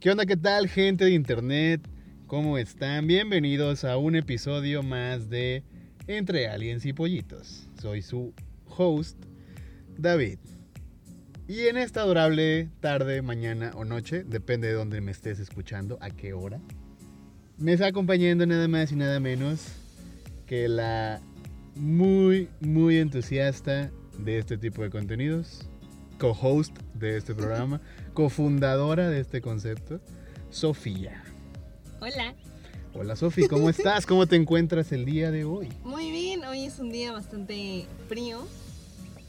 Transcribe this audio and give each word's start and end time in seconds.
¿Qué 0.00 0.12
onda? 0.12 0.26
¿Qué 0.26 0.36
tal, 0.36 0.68
gente 0.68 1.06
de 1.06 1.10
internet? 1.10 1.80
¿Cómo 2.28 2.56
están? 2.56 3.08
Bienvenidos 3.08 3.82
a 3.82 3.96
un 3.96 4.14
episodio 4.14 4.84
más 4.84 5.28
de 5.28 5.64
Entre 6.06 6.46
Aliens 6.46 6.86
y 6.86 6.92
Pollitos. 6.92 7.68
Soy 7.82 8.02
su 8.02 8.32
host, 8.64 9.18
David. 9.96 10.38
Y 11.48 11.62
en 11.62 11.78
esta 11.78 12.02
adorable 12.02 12.68
tarde, 12.78 13.22
mañana 13.22 13.72
o 13.74 13.84
noche, 13.84 14.22
depende 14.22 14.68
de 14.68 14.74
dónde 14.74 15.00
me 15.00 15.10
estés 15.10 15.40
escuchando, 15.40 15.98
a 16.00 16.10
qué 16.10 16.32
hora, 16.32 16.60
me 17.56 17.72
está 17.72 17.88
acompañando 17.88 18.46
nada 18.46 18.68
más 18.68 18.92
y 18.92 18.94
nada 18.94 19.18
menos 19.18 19.66
que 20.46 20.68
la 20.68 21.20
muy, 21.74 22.48
muy 22.60 22.98
entusiasta 22.98 23.90
de 24.16 24.38
este 24.38 24.58
tipo 24.58 24.80
de 24.84 24.90
contenidos, 24.90 25.68
co-host 26.18 26.78
de 26.94 27.16
este 27.16 27.34
programa, 27.34 27.80
cofundadora 28.14 29.08
de 29.08 29.20
este 29.20 29.40
concepto, 29.40 30.00
Sofía. 30.50 31.22
Hola. 32.00 32.34
Hola 32.94 33.16
Sofía, 33.16 33.48
¿cómo 33.48 33.68
estás? 33.70 34.06
¿Cómo 34.06 34.26
te 34.26 34.36
encuentras 34.36 34.92
el 34.92 35.04
día 35.04 35.30
de 35.30 35.44
hoy? 35.44 35.68
Muy 35.84 36.10
bien, 36.10 36.44
hoy 36.44 36.64
es 36.64 36.78
un 36.78 36.90
día 36.90 37.12
bastante 37.12 37.86
frío. 38.08 38.46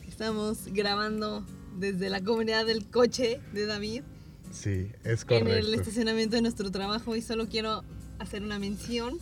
Estamos 0.08 0.66
grabando 0.68 1.46
desde 1.78 2.10
la 2.10 2.22
comunidad 2.22 2.66
del 2.66 2.86
coche 2.90 3.40
de 3.54 3.66
David. 3.66 4.04
Sí, 4.52 4.92
es 5.04 5.26
correcto. 5.26 5.52
En 5.52 5.58
el 5.58 5.74
estacionamiento 5.74 6.36
de 6.36 6.42
nuestro 6.42 6.72
trabajo 6.72 7.16
y 7.16 7.22
solo 7.22 7.48
quiero 7.48 7.84
hacer 8.18 8.44
una 8.44 8.60
mención 8.60 9.18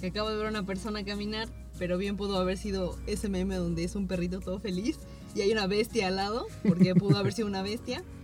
que 0.00 0.08
acabo 0.08 0.30
de 0.30 0.36
ver 0.36 0.46
a 0.46 0.50
una 0.50 0.66
persona 0.66 1.04
caminar, 1.04 1.48
pero 1.78 1.96
bien 1.96 2.16
pudo 2.16 2.38
haber 2.38 2.58
sido 2.58 2.98
ese 3.06 3.28
meme 3.28 3.56
donde 3.56 3.84
es 3.84 3.94
un 3.94 4.08
perrito 4.08 4.40
todo 4.40 4.58
feliz 4.58 4.98
y 5.34 5.42
hay 5.42 5.52
una 5.52 5.66
bestia 5.66 6.08
al 6.08 6.16
lado, 6.16 6.46
porque 6.66 6.94
pudo 6.94 7.18
haber 7.18 7.32
sido 7.32 7.46
una 7.46 7.62
bestia. 7.62 8.02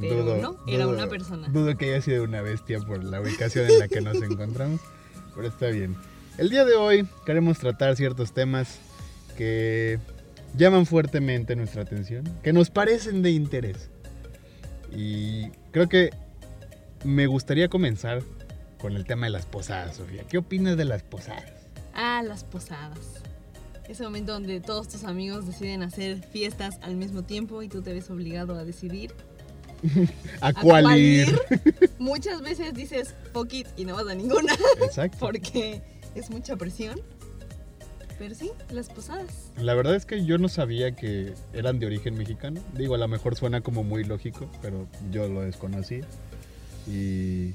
Pero 0.00 0.36
no, 0.36 0.56
era 0.66 0.86
una 0.86 1.06
persona. 1.06 1.48
Dudo 1.48 1.76
que 1.76 1.92
haya 1.92 2.02
sido 2.02 2.24
una 2.24 2.42
bestia 2.42 2.80
por 2.80 3.02
la 3.04 3.20
ubicación 3.20 3.70
en 3.70 3.78
la 3.78 3.88
que 3.88 4.00
nos 4.00 4.16
encontramos, 4.22 4.80
pero 5.34 5.48
está 5.48 5.66
bien. 5.68 5.96
El 6.36 6.50
día 6.50 6.64
de 6.64 6.74
hoy 6.74 7.08
queremos 7.26 7.58
tratar 7.58 7.96
ciertos 7.96 8.32
temas 8.32 8.78
que 9.36 9.98
llaman 10.56 10.86
fuertemente 10.86 11.56
nuestra 11.56 11.82
atención, 11.82 12.24
que 12.42 12.52
nos 12.52 12.70
parecen 12.70 13.22
de 13.22 13.30
interés. 13.30 13.90
Y 14.94 15.48
creo 15.72 15.88
que 15.88 16.10
me 17.04 17.26
gustaría 17.26 17.68
comenzar 17.68 18.22
con 18.80 18.94
el 18.94 19.04
tema 19.04 19.26
de 19.26 19.30
las 19.30 19.46
posadas, 19.46 19.96
Sofía. 19.96 20.24
¿Qué 20.28 20.38
opinas 20.38 20.76
de 20.76 20.84
las 20.84 21.02
posadas? 21.02 21.52
Ah, 21.94 22.22
las 22.24 22.44
posadas. 22.44 23.22
Ese 23.88 24.04
momento 24.04 24.32
donde 24.32 24.60
todos 24.60 24.88
tus 24.88 25.04
amigos 25.04 25.46
deciden 25.46 25.82
hacer 25.82 26.22
fiestas 26.22 26.78
al 26.82 26.94
mismo 26.94 27.22
tiempo 27.22 27.62
y 27.62 27.68
tú 27.68 27.82
te 27.82 27.92
ves 27.92 28.10
obligado 28.10 28.54
a 28.54 28.64
decidir. 28.64 29.12
¿A, 30.40 30.52
cuál 30.52 30.98
ir? 30.98 31.38
Muchas 31.98 32.40
veces 32.42 32.74
dices 32.74 33.14
fuck 33.32 33.52
it 33.52 33.66
y 33.76 33.84
no 33.84 33.94
vas 33.94 34.06
a 34.08 34.14
ninguna. 34.14 34.52
Exacto. 34.82 35.18
Porque 35.20 35.82
es 36.14 36.30
mucha 36.30 36.56
presión. 36.56 37.00
Pero 38.18 38.34
sí, 38.34 38.50
las 38.72 38.88
posadas. 38.88 39.52
La 39.56 39.74
verdad 39.74 39.94
es 39.94 40.04
que 40.04 40.24
yo 40.24 40.38
no 40.38 40.48
sabía 40.48 40.96
que 40.96 41.34
eran 41.52 41.78
de 41.78 41.86
origen 41.86 42.16
mexicano. 42.18 42.60
Digo, 42.74 42.96
a 42.96 42.98
lo 42.98 43.06
mejor 43.06 43.36
suena 43.36 43.60
como 43.60 43.84
muy 43.84 44.02
lógico, 44.02 44.50
pero 44.60 44.88
yo 45.12 45.28
lo 45.28 45.42
desconocí. 45.42 46.00
Y 46.88 47.52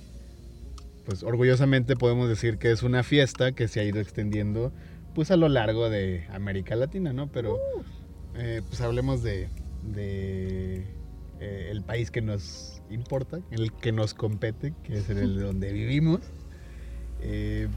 pues 1.05 1.21
orgullosamente 1.23 1.97
podemos 1.97 2.29
decir 2.29 2.57
que 2.59 2.71
es 2.71 2.81
una 2.81 3.03
fiesta 3.03 3.51
que 3.51 3.67
se 3.67 3.81
ha 3.81 3.83
ido 3.83 3.99
extendiendo 3.99 4.71
pues 5.13 5.31
a 5.31 5.35
lo 5.37 5.49
largo 5.49 5.89
de 5.89 6.25
América 6.31 6.75
Latina, 6.77 7.11
¿no? 7.11 7.27
Pero 7.27 7.55
Uh. 7.55 7.83
eh, 8.35 8.61
pues 8.67 8.79
hablemos 8.79 9.21
de, 9.21 9.49
de, 9.83 10.85
eh, 11.43 11.71
el 11.71 11.81
país 11.81 12.09
que 12.09 12.21
nos 12.21 12.81
importa, 12.89 13.41
el 13.51 13.73
que 13.73 13.91
nos 13.91 14.13
compete, 14.13 14.73
que 14.83 14.97
es 14.97 15.09
el 15.09 15.35
de 15.35 15.43
donde 15.43 15.73
vivimos. 15.73 16.21
Eh, 17.19 17.67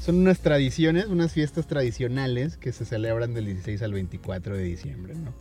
son 0.00 0.16
unas 0.16 0.40
tradiciones, 0.40 1.06
unas 1.06 1.32
fiestas 1.32 1.66
tradicionales 1.66 2.56
que 2.56 2.72
se 2.72 2.86
celebran 2.86 3.34
del 3.34 3.44
16 3.44 3.82
al 3.82 3.92
24 3.92 4.56
de 4.56 4.62
diciembre, 4.62 5.14
¿no? 5.14 5.34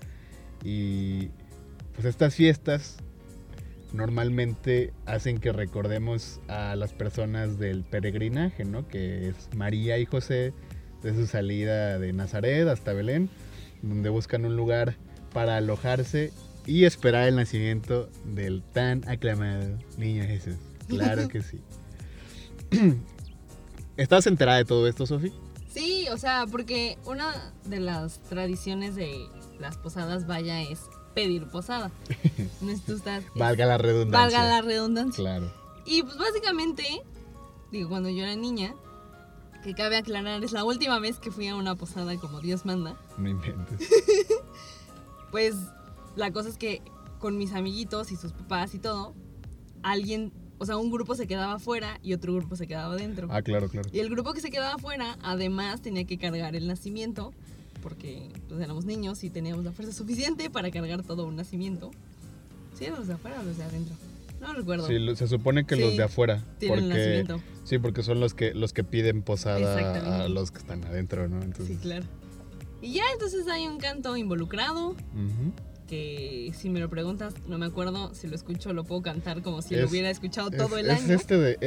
Y 0.61 1.29
pues 1.93 2.05
estas 2.05 2.35
fiestas 2.35 2.97
normalmente 3.93 4.91
hacen 5.05 5.38
que 5.38 5.53
recordemos 5.53 6.41
a 6.49 6.75
las 6.75 6.91
personas 6.91 7.59
del 7.59 7.83
peregrinaje, 7.83 8.65
¿no? 8.65 8.89
Que 8.89 9.29
es 9.29 9.35
María 9.55 9.99
y 9.99 10.05
José 10.05 10.53
de 11.01 11.13
su 11.13 11.27
salida 11.27 11.97
de 11.97 12.11
Nazaret 12.11 12.67
hasta 12.67 12.91
Belén, 12.91 13.29
donde 13.81 14.09
buscan 14.09 14.43
un 14.45 14.57
lugar 14.57 14.95
para 15.33 15.57
alojarse 15.57 16.31
y 16.66 16.85
esperar 16.85 17.28
el 17.28 17.35
nacimiento 17.35 18.09
del 18.25 18.62
tan 18.63 19.07
aclamado 19.07 19.78
niño 19.97 20.24
Jesús. 20.24 20.56
Claro 20.88 21.28
que 21.28 21.41
sí. 21.41 21.59
¿Estás 23.97 24.25
enterada 24.28 24.57
de 24.57 24.66
todo 24.66 24.88
esto, 24.88 25.06
Sofi? 25.06 25.31
Sí, 25.69 26.07
o 26.12 26.18
sea, 26.18 26.46
porque 26.50 26.97
una 27.06 27.53
de 27.66 27.79
las 27.79 28.19
tradiciones 28.24 28.96
de 28.96 29.28
las 29.59 29.78
posadas, 29.78 30.25
vaya, 30.28 30.62
es 30.62 30.81
pedir 31.13 31.46
posada. 31.47 31.91
No 32.62 32.72
estás- 32.72 33.24
Valga 33.35 33.66
la 33.66 33.78
redundancia. 33.78 34.40
valga 34.40 34.47
la 34.56 34.62
redundancia. 34.62 35.22
Claro. 35.22 35.51
Y 35.85 36.01
pues 36.03 36.18
básicamente, 36.18 36.84
digo, 37.72 37.90
cuando 37.90 38.09
yo 38.09 38.24
era 38.24 38.35
niña, 38.35 38.74
que 39.63 39.74
cabe 39.74 39.97
aclarar, 39.97 40.44
es 40.44 40.51
la 40.53 40.63
última 40.63 41.00
vez 41.00 41.19
que 41.19 41.30
fui 41.31 41.47
a 41.47 41.56
una 41.56 41.75
posada 41.75 42.18
como 42.18 42.40
Dios 42.41 42.66
manda. 42.66 42.95
No 43.18 43.30
inventes. 43.30 43.90
Pues 45.31 45.56
la 46.16 46.31
cosa 46.31 46.50
es 46.50 46.57
que 46.57 46.81
con 47.19 47.38
mis 47.38 47.53
amiguitos 47.53 48.12
y 48.12 48.16
sus 48.16 48.31
papás 48.34 48.74
y 48.75 48.79
todo, 48.79 49.13
alguien, 49.81 50.31
o 50.57 50.66
sea, 50.66 50.78
un 50.78 50.91
grupo 50.91 51.16
se 51.16 51.28
quedaba 51.28 51.53
afuera 51.53 52.00
y 52.03 52.13
otro 52.13 52.34
grupo 52.34 52.56
se 52.56 52.68
quedaba 52.68 52.96
dentro. 52.96 53.28
Ah, 53.31 53.41
claro, 53.41 53.69
claro. 53.69 53.90
Y 53.94 54.00
el 54.00 54.09
grupo 54.09 54.34
que 54.34 54.41
se 54.41 54.50
quedaba 54.50 54.75
afuera, 54.75 55.18
además, 55.22 55.81
tenía 55.81 56.06
que 56.06 56.18
cargar 56.18 56.56
el 56.56 56.68
nacimiento, 56.68 57.34
porque 57.81 58.29
pues 58.50 58.62
éramos 58.62 58.85
niños 58.85 59.24
y 59.24 59.29
teníamos 59.29 59.63
la 59.66 59.72
fuerza 59.72 59.94
suficiente 59.94 60.50
para 60.50 60.72
cargar 60.72 61.03
todo 61.03 61.25
un 61.25 61.35
nacimiento. 61.35 61.91
¿Sí 62.78 62.85
eran 62.85 63.00
los 63.00 63.07
de 63.07 63.13
afuera 63.13 63.40
o 63.40 63.44
los 63.44 63.57
de 63.57 63.63
adentro? 63.63 63.95
No 64.41 64.51
recuerdo. 64.53 64.88
Sí, 64.88 64.97
se 65.16 65.28
supone 65.28 65.66
que 65.66 65.75
Sí, 65.75 65.81
los 65.81 65.95
de 65.95 66.03
afuera. 66.03 66.44
tienen 66.59 66.80
el 66.80 66.85
porque, 66.90 66.97
nacimiento. 67.00 67.41
Sí, 67.63 67.80
porque 67.80 68.03
son 68.03 68.19
los 68.19 68.34
que, 68.34 68.53
los 68.53 68.74
que 68.74 68.84
piden 68.84 69.22
posada 69.22 70.24
a 70.25 70.28
los 70.28 70.51
que 70.51 70.57
están 70.59 70.84
adentro, 70.84 71.30
¿no? 71.30 71.41
Entonces, 71.41 71.78
Sí, 71.78 71.81
claro. 71.81 72.06
Y 72.81 72.94
ya 72.95 73.03
entonces 73.13 73.47
hay 73.47 73.68
un 73.68 73.78
canto 73.78 74.18
involucrado. 74.18 74.95
Que 75.93 76.51
si 76.57 76.69
me 76.69 76.79
lo 76.79 76.89
preguntas 76.89 77.33
no 77.47 77.57
me 77.57 77.65
acuerdo 77.65 78.13
si 78.15 78.27
lo 78.27 78.35
escucho 78.35 78.73
lo 78.73 78.83
puedo 78.83 79.01
cantar 79.01 79.41
como 79.41 79.61
si 79.61 79.75
lo 79.75 79.85
Es- 79.85 79.91
hubiera 79.91 80.09
escuchado 80.09 80.49
Es- 80.49 80.57
todo 80.57 80.77
el 80.77 80.89
es 80.89 81.03
año. 81.03 81.13
este 81.13 81.37
de 81.37 81.57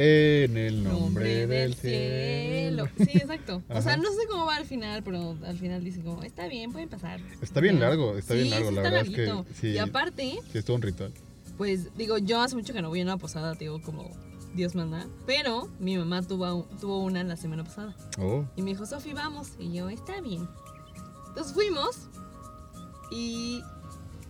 En 0.45 0.57
el 0.57 0.83
nombre, 0.83 1.47
del 1.47 1.73
cielo. 1.75 2.87
Sí, 2.97 3.17
exacto. 3.17 3.63
O 3.69 3.81
sea, 3.81 3.97
no 3.97 4.09
sé 4.11 4.27
cómo 4.29 4.45
va 4.45 4.55
al 4.57 4.65
final, 4.65 5.03
pero 5.03 5.37
al 5.45 5.57
final 5.57 5.83
dice 5.83 6.01
como, 6.01 6.23
está 6.23 6.47
bien, 6.47 6.71
pueden 6.71 6.89
pasar. 6.89 7.19
Está 7.41 7.59
bien 7.61 7.79
largo, 7.79 8.17
está 8.17 8.33
bien 8.33 8.49
largo, 8.49 8.69
sí 8.69 8.75
la 8.75 8.81
está 8.81 8.93
verdad 8.95 9.07
es 9.09 9.15
que 9.45 9.53
sí, 9.61 9.67
Y 9.69 9.77
aparte, 9.77 10.39
sí 10.51 10.57
es 10.57 10.65
todo 10.65 10.75
un 10.75 10.81
ritual. 10.81 11.11
pues 11.57 11.95
digo, 11.97 12.17
yo 12.17 12.41
hace 12.41 12.55
mucho 12.55 12.73
que 12.73 12.81
no 12.81 12.89
voy 12.89 12.99
a 13.01 13.03
una 13.03 13.17
posada, 13.17 13.53
digo, 13.55 13.81
como 13.81 14.11
Dios 14.55 14.75
manda. 14.75 15.07
Pero 15.25 15.69
mi 15.79 15.97
mamá 15.97 16.21
tuvo, 16.21 16.67
tuvo 16.79 17.03
una 17.03 17.23
la 17.23 17.35
semana 17.37 17.63
pasada. 17.63 17.95
Oh, 18.19 18.45
Y 18.55 18.61
me 18.61 18.71
dijo, 18.71 18.85
Sofi, 18.85 19.13
vamos. 19.13 19.49
Y 19.59 19.73
yo, 19.73 19.89
está 19.89 20.19
bien. 20.21 20.47
Entonces 21.29 21.53
fuimos 21.53 22.07
y 23.11 23.61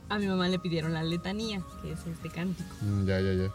a 0.09 0.19
mi 0.19 0.27
mamá 0.27 0.47
le 0.47 0.59
pidieron 0.59 0.93
la 0.93 1.03
letanía, 1.03 1.61
que 1.81 1.91
es 1.91 1.99
este 2.07 2.29
cántico. 2.29 2.69
mm, 2.81 3.05
ya, 3.05 3.19
ya, 3.21 3.33
ya. 3.33 3.51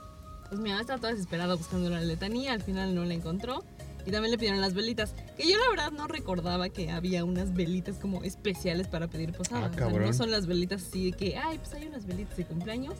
Pues 0.49 0.61
mi 0.61 0.69
mamá 0.71 0.81
estaba 0.83 0.99
toda 1.01 1.13
desesperada 1.13 1.55
buscando 1.55 1.89
la 1.91 2.01
letanía, 2.01 2.53
al 2.53 2.63
final 2.63 2.95
no 2.95 3.05
la 3.05 3.15
encontró. 3.15 3.65
Y 4.05 4.11
también 4.11 4.33
le 4.33 4.37
pidieron 4.39 4.61
las 4.61 4.75
velitas, 4.75 5.15
que 5.37 5.49
yo 5.49 5.57
la 5.59 5.71
verdad 5.71 5.93
no 5.93 6.09
recordaba 6.09 6.69
que 6.71 6.91
había 6.91 7.25
unas 7.25 7.55
velitas 7.55 7.99
como 7.99 8.25
especiales 8.25 8.89
para 8.89 9.07
pedir 9.09 9.33
posada. 9.33 9.67
Ah, 9.67 9.71
o 9.87 9.91
sea, 9.91 10.01
no 10.01 10.13
son 10.13 10.33
las 10.33 10.47
velitas 10.47 10.83
así 10.83 11.13
de 11.13 11.17
que, 11.17 11.37
ay, 11.37 11.59
pues 11.59 11.73
hay 11.75 11.87
unas 11.87 12.05
velitas 12.05 12.37
de 12.37 12.45
cumpleaños. 12.45 12.95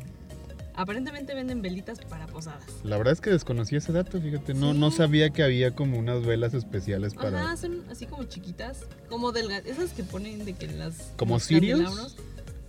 Aparentemente 0.75 1.35
venden 1.35 1.61
velitas 1.61 1.99
para 2.09 2.27
posadas. 2.29 2.65
La 2.83 2.97
verdad 2.97 3.13
es 3.13 3.21
que 3.21 3.31
desconocí 3.31 3.77
ese 3.77 3.93
dato, 3.93 4.21
fíjate. 4.21 4.55
No, 4.55 4.73
no 4.73 4.91
Sí. 4.91 4.99
sabía 4.99 5.31
que 5.31 5.43
había 5.43 5.75
como 5.75 5.99
unas 5.99 6.25
velas 6.25 6.55
especiales 6.55 7.15
para. 7.15 7.43
Ajá, 7.43 7.57
son 7.59 7.83
así 7.91 8.07
como 8.07 8.25
chiquitas, 8.25 8.87
como 9.09 9.33
delgadas, 9.33 9.67
esas 9.67 9.91
que 9.93 10.03
ponen 10.05 10.45
de 10.47 10.55
que 10.55 10.69
las... 10.69 11.13
¿Como 11.17 11.41
cirios? 11.41 12.17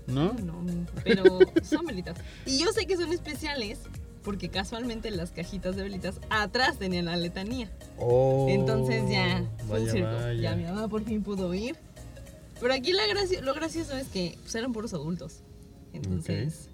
¿No? 0.07 0.33
No, 0.33 0.63
pero 1.03 1.39
son 1.63 1.85
velitas. 1.85 2.17
Y 2.45 2.59
yo 2.59 2.71
sé 2.73 2.85
que 2.85 2.97
son 2.97 3.11
especiales 3.13 3.79
porque 4.23 4.49
casualmente 4.49 5.11
las 5.11 5.31
cajitas 5.31 5.75
de 5.75 5.83
velitas 5.83 6.19
atrás 6.29 6.77
tenían 6.79 7.05
la 7.05 7.17
letanía. 7.17 7.69
Oh, 7.97 8.47
Entonces 8.49 9.03
ya 9.09 9.43
fue 9.67 9.79
un 9.79 9.85
vaya, 9.87 9.91
circo. 9.91 10.11
vaya. 10.11 10.33
Ya 10.33 10.55
mi 10.55 10.63
mamá 10.63 10.87
por 10.87 11.03
fin 11.03 11.23
pudo 11.23 11.53
ir. 11.53 11.75
Pero 12.59 12.73
aquí 12.73 12.93
la 12.93 13.05
gracia- 13.07 13.41
lo 13.41 13.53
gracioso 13.53 13.97
es 13.97 14.07
que 14.07 14.37
pues, 14.41 14.55
eran 14.55 14.71
puros 14.73 14.93
adultos. 14.93 15.41
Entonces, 15.93 16.69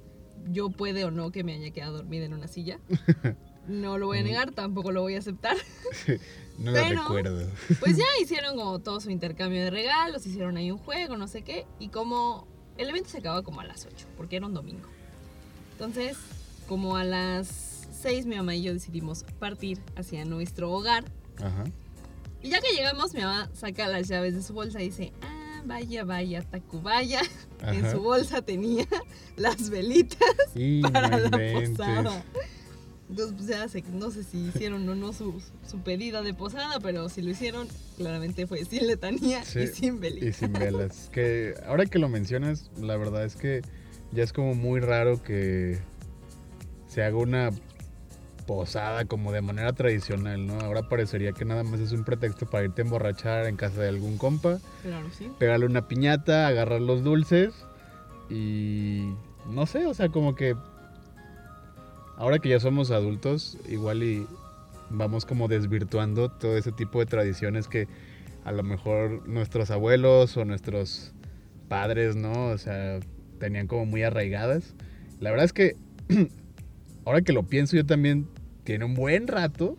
yo 0.51 0.69
puede 0.69 1.03
o 1.05 1.11
no 1.11 1.31
que 1.31 1.43
me 1.43 1.53
haya 1.53 1.71
quedado 1.71 1.97
dormida 1.97 2.25
en 2.25 2.33
una 2.33 2.47
silla. 2.47 2.79
No 3.67 3.99
lo 3.99 4.07
voy 4.07 4.17
a 4.17 4.23
negar, 4.23 4.49
tampoco 4.51 4.91
lo 4.91 5.01
voy 5.01 5.13
a 5.13 5.19
aceptar. 5.19 5.55
No 6.57 6.71
lo 6.71 6.73
Pero- 6.73 7.01
recuerdo. 7.03 7.47
Pues 7.79 7.95
ya 7.97 8.03
hicieron 8.21 8.55
como 8.57 8.79
todo 8.79 8.99
su 8.99 9.11
intercambio 9.11 9.61
de 9.63 9.69
regalos, 9.69 10.25
hicieron 10.25 10.57
ahí 10.57 10.71
un 10.71 10.77
juego, 10.79 11.17
no 11.17 11.27
sé 11.27 11.43
qué. 11.43 11.65
Y 11.79 11.89
como 11.89 12.47
el 12.79 12.89
evento 12.89 13.09
se 13.09 13.17
acaba 13.19 13.43
como 13.43 13.61
a 13.61 13.65
las 13.65 13.85
8, 13.85 14.07
porque 14.17 14.37
era 14.37 14.45
un 14.45 14.53
domingo. 14.53 14.87
Entonces, 15.73 16.17
como 16.67 16.95
a 16.97 17.03
las 17.03 17.87
6, 18.01 18.25
mi 18.25 18.35
mamá 18.37 18.55
y 18.55 18.63
yo 18.63 18.73
decidimos 18.73 19.25
partir 19.39 19.79
hacia 19.95 20.23
nuestro 20.25 20.71
hogar. 20.71 21.03
Ajá. 21.37 21.65
Y 22.41 22.49
ya 22.49 22.61
que 22.61 22.71
llegamos, 22.73 23.13
mi 23.13 23.19
mamá 23.21 23.49
saca 23.53 23.87
las 23.87 24.07
llaves 24.07 24.33
de 24.33 24.41
su 24.41 24.53
bolsa 24.53 24.81
y 24.81 24.85
dice, 24.85 25.11
ah, 25.21 25.61
vaya, 25.65 26.03
vaya, 26.05 26.41
Tacubaya. 26.41 27.21
En 27.61 27.91
su 27.91 27.99
bolsa 27.99 28.41
tenía 28.41 28.87
las 29.35 29.69
velitas 29.69 30.29
Y 30.55 30.81
para 30.81 31.17
la 31.17 31.25
inventes. 31.25 31.71
posada. 31.71 32.23
Pues 33.13 33.35
ya 33.47 33.67
sé, 33.67 33.83
no 33.91 34.11
sé 34.11 34.23
si 34.23 34.37
hicieron 34.49 34.87
o 34.87 34.93
no 34.95 35.13
su, 35.13 35.41
su 35.67 35.79
pedida 35.79 36.21
de 36.21 36.33
posada, 36.35 36.79
pero 36.79 37.09
si 37.09 37.21
lo 37.23 37.31
hicieron, 37.31 37.67
claramente 37.97 38.45
fue 38.45 38.63
sin 38.65 38.85
letanía 38.85 39.43
Sí, 39.43 39.61
y 39.61 39.67
sin 39.67 39.95
Y 39.95 39.99
velita. 39.99 40.33
sin 40.37 40.53
velas. 40.53 41.09
Que 41.11 41.55
ahora 41.65 41.85
que 41.87 41.97
lo 41.97 42.07
mencionas, 42.07 42.69
la 42.79 42.97
verdad 42.97 43.25
es 43.25 43.35
que 43.35 43.61
ya 44.11 44.21
es 44.23 44.31
como 44.31 44.53
muy 44.53 44.79
raro 44.79 45.21
que 45.23 45.79
se 46.87 47.03
haga 47.03 47.17
una 47.17 47.49
posada 48.45 49.05
como 49.05 49.31
de 49.31 49.41
manera 49.41 49.73
tradicional, 49.73 50.45
¿no? 50.47 50.59
Ahora 50.61 50.87
parecería 50.89 51.31
que 51.33 51.45
nada 51.45 51.63
más 51.63 51.79
es 51.79 51.91
un 51.91 52.03
pretexto 52.03 52.47
para 52.49 52.65
irte 52.65 52.81
a 52.81 52.85
emborrachar 52.85 53.45
en 53.45 53.55
casa 53.55 53.81
de 53.81 53.89
algún 53.89 54.17
compa, 54.17 54.59
Claro, 54.83 55.07
sí. 55.15 55.29
pegarle 55.39 55.65
una 55.67 55.87
piñata, 55.87 56.47
agarrar 56.47 56.81
los 56.81 57.03
dulces 57.03 57.53
y 58.29 59.13
no 59.47 59.65
sé, 59.67 59.85
o 59.85 59.93
sea, 59.93 60.09
como 60.09 60.35
que 60.35 60.55
ahora 62.19 62.37
que 62.39 62.49
ya 62.49 62.59
somos 62.59 62.91
adultos, 62.91 63.57
igual 63.67 64.03
y 64.03 64.27
vamos 64.89 65.25
como 65.25 65.47
desvirtuando 65.47 66.29
todo 66.29 66.57
ese 66.57 66.71
tipo 66.73 66.99
de 66.99 67.05
tradiciones 67.05 67.67
que 67.67 67.87
a 68.43 68.51
lo 68.51 68.61
mejor 68.61 69.27
nuestros 69.27 69.71
abuelos 69.71 70.35
o 70.37 70.43
nuestros 70.45 71.13
padres, 71.69 72.15
¿no? 72.15 72.47
O 72.47 72.57
sea, 72.57 72.99
tenían 73.39 73.67
como 73.67 73.85
muy 73.85 74.03
arraigadas. 74.03 74.75
La 75.21 75.31
verdad 75.31 75.45
es 75.45 75.53
que 75.53 75.75
ahora 77.05 77.21
que 77.21 77.31
lo 77.33 77.43
pienso 77.43 77.75
yo 77.77 77.85
también 77.85 78.27
tiene 78.65 78.83
un 78.85 78.95
buen 78.95 79.27
rato 79.27 79.77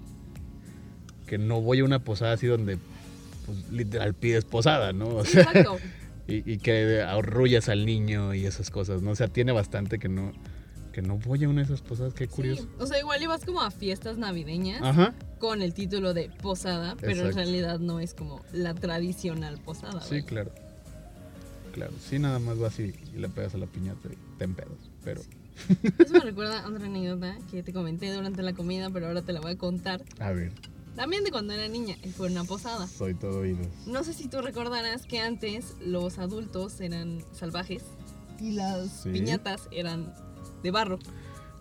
que 1.26 1.36
no 1.36 1.60
voy 1.60 1.80
a 1.80 1.84
una 1.84 1.98
posada 2.02 2.32
así 2.32 2.46
donde 2.46 2.78
pues, 3.46 3.70
literal 3.70 4.14
pides 4.14 4.44
posada, 4.46 4.92
¿no? 4.92 5.08
O 5.08 5.24
Sí, 5.24 5.32
sea, 5.32 5.42
exacto. 5.42 5.76
y, 6.26 6.50
y 6.50 6.58
que 6.58 7.02
arrullas 7.02 7.68
al 7.68 7.84
niño 7.84 8.32
y 8.34 8.46
esas 8.46 8.70
cosas, 8.70 9.02
¿no? 9.02 9.10
O 9.10 9.14
sea, 9.14 9.28
tiene 9.28 9.52
bastante 9.52 9.98
que 9.98 10.08
no 10.08 10.32
que 10.92 11.02
no 11.02 11.16
voy 11.18 11.44
a 11.44 11.48
una 11.48 11.60
de 11.60 11.66
esas 11.66 11.80
posadas, 11.82 12.14
qué 12.14 12.26
curioso. 12.28 12.62
Sí, 12.62 12.68
O 12.78 12.86
sea, 12.86 12.98
igual 12.98 13.22
ibas 13.22 13.44
como 13.44 13.60
a 13.62 13.70
fiestas 13.70 14.18
navideñas 14.18 14.82
Ajá. 14.82 15.14
con 15.38 15.62
el 15.62 15.72
título 15.74 16.14
de 16.14 16.30
posada, 16.42 16.96
pero 17.00 17.28
en 17.28 17.34
realidad 17.34 17.78
no 17.78 18.00
es 18.00 18.14
como 18.14 18.40
la 18.52 18.74
tradicional 18.74 19.58
posada. 19.60 20.00
Sí, 20.00 20.22
claro. 20.22 20.50
Claro, 21.72 21.92
sí, 22.08 22.18
nada 22.18 22.38
más 22.40 22.58
vas 22.58 22.78
y, 22.80 22.94
y 23.14 23.18
le 23.18 23.28
pegas 23.28 23.54
a 23.54 23.58
la 23.58 23.66
piñata 23.66 24.08
y 24.08 24.16
te 24.38 24.44
empedas. 24.44 24.72
Pero, 25.04 25.20
Eso 25.98 26.14
me 26.14 26.20
recuerda 26.20 26.60
a 26.64 26.68
otra 26.68 26.84
anécdota 26.86 27.36
que 27.50 27.62
te 27.62 27.72
comenté 27.72 28.12
durante 28.12 28.42
la 28.42 28.52
comida, 28.54 28.90
pero 28.90 29.06
ahora 29.06 29.22
te 29.22 29.32
la 29.32 29.40
voy 29.40 29.52
a 29.52 29.56
contar. 29.58 30.02
a 30.18 30.32
ver, 30.32 30.52
También 30.96 31.22
de 31.22 31.30
cuando 31.30 31.52
era 31.52 31.68
niña, 31.68 31.96
y 32.02 32.08
fue 32.08 32.26
una 32.28 32.42
posada. 32.44 32.88
soy 32.88 33.14
todo 33.14 33.40
oídos. 33.40 33.68
No 33.86 34.02
sé 34.02 34.12
si 34.14 34.26
tú 34.28 34.40
recordarás 34.42 35.06
que 35.06 35.20
antes 35.20 35.76
los 35.80 36.18
adultos 36.18 36.80
eran 36.80 37.22
salvajes 37.32 37.84
y 38.40 38.52
las 38.52 39.02
Sí. 39.04 39.10
piñatas 39.10 39.68
eran 39.70 40.12
de 40.62 40.70
barro. 40.70 40.98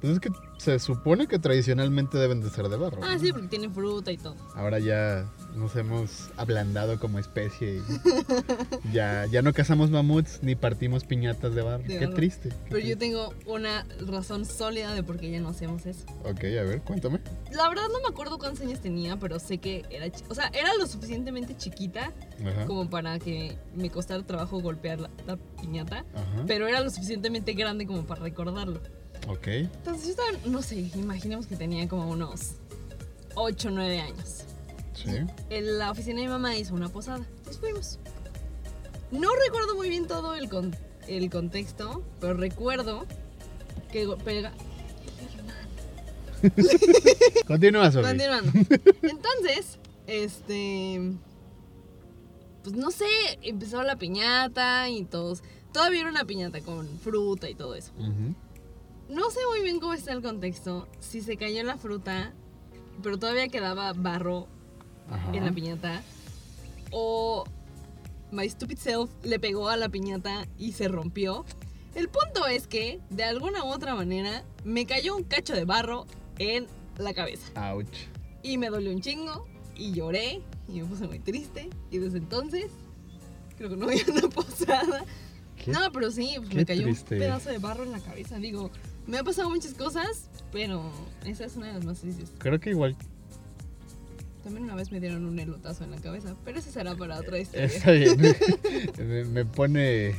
Pues 0.01 0.13
es 0.13 0.19
que 0.19 0.29
se 0.57 0.79
supone 0.79 1.27
que 1.27 1.39
tradicionalmente 1.39 2.17
deben 2.17 2.41
de 2.41 2.49
ser 2.49 2.69
de 2.69 2.77
barro. 2.77 2.99
Ah, 3.03 3.13
¿no? 3.13 3.19
sí, 3.19 3.31
porque 3.31 3.47
tienen 3.47 3.73
fruta 3.73 4.11
y 4.11 4.17
todo. 4.17 4.35
Ahora 4.55 4.79
ya 4.79 5.25
nos 5.55 5.75
hemos 5.75 6.29
ablandado 6.37 6.99
como 6.99 7.19
especie 7.19 7.77
y 7.77 8.91
ya, 8.93 9.25
ya 9.25 9.41
no 9.41 9.53
cazamos 9.53 9.89
mamuts 9.89 10.39
ni 10.41 10.55
partimos 10.55 11.03
piñatas 11.03 11.53
de 11.55 11.61
barro. 11.61 11.83
Qué 11.85 12.07
triste. 12.07 12.49
qué 12.49 12.55
Pero 12.69 12.79
yo 12.79 12.97
tengo 12.97 13.33
una 13.45 13.85
razón 14.07 14.45
sólida 14.45 14.93
de 14.93 15.03
por 15.03 15.17
qué 15.17 15.31
ya 15.31 15.39
no 15.39 15.49
hacemos 15.49 15.85
eso. 15.85 16.05
Ok, 16.23 16.43
a 16.43 16.63
ver, 16.63 16.81
cuéntame. 16.81 17.19
La 17.51 17.67
verdad 17.69 17.83
no 17.91 18.01
me 18.01 18.07
acuerdo 18.07 18.37
cuántos 18.37 18.61
años 18.65 18.79
tenía, 18.79 19.17
pero 19.17 19.39
sé 19.39 19.57
que 19.57 19.85
era... 19.89 20.05
O 20.29 20.35
sea, 20.35 20.47
era 20.53 20.73
lo 20.75 20.87
suficientemente 20.87 21.55
chiquita 21.57 22.11
Ajá. 22.45 22.65
como 22.65 22.89
para 22.89 23.19
que 23.19 23.57
me 23.75 23.89
costara 23.89 24.23
trabajo 24.23 24.61
golpear 24.61 24.99
la, 24.99 25.09
la 25.25 25.37
piñata. 25.61 26.05
Ajá. 26.13 26.43
Pero 26.47 26.67
era 26.67 26.81
lo 26.81 26.89
suficientemente 26.89 27.53
grande 27.53 27.85
como 27.85 28.03
para 28.03 28.21
recordarlo. 28.21 28.79
Ok. 29.27 29.47
Entonces 29.47 30.05
yo 30.05 30.11
estaba, 30.11 30.29
no 30.45 30.61
sé, 30.61 30.79
imaginemos 30.95 31.47
que 31.47 31.55
tenía 31.55 31.87
como 31.87 32.09
unos 32.09 32.55
8 33.35 33.67
o 33.67 33.71
9 33.71 33.99
años. 33.99 34.45
Sí. 35.03 35.11
En 35.49 35.77
la 35.77 35.91
oficina 35.91 36.19
de 36.19 36.25
mi 36.27 36.31
mamá 36.31 36.55
hizo 36.57 36.73
una 36.73 36.89
posada. 36.89 37.25
Entonces 37.37 37.59
fuimos. 37.59 37.99
No 39.11 39.29
recuerdo 39.45 39.75
muy 39.75 39.89
bien 39.89 40.07
todo 40.07 40.35
el, 40.35 40.49
con- 40.49 40.75
el 41.07 41.29
contexto, 41.29 42.03
pero 42.19 42.33
recuerdo 42.35 43.05
que 43.91 44.07
pega... 44.23 44.51
Continúa, 47.47 47.91
Sofi. 47.91 48.05
Continuando. 48.07 48.51
Entonces, 49.01 49.79
este... 50.07 51.13
Pues 52.63 52.75
no 52.75 52.91
sé, 52.91 53.05
empezó 53.41 53.83
la 53.83 53.95
piñata 53.97 54.89
y 54.89 55.05
todos... 55.05 55.41
Todavía 55.73 56.01
era 56.01 56.09
una 56.09 56.25
piñata 56.25 56.61
con 56.61 56.87
fruta 56.99 57.49
y 57.49 57.55
todo 57.55 57.75
eso. 57.75 57.91
No 59.07 59.29
sé 59.31 59.39
muy 59.51 59.61
bien 59.61 59.79
cómo 59.79 59.93
está 59.93 60.13
el 60.13 60.21
contexto. 60.21 60.87
Si 60.99 61.21
se 61.21 61.37
cayó 61.37 61.63
la 61.63 61.77
fruta, 61.77 62.33
pero 63.03 63.17
todavía 63.19 63.47
quedaba 63.49 63.93
barro 63.93 64.47
Ajá. 65.11 65.31
en 65.33 65.45
la 65.45 65.51
piñata. 65.51 66.01
O 66.91 67.45
My 68.31 68.49
Stupid 68.49 68.77
Self 68.77 69.09
le 69.23 69.39
pegó 69.39 69.69
a 69.69 69.77
la 69.77 69.89
piñata 69.89 70.45
y 70.57 70.73
se 70.73 70.87
rompió. 70.87 71.45
El 71.95 72.07
punto 72.09 72.45
es 72.47 72.67
que, 72.67 72.99
de 73.09 73.23
alguna 73.23 73.63
u 73.63 73.67
otra 73.67 73.95
manera, 73.95 74.43
me 74.63 74.85
cayó 74.85 75.15
un 75.15 75.23
cacho 75.23 75.53
de 75.53 75.65
barro 75.65 76.05
en 76.37 76.67
la 76.97 77.13
cabeza. 77.13 77.47
Ouch. 77.73 77.87
Y 78.43 78.57
me 78.57 78.69
dolió 78.69 78.91
un 78.91 79.01
chingo. 79.01 79.47
Y 79.75 79.93
lloré. 79.93 80.41
Y 80.67 80.81
me 80.81 80.85
puse 80.85 81.07
muy 81.07 81.19
triste. 81.19 81.69
Y 81.89 81.97
desde 81.97 82.19
entonces, 82.19 82.65
creo 83.57 83.69
que 83.69 83.75
no 83.75 83.85
voy 83.87 83.99
a 83.99 84.11
una 84.11 84.29
posada. 84.29 85.03
¿Qué? 85.63 85.71
No, 85.71 85.91
pero 85.91 86.11
sí, 86.11 86.33
pues 86.37 86.53
me 86.53 86.65
cayó 86.65 86.83
triste. 86.83 87.15
un 87.15 87.19
pedazo 87.21 87.49
de 87.49 87.57
barro 87.57 87.83
en 87.83 87.91
la 87.91 87.99
cabeza. 87.99 88.37
Digo, 88.37 88.71
me 89.07 89.17
ha 89.17 89.23
pasado 89.23 89.49
muchas 89.49 89.73
cosas, 89.73 90.29
pero 90.51 90.89
esa 91.25 91.45
es 91.45 91.55
una 91.55 91.67
de 91.67 91.73
las 91.73 91.85
más 91.85 91.99
tristes. 91.99 92.31
Creo 92.37 92.59
que 92.59 92.69
igual 92.69 92.95
También 94.43 94.63
una 94.65 94.75
vez 94.75 94.91
me 94.91 94.99
dieron 94.99 95.25
un 95.25 95.37
elotazo 95.39 95.83
en 95.83 95.91
la 95.91 95.97
cabeza, 95.97 96.35
pero 96.45 96.59
ese 96.59 96.71
será 96.71 96.95
para 96.95 97.19
otra 97.19 97.37
historia. 97.39 97.65
está 97.65 97.91
bien. 97.91 98.17
me, 98.97 99.25
me 99.25 99.45
pone 99.45 100.15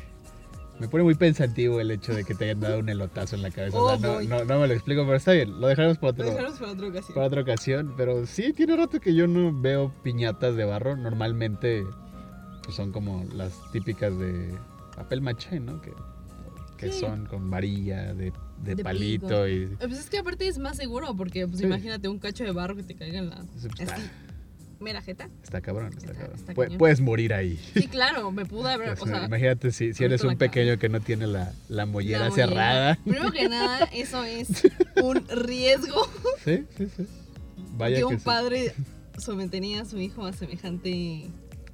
me 0.78 0.88
pone 0.88 1.05
muy 1.05 1.14
pensativo 1.14 1.78
el 1.81 1.90
hecho 1.90 2.14
de 2.14 2.25
que 2.25 2.34
te 2.34 2.44
hayan 2.44 2.61
dado 2.61 2.78
un 2.78 2.88
elotazo 2.88 3.37
en 3.37 3.43
la 3.43 3.50
cabeza. 3.50 3.78
O 3.78 3.88
sea, 3.88 3.99
no, 3.99 4.22
no, 4.22 4.44
no 4.44 4.61
me 4.61 4.67
lo 4.67 4.72
explico, 4.72 5.02
pero 5.05 5.17
está 5.17 5.32
bien. 5.32 5.61
Lo 5.61 5.67
dejaremos 5.69 5.99
para 5.99 6.12
Lo 6.17 6.25
dejaremos 6.25 6.58
para 6.58 6.72
otra 6.72 6.88
ocasión. 6.88 7.14
para 7.14 7.26
otra 7.26 7.40
ocasión. 7.43 7.94
Pero 7.98 8.27
sí, 8.27 8.53
tiene 8.55 8.77
rato 8.77 8.98
que 9.00 9.15
yo 9.15 9.27
no 9.27 9.58
veo 9.58 9.93
piñatas 10.03 10.56
de 10.56 10.65
barro. 10.65 10.96
Normalmente 10.96 11.84
pues, 12.65 12.77
son 12.77 12.93
como 12.93 13.27
las 13.34 13.53
típicas 13.72 14.19
de 14.19 14.55
papel 14.96 15.20
maché, 15.20 15.60
¿no? 15.60 15.82
Que, 15.82 15.93
que 16.79 16.91
Sí. 16.93 17.00
son 17.00 17.27
con 17.27 17.50
varilla, 17.50 18.15
de, 18.15 18.32
de 18.64 18.74
De 18.74 18.82
palito 18.84 19.26
pico. 19.26 19.48
y... 19.48 19.52
Eh, 19.64 19.69
Pues 19.79 19.98
es 19.98 20.10
que 20.10 20.19
aparte 20.19 20.46
es 20.48 20.58
más 20.58 20.76
seguro, 20.76 21.14
porque 21.17 21.46
pues 21.46 21.58
Sí. 21.60 21.64
imagínate 21.67 22.08
un 22.08 22.19
cacho 22.19 22.44
de 22.44 22.52
barro 22.52 22.76
que 22.76 22.82
te 22.82 22.94
caiga 22.94 23.19
en 23.19 23.31
la... 23.31 23.43
Sí, 23.58 23.69
Está, 23.79 23.94
Así, 23.94 24.02
mera 24.81 25.02
jeta. 25.02 25.29
está 25.43 25.60
cabrón, 25.60 25.88
está, 25.93 26.06
Está- 26.12 26.19
cabrón. 26.20 26.38
está 26.38 26.52
Pue- 26.55 26.64
cañón. 26.64 26.79
puedes 26.79 27.00
morir 27.00 27.34
ahí. 27.34 27.58
Sí, 27.74 27.86
claro, 27.88 28.31
me 28.32 28.44
pude 28.46 28.72
haber... 28.72 28.90
O 29.00 29.02
O 29.02 29.06
sea, 29.06 29.24
imagínate 29.26 29.70
si, 29.72 29.93
si 29.94 30.05
eres 30.05 30.22
un 30.24 30.36
pequeño 30.36 30.79
que 30.79 30.88
no 30.88 31.00
tiene 31.00 31.26
la, 31.26 31.52
la 31.69 31.86
mollera 31.86 32.20
la 32.24 32.29
mollera. 32.31 32.48
cerrada. 32.48 32.98
Primero 33.05 33.32
que 33.32 33.48
nada, 33.48 33.84
eso 33.93 34.24
es 34.24 34.48
un 35.02 35.26
riesgo 35.29 36.02
Sí, 36.44 36.64
sí, 36.76 36.86
sí. 36.96 37.06
Vaya 37.76 37.96
que 37.96 38.00
que 38.00 38.05
un 38.06 38.19
sí. 38.19 38.24
padre 38.24 38.74
sometería 39.19 39.82
a 39.82 39.84
su 39.84 39.98
hijo 39.98 40.24
a 40.26 40.32
semejante... 40.32 41.26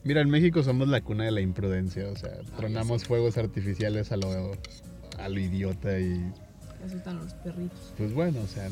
Mira, 0.05 0.21
en 0.21 0.31
México 0.31 0.63
somos 0.63 0.87
la 0.87 1.01
cuna 1.01 1.25
de 1.25 1.33
la 1.33 1.41
imprudencia. 1.41 2.07
O 2.09 2.15
sea, 2.17 2.31
tronamos 2.57 3.05
fuegos 3.05 3.37
artificiales 3.39 4.13
a 4.13 4.17
lo, 4.17 4.53
a 5.19 5.29
lo 5.29 5.41
idiota 5.41 5.99
y 5.99 6.33
Asustan 6.85 7.19
a 7.19 7.23
los 7.23 7.35
perritos. 7.35 7.79
pues 7.97 8.13
bueno, 8.13 8.41
o 8.41 8.47
sea, 8.47 8.69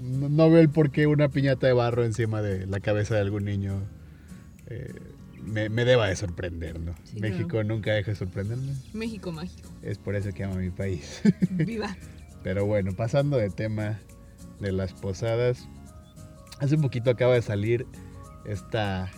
no, 0.00 0.28
no 0.28 0.50
veo 0.50 0.60
el 0.60 0.68
por 0.68 0.90
qué 0.90 1.06
una 1.06 1.28
piñata 1.28 1.66
de 1.66 1.72
barro 1.72 2.04
encima 2.04 2.42
de 2.42 2.66
la 2.66 2.80
cabeza 2.80 3.14
de 3.14 3.20
algún 3.20 3.44
niño 3.44 3.80
eh, 4.66 4.92
me, 5.42 5.68
me 5.68 5.84
deba 5.84 6.06
de 6.08 6.16
sorprender, 6.16 6.78
¿no? 6.80 6.94
Sí, 7.04 7.20
México 7.20 7.48
claro. 7.48 7.68
nunca 7.68 7.92
deja 7.92 8.10
de 8.10 8.16
sorprenderme. 8.16 8.74
México 8.92 9.32
mágico. 9.32 9.68
Es 9.82 9.98
por 9.98 10.14
eso 10.14 10.32
que 10.32 10.44
amo 10.44 10.56
mi 10.56 10.70
país. 10.70 11.22
Viva. 11.50 11.96
Pero 12.42 12.66
bueno, 12.66 12.92
pasando 12.92 13.36
de 13.36 13.50
tema 13.50 13.98
de 14.60 14.72
las 14.72 14.92
posadas, 14.92 15.66
hace 16.58 16.74
un 16.76 16.82
poquito 16.82 17.10
acaba 17.10 17.34
de 17.34 17.42
salir 17.42 17.86
esta 18.44 19.10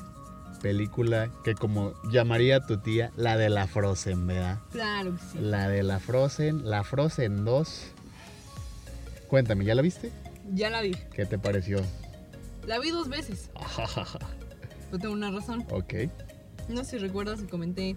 película 0.63 1.31
que 1.45 1.55
como 1.55 1.93
llamaría 2.13 2.61
tu 2.61 2.79
tía, 2.79 3.11
la 3.17 3.37
de 3.37 3.49
la 3.51 3.67
Frozen, 3.67 4.27
¿verdad? 4.29 4.59
Claro 4.71 5.17
que 5.17 5.23
sí. 5.33 5.39
La 5.41 5.69
de 5.69 5.83
la 5.83 5.99
Frozen, 5.99 6.69
la 6.71 6.85
Frozen 6.85 7.45
2. 7.45 7.87
Cuéntame, 9.33 9.65
¿ya 9.65 9.75
la 9.75 9.81
viste? 9.81 10.13
Ya 10.53 10.69
la 10.69 10.83
vi. 10.83 10.95
¿Qué 11.15 11.25
te 11.25 11.39
pareció? 11.39 11.81
La 12.67 12.79
vi 12.79 12.91
dos 12.91 13.09
veces. 13.09 13.49
Yo 14.93 14.99
tengo 14.99 15.15
una 15.15 15.31
razón. 15.31 15.65
ok. 15.71 15.95
No 16.69 16.85
sé 16.85 16.91
si 16.91 16.99
recuerdas 16.99 17.41
que 17.41 17.47
comenté 17.47 17.97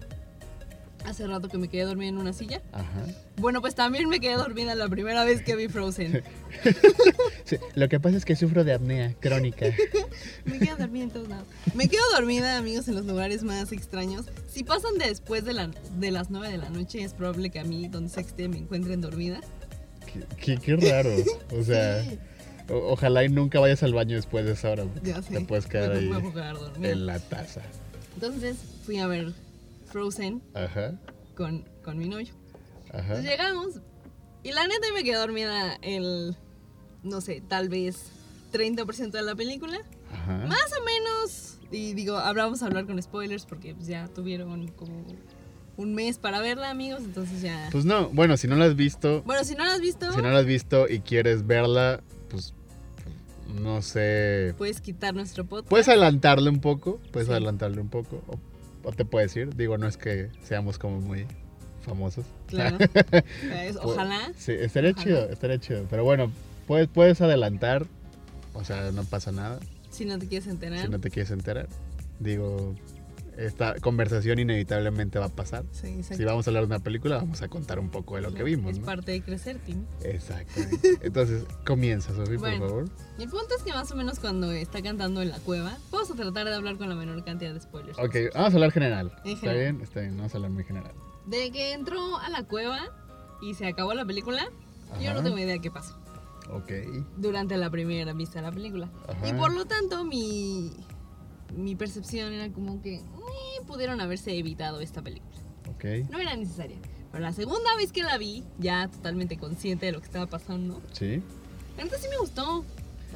hace 1.04 1.26
rato 1.26 1.50
que 1.50 1.58
me 1.58 1.68
quedé 1.68 1.82
dormida 1.82 2.08
en 2.08 2.16
una 2.16 2.32
silla. 2.32 2.62
Ajá. 2.72 3.04
Bueno, 3.36 3.60
pues 3.60 3.74
también 3.74 4.08
me 4.08 4.18
quedé 4.18 4.36
dormida 4.36 4.74
la 4.74 4.88
primera 4.88 5.24
vez 5.24 5.42
que 5.42 5.56
vi 5.56 5.68
Frozen. 5.68 6.22
Sí, 7.44 7.58
lo 7.74 7.88
que 7.90 8.00
pasa 8.00 8.16
es 8.16 8.24
que 8.24 8.34
sufro 8.34 8.64
de 8.64 8.72
apnea 8.72 9.14
crónica. 9.20 9.66
Me 10.46 10.58
quedo 10.58 10.76
dormida 10.78 11.04
en 11.04 11.10
todos 11.10 11.28
lados. 11.28 11.46
Me 11.74 11.86
quedo 11.86 12.02
dormida, 12.14 12.56
amigos, 12.56 12.88
en 12.88 12.94
los 12.94 13.04
lugares 13.04 13.44
más 13.44 13.70
extraños. 13.72 14.24
Si 14.48 14.64
pasan 14.64 14.96
después 14.98 15.44
de, 15.44 15.52
la, 15.52 15.70
de 15.98 16.10
las 16.10 16.30
9 16.30 16.50
de 16.50 16.58
la 16.58 16.70
noche, 16.70 17.04
es 17.04 17.12
probable 17.12 17.50
que 17.50 17.60
a 17.60 17.64
mí, 17.64 17.86
donde 17.88 18.08
sea 18.08 18.22
que 18.24 18.30
esté, 18.30 18.48
me 18.48 18.56
encuentren 18.56 19.00
dormida. 19.00 19.40
Qué, 20.40 20.76
raro. 20.76 21.10
O 21.58 21.62
sea, 21.62 22.02
Sí, 22.04 22.18
o- 22.68 22.92
ojalá 22.92 23.24
y 23.24 23.28
nunca 23.28 23.60
vayas 23.60 23.82
al 23.82 23.94
baño 23.94 24.16
después 24.16 24.44
de 24.44 24.52
esa 24.52 24.70
hora. 24.70 24.84
ya 25.02 25.22
sé. 25.22 25.34
Te 25.34 25.40
puedes 25.44 25.66
quedar 25.66 25.92
ahí 25.92 26.10
en 26.82 27.06
la 27.06 27.18
taza. 27.18 27.62
Entonces 28.14 28.56
fui 28.84 28.98
a 28.98 29.06
ver 29.06 29.32
Frozen 29.86 30.42
Ajá, 30.54 30.98
con, 31.36 31.64
con 31.84 31.98
mi 31.98 32.08
novio. 32.08 32.32
ajá. 32.90 33.00
Entonces 33.18 33.24
llegamos 33.24 33.80
y 34.42 34.52
la 34.52 34.66
neta 34.66 34.86
me 34.94 35.04
quedé 35.04 35.16
dormida 35.16 35.76
el, 35.82 36.36
no 37.02 37.20
sé, 37.20 37.42
tal 37.46 37.68
vez 37.68 38.10
30% 38.52 39.10
de 39.10 39.22
la 39.22 39.34
película. 39.34 39.78
Ajá. 40.12 40.46
Más 40.46 40.70
o 40.80 40.84
menos. 40.84 41.52
Y 41.72 41.94
digo, 41.94 42.16
ahora 42.16 42.44
vamos 42.44 42.62
a 42.62 42.66
hablar 42.66 42.86
con 42.86 43.00
spoilers 43.02 43.44
porque 43.44 43.74
pues, 43.74 43.88
ya 43.88 44.06
tuvieron 44.14 44.68
como 44.68 45.04
un 45.76 45.94
mes 45.94 46.18
para 46.18 46.40
verla, 46.40 46.70
amigos. 46.70 47.00
Entonces 47.04 47.42
ya... 47.42 47.68
Pues 47.72 47.84
no, 47.84 48.08
bueno, 48.10 48.36
si 48.36 48.48
no 48.48 48.56
la 48.56 48.64
has 48.66 48.76
visto, 48.76 49.22
Bueno, 49.22 49.44
si 49.44 49.54
no 49.54 49.64
la 49.64 49.74
has 49.74 49.80
visto, 49.80 50.10
si 50.12 50.22
no 50.22 50.30
la 50.30 50.38
has 50.38 50.46
visto 50.46 50.88
y 50.88 51.00
quieres 51.00 51.46
verla, 51.46 52.02
pues 52.28 52.54
no 53.60 53.80
sé. 53.82 54.54
puedes 54.58 54.80
quitar 54.80 55.14
nuestro 55.14 55.44
podcast. 55.44 55.68
Puedes 55.68 55.88
adelantarle 55.88 56.50
un 56.50 56.60
poco, 56.60 57.00
puedes 57.12 57.26
Sí. 57.28 57.32
adelantarle 57.32 57.80
un 57.80 57.88
poco. 57.88 58.22
O, 58.26 58.38
o 58.88 58.92
te 58.92 59.04
puedes 59.04 59.34
ir. 59.36 59.54
Digo, 59.54 59.78
no 59.78 59.86
es 59.86 59.96
que 59.96 60.30
seamos 60.42 60.78
como 60.78 61.00
muy 61.00 61.26
famosos. 61.84 62.24
Claro. 62.48 62.78
Ojalá. 63.82 64.32
Sí, 64.36 64.52
estaría 64.52 64.90
Ojalá. 64.90 65.04
chido, 65.04 65.30
estaría 65.30 65.58
chido. 65.58 65.86
Pero 65.90 66.04
bueno, 66.04 66.32
puedes, 66.66 66.88
puedes 66.88 67.20
adelantar. 67.20 67.86
O 68.54 68.64
sea, 68.64 68.90
no 68.90 69.04
pasa 69.04 69.32
nada 69.32 69.60
Si 69.90 70.04
no 70.06 70.18
te 70.18 70.26
quieres 70.26 70.48
enterar. 70.48 70.80
si 70.80 70.88
no 70.88 70.98
te 70.98 71.10
quieres 71.10 71.30
enterar. 71.30 71.68
Digo, 72.18 72.74
esta 73.36 73.74
conversación 73.80 74.38
inevitablemente 74.38 75.18
va 75.18 75.26
a 75.26 75.28
pasar. 75.28 75.64
Sí, 75.72 75.88
exacto. 75.88 76.16
Si 76.16 76.24
vamos 76.24 76.46
a 76.46 76.50
hablar 76.50 76.62
de 76.62 76.66
una 76.74 76.78
película, 76.80 77.16
vamos 77.18 77.42
a 77.42 77.48
contar 77.48 77.78
un 77.78 77.90
poco 77.90 78.16
de 78.16 78.22
lo 78.22 78.32
que 78.32 78.42
vimos, 78.42 78.72
Es 78.72 78.78
¿no? 78.80 78.86
parte 78.86 79.12
de 79.12 79.22
crecer, 79.22 79.58
Tim. 79.64 79.84
Exactamente. 80.02 80.98
Entonces, 81.02 81.44
comienza, 81.64 82.14
Sofi, 82.14 82.36
Bueno. 82.36 82.58
por 82.58 82.68
favor. 82.68 82.84
El 83.18 83.28
punto 83.28 83.54
es 83.56 83.62
que 83.62 83.72
más 83.72 83.90
o 83.92 83.96
menos 83.96 84.18
cuando 84.18 84.50
está 84.52 84.82
cantando 84.82 85.22
en 85.22 85.28
la 85.30 85.38
cueva, 85.38 85.76
vamos 85.90 86.10
a 86.10 86.14
tratar 86.14 86.46
de 86.46 86.54
hablar 86.54 86.76
con 86.78 86.88
la 86.88 86.94
menor 86.94 87.22
cantidad 87.24 87.52
de 87.52 87.60
spoilers. 87.60 87.98
Ok, 87.98 88.16
vamos 88.34 88.52
a 88.52 88.56
hablar 88.56 88.72
general. 88.72 89.12
En 89.24 89.32
¿Está 89.32 89.52
bien? 89.52 89.80
Está 89.82 90.00
bien, 90.00 90.16
vamos 90.16 90.32
a 90.34 90.36
hablar 90.38 90.50
muy 90.50 90.64
general. 90.64 90.92
De 91.26 91.50
que 91.50 91.72
entró 91.72 92.16
a 92.18 92.28
la 92.30 92.44
cueva 92.44 92.80
y 93.42 93.54
se 93.54 93.66
acabó 93.66 93.94
la 93.94 94.04
película, 94.04 94.48
yo 95.00 95.12
no 95.14 95.22
tengo 95.22 95.38
idea 95.38 95.58
qué 95.58 95.70
pasó 95.70 95.98
Ok. 96.50 96.70
durante 97.16 97.56
la 97.56 97.68
primera 97.70 98.12
vista 98.12 98.40
de 98.40 98.46
la 98.46 98.52
película. 98.52 98.88
Ajá. 99.08 99.28
Y 99.28 99.32
por 99.32 99.52
lo 99.52 99.64
tanto, 99.66 100.04
mi, 100.04 100.72
mi 101.54 101.74
percepción 101.76 102.32
era 102.32 102.50
como 102.52 102.80
que 102.82 102.96
eh, 102.96 103.02
pudieron 103.66 104.00
haberse 104.00 104.36
evitado 104.38 104.80
esta 104.80 105.02
película. 105.02 105.36
Ok. 105.70 106.08
No 106.10 106.18
era 106.18 106.34
necesaria. 106.36 106.76
Pero 107.12 107.22
la 107.22 107.32
segunda 107.32 107.74
vez 107.76 107.92
que 107.92 108.02
la 108.02 108.18
vi, 108.18 108.44
ya 108.58 108.88
totalmente 108.88 109.36
consciente 109.36 109.86
de 109.86 109.92
lo 109.92 110.00
que 110.00 110.06
estaba 110.06 110.26
pasando, 110.26 110.80
Sí. 110.92 111.22
Entonces 111.78 112.00
sí 112.02 112.08
me 112.10 112.18
gustó. 112.18 112.64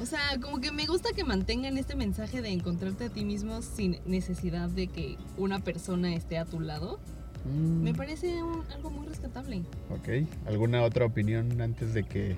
O 0.01 0.05
sea, 0.05 0.19
como 0.41 0.59
que 0.61 0.71
me 0.71 0.85
gusta 0.85 1.09
que 1.13 1.23
mantengan 1.23 1.77
este 1.77 1.95
mensaje 1.95 2.41
de 2.41 2.49
encontrarte 2.49 3.05
a 3.05 3.09
ti 3.09 3.25
mismo 3.25 3.61
sin 3.61 3.97
necesidad 4.05 4.69
de 4.69 4.87
que 4.87 5.17
una 5.37 5.59
persona 5.59 6.13
esté 6.15 6.37
a 6.37 6.45
tu 6.45 6.59
lado. 6.59 6.99
Mm, 7.45 7.81
Me 7.83 7.93
parece 7.93 8.41
un- 8.43 8.63
algo 8.71 8.89
muy 8.91 9.07
rescatable. 9.07 9.63
Ok. 9.89 10.27
¿Alguna 10.47 10.83
otra 10.83 11.05
opinión 11.05 11.59
antes 11.61 11.93
de 11.93 12.03
que 12.03 12.35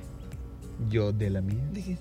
yo 0.90 1.12
dé 1.12 1.30
la 1.30 1.42
mía? 1.42 1.64
Dije, 1.74 1.98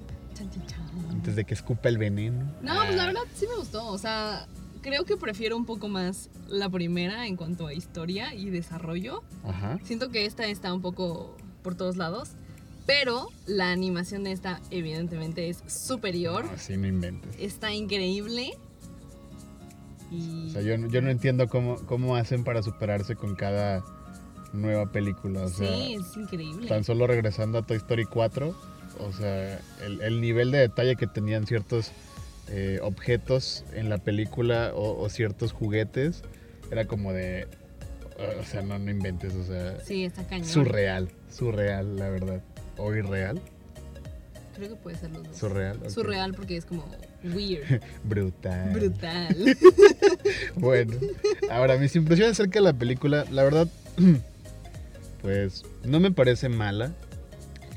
Antes 1.11 1.37
de 1.37 1.45
que 1.45 1.55
escupa 1.55 1.89
el 1.89 1.99
veneno. 1.99 2.45
No, 2.63 2.75
pues 2.77 2.95
la 2.97 3.07
verdad 3.07 3.21
sí 3.35 3.47
me 3.49 3.57
gustó. 3.57 3.87
O 3.89 3.99
sea, 3.99 4.47
creo 4.83 5.05
que 5.05 5.17
prefiero 5.17 5.57
un 5.57 5.65
poco 5.67 5.89
más 5.89 6.29
la 6.49 6.69
primera 6.69 7.27
en 7.27 7.37
cuanto 7.37 7.67
a 7.67 7.75
historia 7.75 8.35
y 8.35 8.51
desarrollo. 8.51 9.23
Ajá. 9.45 9.79
Siento 9.85 10.11
que 10.11 10.27
esta 10.27 10.47
está 10.47 10.73
un 10.73 10.83
poco 10.83 11.37
por 11.63 11.75
todos 11.75 11.97
lados. 11.97 12.31
Pero 12.85 13.29
la 13.47 13.71
animación 13.71 14.25
de 14.25 14.33
esta 14.33 14.61
evidentemente 14.71 15.49
es 15.49 15.63
superior. 15.69 16.45
No, 16.45 16.59
sí, 16.59 16.77
no 16.77 16.89
inventes. 16.89 17.37
Está 17.39 17.73
increíble. 17.73 18.51
Y... 20.11 20.49
O 20.49 20.51
sea, 20.51 20.63
yo, 20.63 20.77
no- 20.77 20.89
yo 20.89 21.01
no 21.01 21.11
entiendo 21.11 21.49
cómo, 21.49 21.77
cómo 21.87 22.17
hacen 22.17 22.45
para 22.45 22.63
superarse 22.63 23.15
con 23.17 23.35
cada 23.37 23.85
nueva 24.53 24.91
película. 24.91 25.43
O 25.45 25.49
sea, 25.49 25.69
sí, 25.75 25.95
es 25.95 26.17
increíble. 26.17 26.67
tan 26.69 26.85
solo 26.85 27.07
regresando 27.07 27.59
a 27.59 27.63
Toy 27.67 27.77
Story 27.79 28.05
4, 28.05 28.55
o 29.07 29.13
sea, 29.13 29.59
el, 29.85 30.01
el 30.03 30.21
nivel 30.21 30.51
de 30.51 30.59
detalle 30.59 30.97
que 30.97 31.07
tenían 31.07 31.47
ciertos 31.47 31.91
eh, 32.49 32.79
objetos 32.83 33.65
en 33.75 33.89
la 33.89 33.99
película 33.99 34.73
o, 34.75 35.01
o 35.01 35.09
ciertos 35.09 35.53
juguetes, 35.53 36.23
era 36.71 36.87
como 36.87 37.13
de, 37.13 37.47
o 38.41 38.45
sea, 38.45 38.63
no, 38.63 38.79
no 38.79 38.91
inventes, 38.91 39.35
o 39.35 39.45
sea, 39.45 39.79
Sí, 39.85 40.05
está 40.05 40.25
cañón. 40.27 40.47
surreal, 40.49 41.09
surreal, 41.31 41.97
la 41.97 42.09
verdad. 42.09 42.43
O 42.79 42.95
irreal, 42.95 43.41
Creo 44.57 44.69
que 44.71 44.77
puede 44.77 44.97
ser 44.99 45.11
los 45.13 45.23
dos. 45.25 45.37
surreal. 45.37 45.91
Surreal 45.91 46.35
porque 46.35 46.57
es 46.59 46.67
como 46.67 46.85
weird, 47.25 47.81
Brutal. 48.05 48.71
brutal. 48.73 49.37
Bueno, 50.57 50.95
ahora 51.51 51.77
mis 51.79 51.97
impresiones 51.97 52.33
acerca 52.39 52.59
de 52.59 52.65
la 52.65 52.73
película, 52.75 53.25
la 53.31 53.45
verdad, 53.45 53.67
pues 55.23 55.65
no 55.85 56.01
me 56.01 56.11
parece 56.11 56.49
mala, 56.49 56.93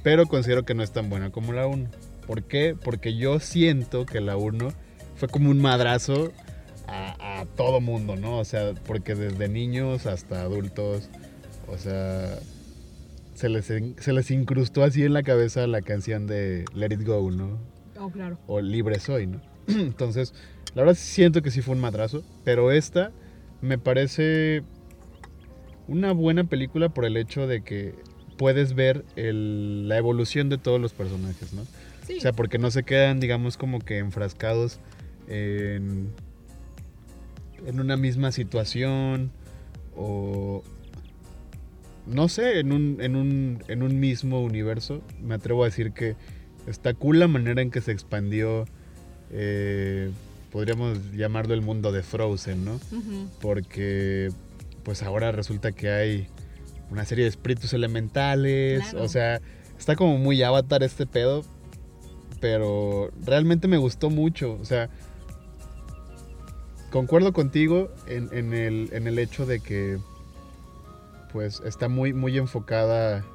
pero 0.06 0.28
considero 0.28 0.66
que 0.66 0.76
no 0.76 0.84
es 0.84 0.92
tan 0.92 1.10
buena 1.10 1.32
como 1.32 1.52
la 1.52 1.66
1. 1.66 1.90
¿Por 2.28 2.44
qué? 2.44 2.78
Porque 2.80 3.18
yo 3.18 3.40
siento 3.40 4.06
que 4.06 4.22
la 4.22 4.38
1 4.38 4.68
fue 5.16 5.28
como 5.28 5.50
un 5.50 5.60
madrazo 5.60 6.32
a, 6.86 7.40
a 7.40 7.46
todo 7.48 7.82
mundo, 7.82 8.16
¿no? 8.16 8.38
O 8.38 8.46
sea, 8.46 8.76
porque 8.86 9.16
desde 9.16 9.50
niños 9.50 10.06
hasta 10.06 10.44
adultos, 10.44 11.10
o 11.68 11.80
sea, 11.80 12.38
se 13.34 13.50
les, 13.50 13.66
se 13.66 14.14
les 14.14 14.30
incrustó 14.30 14.84
así 14.84 15.02
en 15.02 15.14
la 15.14 15.24
cabeza 15.24 15.66
la 15.66 15.82
canción 15.82 16.28
de 16.28 16.66
Let 16.76 16.94
It 16.94 17.04
Go, 17.04 17.32
¿no? 17.32 17.58
Oh, 18.00 18.12
claro. 18.12 18.38
o 18.46 18.62
libre 18.62 19.00
soy, 19.00 19.26
¿no? 19.26 19.42
Entonces, 19.68 20.36
la 20.76 20.84
verdad 20.84 20.94
sí 21.00 21.16
siento 21.16 21.42
que 21.42 21.50
sí 21.50 21.64
fue 21.64 21.74
un 21.74 21.82
madrazo, 21.82 22.24
pero 22.44 22.72
esta 22.72 23.12
me 23.60 23.80
parece 23.80 24.62
una 25.88 26.12
buena 26.12 26.44
película 26.44 26.90
por 26.90 27.06
el 27.06 27.18
hecho 27.18 27.48
de 27.48 27.64
que 27.64 27.96
puedes 28.38 28.74
ver 28.76 29.06
el- 29.16 29.88
la 29.88 29.98
evolución 29.98 30.50
de 30.50 30.58
todos 30.58 30.80
los 30.82 30.94
personajes, 30.94 31.54
¿no? 31.54 31.66
Sí. 32.08 32.18
O 32.18 32.22
sea, 32.22 32.34
porque 32.34 32.58
no 32.58 32.70
se 32.72 32.84
quedan, 32.84 33.20
digamos, 33.20 33.58
como 33.58 33.80
que 33.80 33.98
enfrascados 33.98 34.80
en, 35.28 36.10
en 37.66 37.80
una 37.80 37.98
misma 37.98 38.32
situación 38.32 39.32
o, 39.96 40.64
no 42.06 42.28
sé, 42.30 42.60
en 42.60 42.72
un, 42.72 42.98
en, 43.02 43.16
un, 43.16 43.64
en 43.68 43.82
un 43.82 44.00
mismo 44.00 44.44
universo. 44.44 45.02
Me 45.24 45.34
atrevo 45.36 45.64
a 45.64 45.66
decir 45.68 45.92
que 45.94 46.16
está 46.68 46.94
cool 46.94 47.20
la 47.20 47.28
manera 47.28 47.62
en 47.62 47.72
que 47.72 47.82
se 47.82 47.92
expandió, 47.92 48.66
eh, 49.32 50.12
podríamos 50.52 51.00
llamarlo 51.14 51.54
el 51.56 51.62
mundo 51.62 51.92
de 51.92 52.04
Frozen, 52.04 52.66
¿no? 52.66 52.80
Porque 53.42 54.30
pues 54.84 55.02
ahora 55.02 55.32
resulta 55.32 55.72
que 55.72 55.90
hay 55.90 56.28
una 56.96 57.04
serie 57.06 57.26
de 57.26 57.30
espíritus 57.30 57.74
elementales, 57.74 58.90
Claro. 58.90 59.04
o 59.06 59.08
sea, 59.10 59.42
está 59.78 59.96
como 59.98 60.18
muy 60.18 60.42
avatar 60.42 60.82
este 60.82 61.06
pedo, 61.06 61.44
pero 62.40 63.12
realmente 63.26 63.68
me 63.68 63.76
gustó 63.78 64.10
mucho, 64.10 64.58
o 64.62 64.64
sea, 64.66 64.90
concuerdo 66.92 67.34
contigo 67.34 67.90
en, 68.08 68.30
en 68.32 68.54
el, 68.54 68.90
en 68.94 69.08
el 69.08 69.20
hecho 69.20 69.46
de 69.46 69.60
que 69.60 69.98
pues 71.34 71.62
está 71.66 71.90
muy, 71.90 72.14
muy 72.14 72.38
enfocada, 72.38 73.26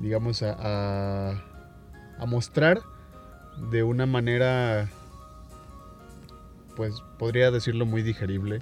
digamos, 0.00 0.42
a, 0.42 0.54
a, 0.58 1.42
a 2.18 2.26
mostrar 2.26 2.82
de 3.70 3.82
una 3.82 4.04
manera, 4.04 4.90
pues 6.76 6.94
podría 7.18 7.50
decirlo 7.50 7.86
muy 7.86 8.02
digerible, 8.02 8.58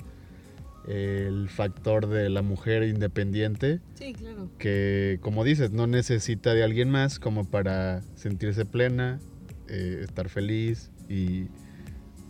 el 0.89 1.49
factor 1.51 2.09
de 2.09 2.31
la 2.31 2.41
mujer 2.41 2.83
independiente 2.83 3.81
Sí, 3.95 4.15
claro. 4.15 4.49
que, 4.59 5.19
como 5.21 5.45
dices, 5.45 5.71
no 5.71 5.87
necesita 5.87 6.55
de 6.55 6.65
alguien 6.65 6.91
más 6.91 7.19
como 7.19 7.45
para 7.45 8.01
sentirse 8.17 8.65
plena, 8.65 9.21
eh, 9.69 10.01
estar 10.03 10.31
feliz 10.31 10.91
y, 11.09 11.49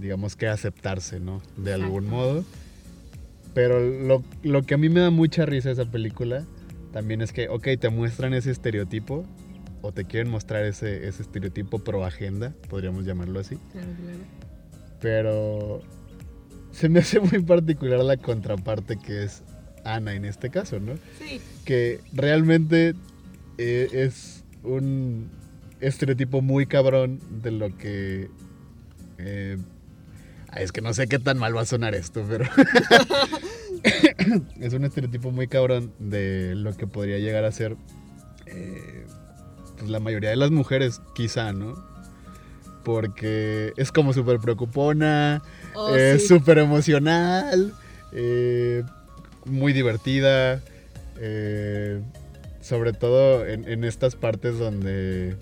digamos 0.00 0.35
que 0.35 0.49
aceptarse, 0.49 1.21
¿no? 1.21 1.41
De 1.57 1.73
algún 1.73 2.07
modo. 2.07 2.45
Pero 3.55 3.81
lo, 3.81 4.25
lo 4.43 4.62
que 4.62 4.75
a 4.75 4.79
mí 4.79 4.88
me 4.88 5.00
da 5.00 5.11
mucha 5.11 5.47
risa 5.47 5.71
esa 5.71 5.85
película 5.85 6.45
también 6.93 7.23
es 7.23 7.33
que, 7.33 7.49
ok, 7.49 7.69
te 7.79 7.88
muestran 7.91 8.35
ese 8.35 8.50
estereotipo 8.50 9.25
o 9.83 9.93
te 9.93 10.05
quieren 10.05 10.31
mostrar 10.31 10.65
ese, 10.65 11.07
ese 11.07 11.23
estereotipo 11.23 11.79
pro 11.79 12.05
agenda, 12.05 12.53
podríamos 12.69 13.05
llamarlo 13.05 13.38
así. 13.38 13.57
Claro, 13.73 13.88
claro. 14.03 14.19
Pero 15.00 15.83
se 16.78 16.88
me 16.88 17.00
hace 17.00 17.18
muy 17.18 17.42
particular 17.42 18.04
la 18.04 18.16
contraparte 18.16 18.99
que 18.99 19.25
es 19.25 19.42
Ana 19.85 20.14
en 20.14 20.25
este 20.25 20.50
caso, 20.50 20.78
¿no? 20.78 20.94
Sí. 21.18 21.40
Que 21.64 22.00
realmente 22.12 22.94
eh, 23.58 23.88
es 23.92 24.44
un 24.62 25.28
estereotipo 25.80 26.40
muy 26.40 26.66
cabrón 26.66 27.20
de 27.42 27.50
lo 27.50 27.76
que... 27.76 28.30
eh, 29.18 29.58
es 30.56 30.73
que 30.73 30.80
no 30.80 30.94
sé 30.94 31.08
qué 31.08 31.18
tan 31.18 31.38
mal 31.38 31.56
va 31.56 31.62
a 31.62 31.66
sonar 31.66 31.94
esto, 31.94 32.25
pero... 32.28 32.44
es 34.61 34.73
un 34.73 34.85
estereotipo 34.85 35.32
muy 35.32 35.49
cabrón 35.49 35.92
de 35.99 36.54
lo 36.54 36.76
que 36.76 36.87
podría 36.87 37.18
llegar 37.18 37.44
a 37.44 37.52
ser 37.52 37.76
eh, 38.47 39.04
pues 39.76 39.90
la 39.90 40.00
mayoría 40.00 40.30
de 40.30 40.37
las 40.37 40.52
mujeres, 40.52 41.02
quizá, 41.14 41.52
¿no? 41.52 41.75
Porque 42.99 43.75
es 43.76 43.92
como 43.92 44.14
súper 44.14 44.38
preocupona, 44.38 45.42
Oh, 45.75 45.95
es 45.95 46.23
sí. 46.23 46.28
súper 46.28 46.57
emocional, 46.57 47.75
eh, 48.12 48.83
muy 49.45 49.75
divertida, 49.75 50.62
eh, 51.21 52.00
sobre 52.62 52.95
todo 52.95 53.47
en, 53.47 53.68
en 53.68 53.85
estas 53.85 54.16
partes 54.16 54.59
donde, 54.59 55.37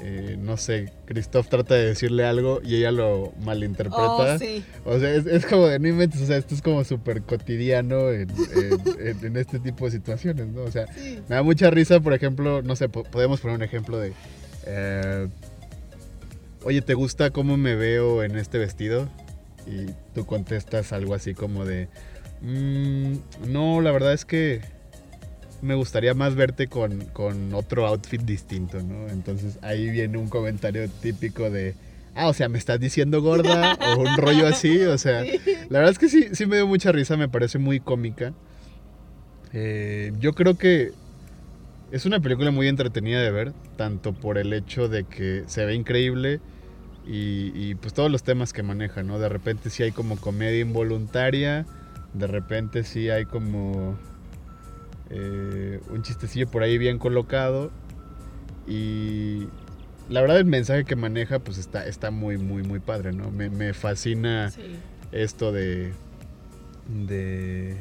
eh, 0.00 0.36
no 0.38 0.58
sé, 0.58 0.92
Christoph 1.06 1.48
trata 1.48 1.74
de 1.76 1.86
decirle 1.86 2.26
algo 2.26 2.60
y 2.62 2.76
ella 2.76 2.92
lo 2.92 3.32
malinterpreta. 3.40 4.34
Oh, 4.34 4.38
sí. 4.38 4.62
O 4.84 4.98
sea, 5.00 5.10
es, 5.14 5.24
es 5.24 5.46
como 5.46 5.66
de 5.66 5.78
no 5.78 5.88
inventes, 5.88 6.20
o 6.20 6.26
sea, 6.26 6.36
esto 6.36 6.54
es 6.54 6.60
como 6.60 6.84
súper 6.84 7.22
cotidiano 7.22 8.10
en, 8.10 8.28
en- 9.22 9.36
este 9.38 9.58
tipo 9.60 9.86
de 9.86 9.92
situaciones, 9.92 10.46
¿no? 10.48 10.60
O 10.64 10.70
sea, 10.70 10.86
Sí. 10.94 11.20
me 11.26 11.36
da 11.36 11.42
mucha 11.42 11.70
risa, 11.70 12.00
por 12.00 12.12
ejemplo, 12.12 12.60
no 12.60 12.76
sé, 12.76 12.90
po- 12.90 13.04
podemos 13.04 13.40
poner 13.40 13.56
un 13.56 13.62
ejemplo 13.62 13.98
de, 13.98 14.12
eh, 14.66 15.28
oye, 16.66 16.82
¿te 16.82 16.94
gusta 16.94 17.30
cómo 17.30 17.56
me 17.56 17.76
veo 17.76 18.24
en 18.24 18.36
este 18.36 18.58
vestido? 18.58 19.08
Y 19.68 19.86
tú 20.16 20.26
contestas 20.26 20.92
algo 20.92 21.14
así 21.14 21.32
como 21.32 21.64
de, 21.64 21.86
"Mm, 22.42 23.14
no, 23.52 23.80
la 23.80 23.92
verdad 23.92 24.12
es 24.12 24.24
que 24.24 24.60
me 25.62 25.76
gustaría 25.76 26.12
más 26.12 26.34
verte 26.34 26.66
con, 26.66 27.04
con 27.12 27.54
otro 27.54 27.86
outfit 27.86 28.20
distinto, 28.20 28.82
¿no? 28.82 29.08
Entonces 29.08 29.58
ahí 29.62 29.88
viene 29.90 30.18
un 30.18 30.28
comentario 30.28 30.88
típico 31.00 31.50
de, 31.50 31.74
ah, 32.16 32.26
o 32.28 32.34
sea, 32.34 32.48
me 32.48 32.58
estás 32.58 32.80
diciendo 32.80 33.22
gorda 33.22 33.78
o 33.94 34.00
un 34.00 34.16
rollo 34.16 34.48
así, 34.48 34.80
o 34.82 34.98
sea, 34.98 35.22
Sí. 35.24 35.38
la 35.70 35.78
verdad 35.78 35.92
es 35.92 35.98
que 36.00 36.08
sí, 36.08 36.26
sí 36.32 36.46
me 36.46 36.56
dio 36.56 36.66
mucha 36.66 36.90
risa, 36.90 37.16
me 37.16 37.28
parece 37.28 37.58
muy 37.58 37.78
cómica. 37.78 38.32
Eh, 39.52 40.12
yo 40.18 40.32
creo 40.32 40.58
que 40.58 40.90
es 41.92 42.04
una 42.06 42.18
película 42.20 42.50
muy 42.50 42.66
entretenida 42.66 43.22
de 43.22 43.30
ver, 43.30 43.52
tanto 43.76 44.12
por 44.12 44.38
el 44.38 44.52
hecho 44.52 44.88
de 44.88 45.04
que 45.04 45.44
se 45.46 45.64
ve 45.64 45.74
increíble 45.74 46.40
y, 47.06 47.52
y, 47.54 47.74
pues 47.76 47.94
todos 47.94 48.10
los 48.10 48.22
temas 48.22 48.52
que 48.52 48.62
maneja, 48.62 49.02
¿no? 49.02 49.18
De 49.18 49.28
repente 49.28 49.70
sí 49.70 49.82
hay 49.82 49.92
como 49.92 50.16
comedia 50.16 50.60
involuntaria, 50.60 51.64
de 52.12 52.26
repente 52.26 52.82
sí 52.84 53.10
hay 53.10 53.26
como 53.26 53.96
eh, 55.10 55.80
un 55.90 56.02
chistecillo 56.02 56.48
por 56.48 56.62
ahí 56.62 56.78
bien 56.78 56.98
colocado 56.98 57.70
y 58.66 59.46
la 60.08 60.20
verdad 60.20 60.38
el 60.38 60.44
mensaje 60.46 60.84
que 60.84 60.96
maneja 60.96 61.38
pues 61.38 61.58
está, 61.58 61.86
está 61.86 62.10
muy, 62.10 62.38
muy, 62.38 62.62
muy 62.64 62.80
padre, 62.80 63.12
¿no? 63.12 63.30
Me, 63.30 63.50
me 63.50 63.72
fascina 63.74 64.50
Sí. 64.50 64.62
esto 65.12 65.52
de 65.52 65.92
de 67.06 67.76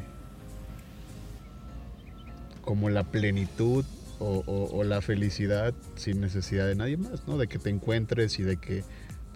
como 2.61 2.89
la 2.89 3.03
plenitud 3.03 3.85
o, 4.19 4.43
o- 4.47 4.75
o 4.77 4.83
la 4.83 5.01
felicidad 5.01 5.73
sin 5.95 6.21
necesidad 6.21 6.67
de 6.67 6.75
nadie 6.75 6.97
más, 6.97 7.27
¿no? 7.27 7.37
De 7.37 7.47
que 7.47 7.59
te 7.59 7.69
encuentres 7.69 8.39
y 8.39 8.43
de 8.43 8.57
que 8.57 8.83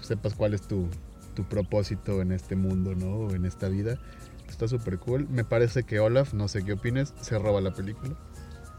sepas 0.01 0.33
cuál 0.35 0.53
es 0.53 0.61
tu, 0.61 0.87
tu 1.35 1.43
propósito 1.43 2.21
en 2.21 2.31
este 2.31 2.55
mundo, 2.55 2.95
¿no? 2.95 3.07
O 3.27 3.31
en 3.35 3.45
esta 3.45 3.69
vida. 3.69 3.97
Está 4.49 4.67
súper 4.67 4.97
cool. 4.99 5.27
Me 5.29 5.43
parece 5.43 5.83
que 5.83 5.99
Olaf, 5.99 6.33
no 6.33 6.47
sé 6.47 6.63
qué 6.65 6.73
opines, 6.73 7.13
se 7.21 7.37
roba 7.37 7.61
la 7.61 7.71
película. 7.71 8.15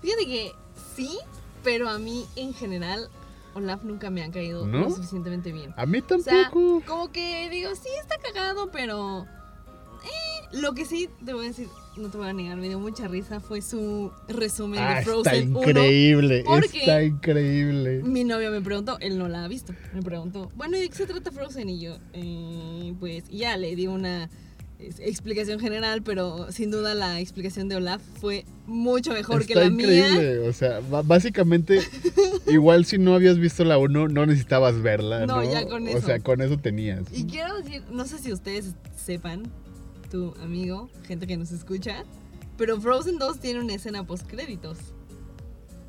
Fíjate 0.03 0.27
que 0.27 0.53
sí, 0.97 1.19
pero 1.63 1.89
a 1.89 1.99
mí 1.99 2.27
en 2.37 2.53
general 2.55 3.09
Olaf 3.55 3.83
nunca 3.85 4.11
me 4.11 4.23
ha 4.25 4.31
caído 4.31 4.67
¿No? 4.67 4.79
lo 4.81 4.91
suficientemente 4.91 5.53
bien. 5.53 5.73
A 5.77 5.87
mí 5.87 5.99
O 6.11 6.19
sea, 6.19 6.45
tampoco. 6.45 6.83
como 6.87 7.13
que 7.13 7.49
digo, 7.51 7.71
sí 7.75 7.89
está 8.01 8.17
cagado, 8.19 8.71
pero 8.71 9.25
eh, 10.05 10.49
lo 10.61 10.73
que 10.73 10.85
sí 10.85 11.09
te 11.25 11.35
voy 11.35 11.47
a 11.47 11.49
decir, 11.49 11.69
no 11.97 12.09
te 12.09 12.17
voy 12.19 12.29
a 12.29 12.33
negar, 12.33 12.57
me 12.57 12.69
dio 12.69 12.79
mucha 12.79 13.09
risa 13.09 13.41
fue 13.41 13.61
su 13.63 14.11
resumen 14.29 14.81
Ah, 14.81 14.95
de 14.95 14.99
está 15.01 15.11
Frozen 15.13 15.57
1. 15.57 15.69
increíble, 15.69 16.43
porque- 16.47 16.81
está 16.81 17.03
increíble. 17.03 18.03
Mi 18.03 18.25
novio 18.25 18.51
me 18.51 18.61
preguntó, 18.61 18.97
él 19.01 19.19
no 19.19 19.29
la 19.29 19.45
ha 19.45 19.49
visto. 19.49 19.75
Me 19.93 20.01
preguntó, 20.03 20.51
bueno, 20.57 20.77
¿y 20.77 20.81
de 20.81 20.89
qué 20.89 20.95
se 20.97 21.07
trata 21.07 21.31
Frozen? 21.31 21.69
Y 21.69 21.81
yo, 21.81 21.97
eh, 22.13 22.95
pues, 23.01 23.25
ya 23.29 23.57
le 23.57 23.75
di 23.77 23.87
una 23.87 24.31
explicación 24.99 25.61
general, 25.61 26.03
pero 26.03 26.51
sin 26.53 26.71
duda 26.71 26.95
la 26.95 27.21
explicación 27.21 27.69
de 27.69 27.77
Olaf 27.77 28.01
fue 28.19 28.47
mucho 28.67 29.13
mejor 29.13 29.45
que 29.45 29.53
Está 29.53 29.65
la 29.65 29.71
mía. 29.71 29.85
increíble, 30.09 30.39
o 30.49 30.53
sea, 30.55 30.81
básicamente, 31.05 31.81
igual 32.47 32.87
si 32.87 32.97
no 32.97 33.15
habías 33.15 33.37
visto 33.39 33.63
la 33.65 33.77
1, 33.77 34.09
no 34.09 34.25
necesitabas 34.25 34.81
verla, 34.81 35.27
¿no? 35.27 35.43
No, 35.43 35.53
ya 35.53 35.67
con 35.67 35.87
O 35.87 35.91
eso. 35.91 36.07
sea, 36.07 36.21
con 36.21 36.41
eso 36.41 36.57
tenías. 36.57 37.03
Y 37.13 37.25
quiero 37.27 37.59
decir, 37.61 37.83
no 37.91 38.07
sé 38.07 38.17
si 38.19 38.33
ustedes 38.33 38.75
sepan, 38.97 39.43
tu 40.11 40.35
amigo, 40.43 40.91
gente 41.07 41.27
que 41.27 41.37
nos 41.37 41.53
escucha, 41.53 42.05
pero 42.59 42.81
Frozen 42.81 43.19
2 43.19 43.41
tiene 43.41 43.61
una 43.61 43.75
escena 43.75 44.05
post 44.07 44.27
créditos. 44.27 44.77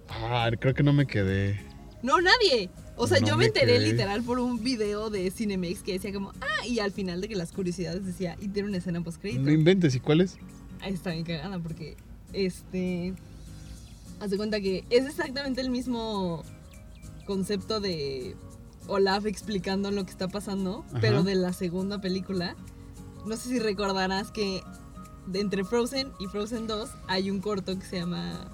Ah, 0.09 0.49
creo 0.59 0.73
que 0.73 0.83
no 0.83 0.93
me 0.93 1.05
quedé. 1.07 1.59
No, 2.03 2.19
nadie. 2.21 2.69
O 2.97 3.07
sea, 3.07 3.19
No 3.19 3.27
yo 3.27 3.33
me 3.33 3.39
me 3.39 3.45
enteré 3.47 3.73
quedé. 3.77 3.91
literal 3.91 4.23
por 4.23 4.39
un 4.39 4.63
video 4.63 5.09
de 5.09 5.29
Cinemex 5.31 5.81
que 5.81 5.93
decía 5.93 6.13
como, 6.13 6.31
ah, 6.41 6.65
y 6.67 6.79
al 6.79 6.91
final 6.91 7.21
de 7.21 7.27
que 7.27 7.35
las 7.35 7.51
curiosidades 7.51 8.05
decía, 8.05 8.35
y 8.39 8.47
tiene 8.49 8.69
una 8.69 8.77
escena 8.77 9.01
post 9.01 9.19
créditos. 9.21 9.45
No 9.45 9.51
inventes, 9.51 9.95
¿y 9.95 9.99
cuál 9.99 10.21
es? 10.21 10.37
Ahí 10.81 10.93
está 10.93 11.11
bien 11.11 11.23
cagada 11.25 11.59
porque, 11.59 11.95
este, 12.33 13.13
haz 14.19 14.29
de 14.31 14.37
cuenta 14.37 14.59
que 14.61 14.83
es 14.89 15.05
exactamente 15.05 15.61
el 15.61 15.69
mismo 15.69 16.43
concepto 17.25 17.79
de 17.79 18.35
Olaf 18.87 19.25
explicando 19.25 19.91
lo 19.91 20.03
que 20.03 20.11
está 20.11 20.27
pasando, 20.27 20.83
Ajá. 20.89 20.99
pero 21.01 21.23
de 21.23 21.35
la 21.35 21.53
segunda 21.53 22.01
película. 22.01 22.55
No 23.25 23.35
sé 23.37 23.49
si 23.49 23.59
recordarás 23.59 24.31
que 24.31 24.63
entre 25.33 25.63
Frozen 25.63 26.11
y 26.19 26.27
Frozen 26.27 26.67
2 26.67 26.89
hay 27.07 27.29
un 27.29 27.39
corto 27.41 27.77
que 27.77 27.85
se 27.85 27.99
llama 27.99 28.47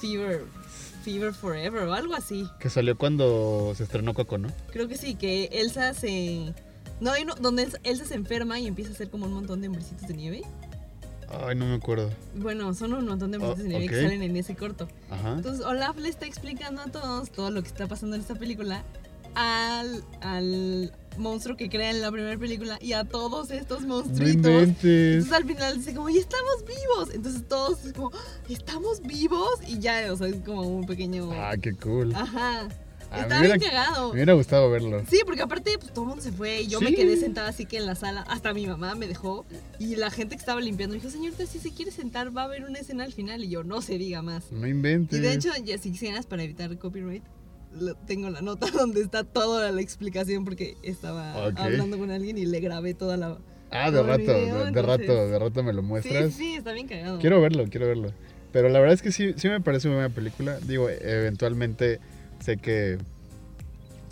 Fever, 0.00 0.44
Fever 1.02 1.32
Forever 1.32 1.84
o 1.84 1.94
algo 1.94 2.14
así. 2.14 2.48
Que 2.60 2.68
salió 2.70 2.96
cuando 2.98 3.72
se 3.76 3.84
estrenó 3.84 4.14
Coco, 4.14 4.38
¿no? 4.38 4.48
Creo 4.72 4.88
que 4.88 4.96
sí, 4.96 5.14
que 5.14 5.46
Elsa 5.52 5.94
se... 5.94 6.54
No, 7.00 7.10
hay 7.12 7.22
uno 7.24 7.34
donde 7.40 7.68
Elsa- 7.82 8.04
se 8.04 8.14
enferma 8.14 8.58
y 8.60 8.66
empieza 8.66 8.90
a 8.90 8.94
hacer 8.94 9.10
como 9.10 9.26
un 9.26 9.32
montón 9.32 9.60
de 9.60 9.68
hombrecitos 9.68 10.06
de 10.06 10.14
nieve. 10.14 10.42
Ay, 11.28 11.56
no 11.56 11.66
me 11.66 11.74
acuerdo. 11.74 12.10
Bueno, 12.36 12.72
son 12.74 12.92
un 12.92 13.06
montón 13.06 13.30
de 13.30 13.38
hombrecitos 13.38 13.64
de 13.64 13.68
nieve 13.70 13.86
ok. 13.86 13.90
que 13.90 14.02
salen 14.02 14.22
en 14.22 14.36
ese 14.36 14.54
corto. 14.54 14.88
Ajá. 15.10 15.32
Entonces 15.32 15.64
Olaf 15.64 15.96
le 15.96 16.08
está 16.08 16.26
explicando 16.26 16.82
a 16.82 16.86
todos 16.86 17.30
todo 17.30 17.50
lo 17.50 17.62
que 17.62 17.68
está 17.68 17.88
pasando 17.88 18.14
en 18.14 18.22
esta 18.22 18.34
película 18.34 18.84
al, 19.34 20.04
al 20.20 20.92
monstruo 21.18 21.56
que 21.56 21.68
crea 21.68 21.90
en 21.90 22.00
la 22.00 22.10
primera 22.10 22.36
película 22.38 22.78
y 22.80 22.92
a 22.92 23.04
todos 23.04 23.50
estos 23.50 23.82
monstruitos. 23.82 24.50
Entonces 24.84 25.32
al 25.32 25.44
final 25.44 25.76
dice 25.78 25.94
como, 25.94 26.08
y 26.10 26.18
estamos 26.18 26.64
vivos. 26.66 27.14
Entonces 27.14 27.42
todos 27.48 27.84
es 27.84 27.92
como, 27.92 28.10
"Ah, 28.14 28.18
estamos 28.48 29.00
vivos. 29.02 29.60
Y 29.66 29.78
ya, 29.78 30.12
o 30.12 30.16
sea, 30.16 30.28
es 30.28 30.36
como 30.44 30.62
un 30.62 30.86
pequeño... 30.86 31.30
Ah, 31.32 31.54
qué 31.60 31.72
cool. 31.74 32.14
Ajá. 32.14 32.68
Ah, 33.10 33.20
Está 33.20 33.38
me 33.40 33.46
bien 33.46 33.60
cagado. 33.60 34.08
Me 34.08 34.14
hubiera 34.14 34.32
gustado 34.32 34.68
verlo. 34.70 35.04
Sí, 35.08 35.20
porque 35.24 35.42
aparte 35.42 35.78
pues, 35.78 35.92
todo 35.92 36.02
el 36.04 36.08
mundo 36.08 36.22
se 36.24 36.32
fue 36.32 36.62
y 36.62 36.66
yo 36.66 36.80
me 36.80 36.92
quedé 36.94 37.16
sentada 37.16 37.48
así 37.48 37.64
que 37.64 37.76
en 37.76 37.86
la 37.86 37.94
sala, 37.94 38.22
hasta 38.22 38.52
mi 38.52 38.66
mamá 38.66 38.96
me 38.96 39.06
dejó 39.06 39.44
y 39.78 39.94
la 39.94 40.10
gente 40.10 40.34
que 40.34 40.40
estaba 40.40 40.60
limpiando 40.60 40.96
me 40.96 41.00
dijo, 41.00 41.12
señorita, 41.12 41.46
si 41.46 41.60
se 41.60 41.70
quiere 41.70 41.92
sentar 41.92 42.36
va 42.36 42.42
a 42.42 42.44
haber 42.46 42.64
una 42.64 42.80
escena 42.80 43.04
al 43.04 43.12
final 43.12 43.44
y 43.44 43.48
yo 43.50 43.62
no 43.62 43.82
se 43.82 43.98
diga 43.98 44.20
más. 44.22 44.50
No 44.50 44.66
inventes. 44.66 45.16
Y 45.16 45.22
de 45.22 45.32
hecho, 45.32 45.50
ya 45.64 45.78
si 45.78 45.92
quisieras 45.92 46.26
para 46.26 46.42
evitar 46.42 46.76
copyright, 46.76 47.22
tengo 48.06 48.30
la 48.30 48.40
nota 48.40 48.66
donde 48.72 49.00
está 49.00 49.24
toda 49.24 49.70
la 49.72 49.80
explicación 49.80 50.44
porque 50.44 50.76
estaba 50.82 51.34
hablando 51.56 51.98
con 51.98 52.10
alguien 52.10 52.38
y 52.38 52.46
le 52.46 52.60
grabé 52.60 52.94
toda 52.94 53.16
la... 53.16 53.38
Ah, 53.70 53.90
de 53.90 54.02
rato, 54.02 54.18
video, 54.22 54.34
de, 54.36 54.62
de 54.62 54.68
entonces- 54.68 54.84
rato, 55.08 55.28
de 55.28 55.38
rato 55.38 55.62
me 55.64 55.72
lo 55.72 55.80
Sí, 55.82 55.86
muestras. 55.88 56.32
sí, 56.34 56.54
está 56.54 56.72
bien 56.72 56.86
cagado. 56.86 57.18
Quiero 57.18 57.40
verlo, 57.40 57.64
quiero 57.68 57.86
verlo. 57.88 58.12
Pero 58.52 58.68
la 58.68 58.78
verdad 58.78 58.94
es 58.94 59.02
que 59.02 59.10
sí, 59.10 59.32
sí 59.36 59.48
me 59.48 59.60
parece 59.60 59.88
una 59.88 59.96
buena 59.96 60.14
película. 60.14 60.58
Digo, 60.60 60.88
eventualmente 60.88 61.98
sé 62.40 62.56
que 62.56 62.98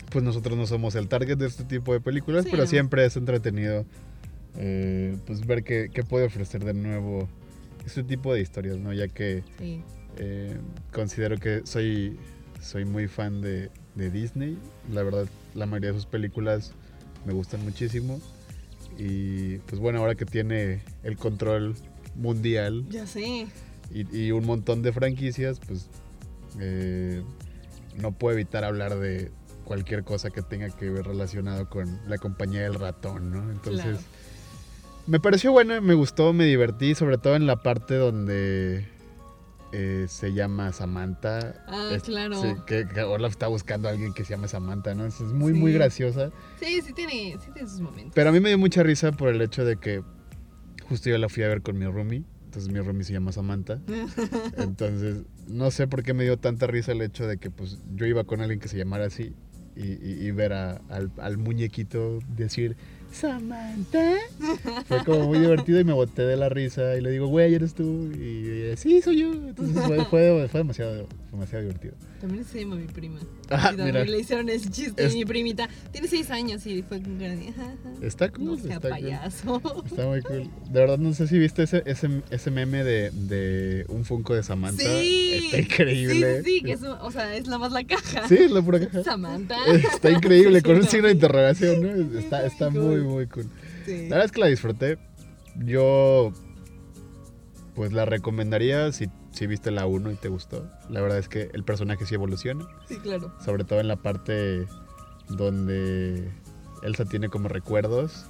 pues 0.09 0.23
nosotros 0.23 0.57
no 0.57 0.67
somos 0.67 0.95
el 0.95 1.07
target 1.07 1.37
de 1.37 1.47
este 1.47 1.63
tipo 1.63 1.93
de 1.93 1.99
películas, 2.01 2.43
Sí, 2.43 2.49
pero 2.51 2.63
no. 2.63 2.69
siempre 2.69 3.05
es 3.05 3.15
entretenido 3.15 3.85
eh, 4.57 5.15
pues 5.25 5.45
ver 5.47 5.63
qué, 5.63 5.89
qué 5.91 6.03
puede 6.03 6.25
ofrecer 6.25 6.63
de 6.63 6.73
nuevo 6.73 7.27
este 7.85 8.03
tipo 8.03 8.33
de 8.33 8.41
historias, 8.41 8.77
¿no? 8.77 8.93
Ya 8.93 9.07
que 9.07 9.43
Sí. 9.57 9.81
eh, 10.17 10.57
considero 10.91 11.37
que 11.37 11.61
soy, 11.65 12.17
soy 12.63 12.85
muy 12.85 13.07
fan 13.07 13.41
de, 13.41 13.69
de 13.95 14.09
Disney. 14.09 14.57
La 14.91 15.03
verdad, 15.03 15.27
la 15.53 15.65
mayoría 15.65 15.89
de 15.91 15.97
sus 15.97 16.05
películas 16.05 16.71
me 17.25 17.33
gustan 17.33 17.63
muchísimo. 17.63 18.19
Y 18.97 19.57
pues 19.59 19.79
bueno, 19.79 19.99
ahora 19.99 20.15
que 20.15 20.25
tiene 20.25 20.81
el 21.03 21.17
control 21.17 21.75
mundial 22.15 22.85
Ya 22.89 23.07
sé. 23.07 23.47
y, 23.91 24.17
y 24.17 24.31
un 24.31 24.45
montón 24.45 24.81
de 24.83 24.91
franquicias, 24.93 25.59
pues 25.67 25.89
eh, 26.59 27.23
no 27.99 28.11
puedo 28.11 28.35
evitar 28.35 28.63
hablar 28.63 28.97
de 28.99 29.31
cualquier 29.63 30.03
cosa 30.03 30.29
que 30.29 30.41
tenga 30.41 30.69
que 30.69 30.89
ver 30.89 31.05
relacionado 31.07 31.69
con 31.69 31.99
la 32.07 32.17
compañía 32.17 32.61
del 32.63 32.75
ratón, 32.75 33.31
¿no? 33.31 33.49
Entonces, 33.51 33.83
Claro. 33.83 33.99
Me 35.05 35.19
pareció 35.19 35.51
buena, 35.51 35.81
me 35.81 35.95
gustó, 35.95 36.31
me 36.31 36.45
divertí, 36.45 36.95
sobre 36.95 37.17
todo 37.17 37.35
en 37.35 37.45
la 37.45 37.61
parte 37.61 37.95
donde 37.95 38.85
eh, 39.73 40.05
se 40.07 40.31
llama 40.33 40.71
Samantha. 40.71 41.55
Ah, 41.67 41.89
Es- 41.91 42.03
claro. 42.03 42.39
sí, 42.39 42.47
que, 42.67 42.87
que 42.87 43.01
Olaf 43.01 43.31
está 43.31 43.47
buscando 43.47 43.87
a 43.87 43.91
alguien 43.91 44.13
que 44.13 44.23
se 44.23 44.29
llama 44.31 44.47
Samantha, 44.47 44.93
¿no? 44.93 45.05
Es 45.05 45.19
muy, 45.21 45.53
muy 45.53 45.73
graciosa. 45.73 46.29
Sí, 46.59 46.81
sí 46.81 46.93
tiene, 46.93 47.37
sí 47.43 47.49
tiene 47.51 47.67
sus 47.67 47.79
momentos. 47.81 48.13
Pero 48.15 48.29
a 48.29 48.31
mí 48.31 48.39
me 48.39 48.49
dio 48.49 48.57
mucha 48.59 48.83
risa 48.83 49.11
por 49.11 49.29
el 49.29 49.41
hecho 49.41 49.65
de 49.65 49.77
que 49.77 50.03
justo 50.87 51.09
yo 51.09 51.17
la 51.17 51.27
fui 51.27 51.43
a 51.43 51.47
ver 51.47 51.61
con 51.61 51.77
mi 51.77 51.85
roomie. 51.85 52.23
Entonces 52.45 52.71
mi 52.71 52.79
roomie 52.79 53.03
se 53.03 53.13
llama 53.13 53.31
Samantha. 53.31 53.81
Entonces, 54.57 55.23
no 55.47 55.71
sé 55.71 55.87
por 55.87 56.03
qué 56.03 56.13
me 56.13 56.23
dio 56.23 56.37
tanta 56.37 56.67
risa 56.67 56.91
el 56.91 57.01
hecho 57.01 57.25
de 57.27 57.37
que 57.37 57.49
pues 57.49 57.79
yo 57.95 58.05
iba 58.05 58.23
con 58.23 58.41
alguien 58.41 58.59
que 58.59 58.67
se 58.67 58.77
llamara 58.77 59.05
así 59.05 59.33
y, 59.75 59.81
y- 59.87 60.17
y 60.27 60.31
ver 60.31 60.53
a- 60.53 60.81
al, 60.89 61.11
al 61.17 61.37
muñequito 61.37 62.19
decir 62.35 62.77
Samantha. 63.13 64.13
Fue 64.87 65.03
como 65.05 65.27
muy 65.27 65.39
divertido 65.39 65.79
y 65.79 65.83
me 65.83 65.93
boté 65.93 66.23
de 66.23 66.35
la 66.35 66.49
risa 66.49 66.95
y 66.97 67.01
le 67.01 67.11
digo, 67.11 67.27
güey, 67.27 67.53
eres 67.53 67.73
tú. 67.73 68.11
Y 68.11 68.49
ella, 68.65 68.77
sí, 68.77 69.01
soy 69.01 69.19
yo. 69.21 69.31
Entonces 69.33 69.81
fue, 69.85 70.05
fue- 70.05 70.47
fue 70.49 70.59
demasiado, 70.61 71.07
demasiado 71.33 71.63
divertido. 71.63 71.93
También 72.21 72.45
se 72.45 72.59
llama 72.61 72.75
mi 72.77 72.87
prima. 72.87 73.19
Ah, 73.49 73.71
y 73.73 73.77
también 73.77 73.87
mira. 73.87 74.05
le 74.05 74.19
hicieron 74.19 74.49
ese 74.49 74.69
chiste. 74.69 75.05
Es- 75.05 75.13
Mi 75.13 75.25
primita 75.25 75.67
tiene 75.91 76.07
seis 76.07 76.29
años 76.31 76.65
y 76.65 76.81
fue 76.83 77.01
con 77.01 77.17
cara 77.17 77.35
de. 77.35 77.49
"Ajá, 77.49 77.63
ajá". 77.63 77.89
Está 78.05 78.29
cool. 78.31 78.45
No 78.45 78.57
sea 78.57 78.75
está 78.75 78.89
cool. 78.89 79.83
Está 79.85 80.05
muy 80.07 80.21
cool. 80.21 80.49
De 80.69 80.79
verdad, 80.79 80.97
no 80.97 81.13
sé 81.13 81.27
si 81.27 81.37
viste 81.37 81.63
ese, 81.63 81.83
ese, 81.85 82.21
ese 82.29 82.51
meme 82.51 82.83
de, 82.83 83.11
de 83.11 83.85
un 83.89 84.05
Funko 84.05 84.33
de 84.35 84.43
Samantha. 84.43 84.83
Sí. 84.83 85.41
Está 85.45 85.59
increíble. 85.59 86.43
Sí, 86.43 86.51
sí, 86.59 86.61
que 86.63 86.71
es, 86.73 86.81
un- 86.81 86.87
o 87.01 87.11
sea, 87.11 87.35
es 87.35 87.47
la 87.47 87.57
más 87.57 87.71
la 87.71 87.83
caja. 87.83 88.27
Sí, 88.27 88.35
es 88.35 88.51
la 88.51 88.61
pura 88.61 88.79
caja. 88.79 89.03
Samantha. 89.03 89.57
Está 89.73 90.09
increíble, 90.11 90.59
Sí, 90.59 90.63
con 90.63 90.75
un 90.75 90.81
no. 90.81 90.87
signo 90.87 91.07
de 91.07 91.13
interrogación, 91.13 91.81
¿no? 91.81 92.19
Está, 92.19 92.37
Muy 92.39 92.47
está 92.47 92.69
cool. 92.71 92.81
muy, 92.81 93.01
muy 93.01 93.27
cool. 93.27 93.45
Sí. 93.85 93.91
La 94.03 94.15
verdad 94.17 94.25
es 94.25 94.31
que 94.31 94.39
la 94.39 94.47
disfruté. 94.47 94.97
Yo, 95.65 96.31
pues 97.75 97.91
la 97.93 98.05
recomendaría 98.05 98.91
si, 98.91 99.07
si 99.33 99.47
viste 99.47 99.71
la 99.71 99.85
1 99.85 100.11
y 100.11 100.15
te 100.15 100.29
gustó. 100.29 100.69
La 100.89 101.01
verdad 101.01 101.17
es 101.17 101.27
que 101.27 101.49
el 101.53 101.63
personaje 101.63 102.05
sí 102.05 102.15
evoluciona, 102.15 102.65
Sí, 102.87 102.97
claro. 102.97 103.33
sobre 103.43 103.63
todo 103.63 103.79
en 103.79 103.87
la 103.87 103.95
parte 103.97 104.65
donde 105.29 106.29
Elsa 106.83 107.05
tiene 107.05 107.29
como 107.29 107.47
recuerdos 107.49 108.25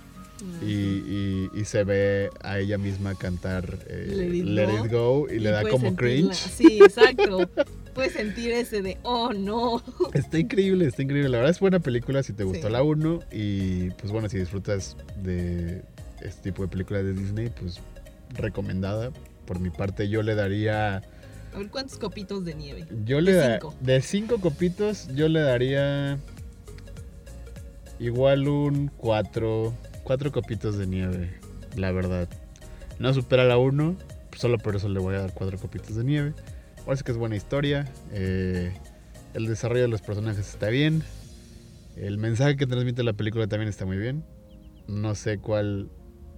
y, 0.62 0.66
y- 0.74 1.50
y 1.54 1.66
se 1.66 1.84
ve 1.84 2.30
a 2.42 2.60
ella 2.60 2.78
misma 2.78 3.16
cantar 3.16 3.80
eh, 3.88 4.08
Let 4.16 4.36
It 4.36 4.46
Let 4.46 4.66
Go. 4.68 4.86
It 4.86 4.92
Go 4.92 5.28
y, 5.34 5.39
le 5.39 5.52
da 5.52 5.62
como 5.63 5.89
sentirla- 5.89 5.96
cringe. 5.98 6.34
Sí, 6.36 6.80
exacto. 6.84 7.50
Puedes 7.94 8.13
sentir 8.13 8.52
ese 8.52 8.82
de, 8.82 8.98
oh 9.04 9.32
no. 9.34 9.82
Está 10.13 10.39
increíble, 10.39 10.86
está 10.88 11.04
increíble. 11.04 11.30
La 11.30 11.38
verdad 11.38 11.52
es 11.52 11.60
buena 11.60 11.80
película 11.80 12.24
si 12.24 12.34
te 12.34 12.44
gustó 12.44 12.68
Sí. 12.68 12.74
la 12.74 12.82
1 12.84 13.20
y 13.32 13.92
pues 13.92 14.12
bueno, 14.12 14.28
si 14.30 14.38
disfrutas 14.39 14.98
de 15.22 15.84
este 16.22 16.50
tipo 16.52 16.63
de 16.63 16.70
películas 16.70 17.04
de 17.04 17.13
Disney, 17.13 17.50
pues 17.60 17.80
recomendada. 18.34 19.12
Por 19.46 19.60
mi 19.60 19.70
parte 19.70 20.10
yo 20.10 20.22
le 20.24 20.36
daría... 20.36 20.98
A 21.54 21.58
ver, 21.58 21.70
¿cuántos 21.70 21.98
copitos 21.98 22.46
de 22.46 22.56
nieve? 22.56 22.86
Yo 23.06 23.22
le 23.22 23.34
De 23.34 23.38
da- 23.38 23.54
cinco. 23.60 23.76
de 23.82 24.02
cinco 24.02 24.40
copitos 24.40 25.08
yo 25.14 25.28
le 25.28 25.42
daría 25.42 26.18
igual 28.00 28.48
un 28.48 28.88
4, 28.98 29.74
cuatro 30.04 30.32
copitos 30.32 30.78
de 30.78 30.88
nieve, 30.88 31.32
la 31.76 31.92
verdad. 31.92 32.28
No 33.00 33.14
supera 33.14 33.44
la 33.44 33.58
1, 33.58 33.96
solo 34.36 34.58
por 34.58 34.76
eso 34.76 34.90
le 34.90 35.00
voy 35.00 35.16
a 35.16 35.20
dar 35.20 35.34
cuatro 35.34 35.58
copitos 35.58 35.96
de 35.96 36.04
nieve. 36.04 36.34
Parece 36.86 37.04
que 37.04 37.12
es 37.12 37.18
buena 37.18 37.36
historia, 37.36 37.86
eh, 38.12 38.74
el 39.34 39.46
desarrollo 39.48 39.84
de 39.84 39.88
los 39.88 40.02
personajes 40.02 40.50
está 40.50 40.70
bien, 40.70 41.04
el 41.96 42.18
mensaje 42.18 42.58
que 42.58 42.66
transmite 42.68 43.04
la 43.04 43.14
película 43.14 43.48
también 43.48 43.70
está 43.70 43.86
muy 43.86 43.98
bien. 43.98 44.24
No 44.88 45.16
sé 45.16 45.38
cuál 45.38 45.90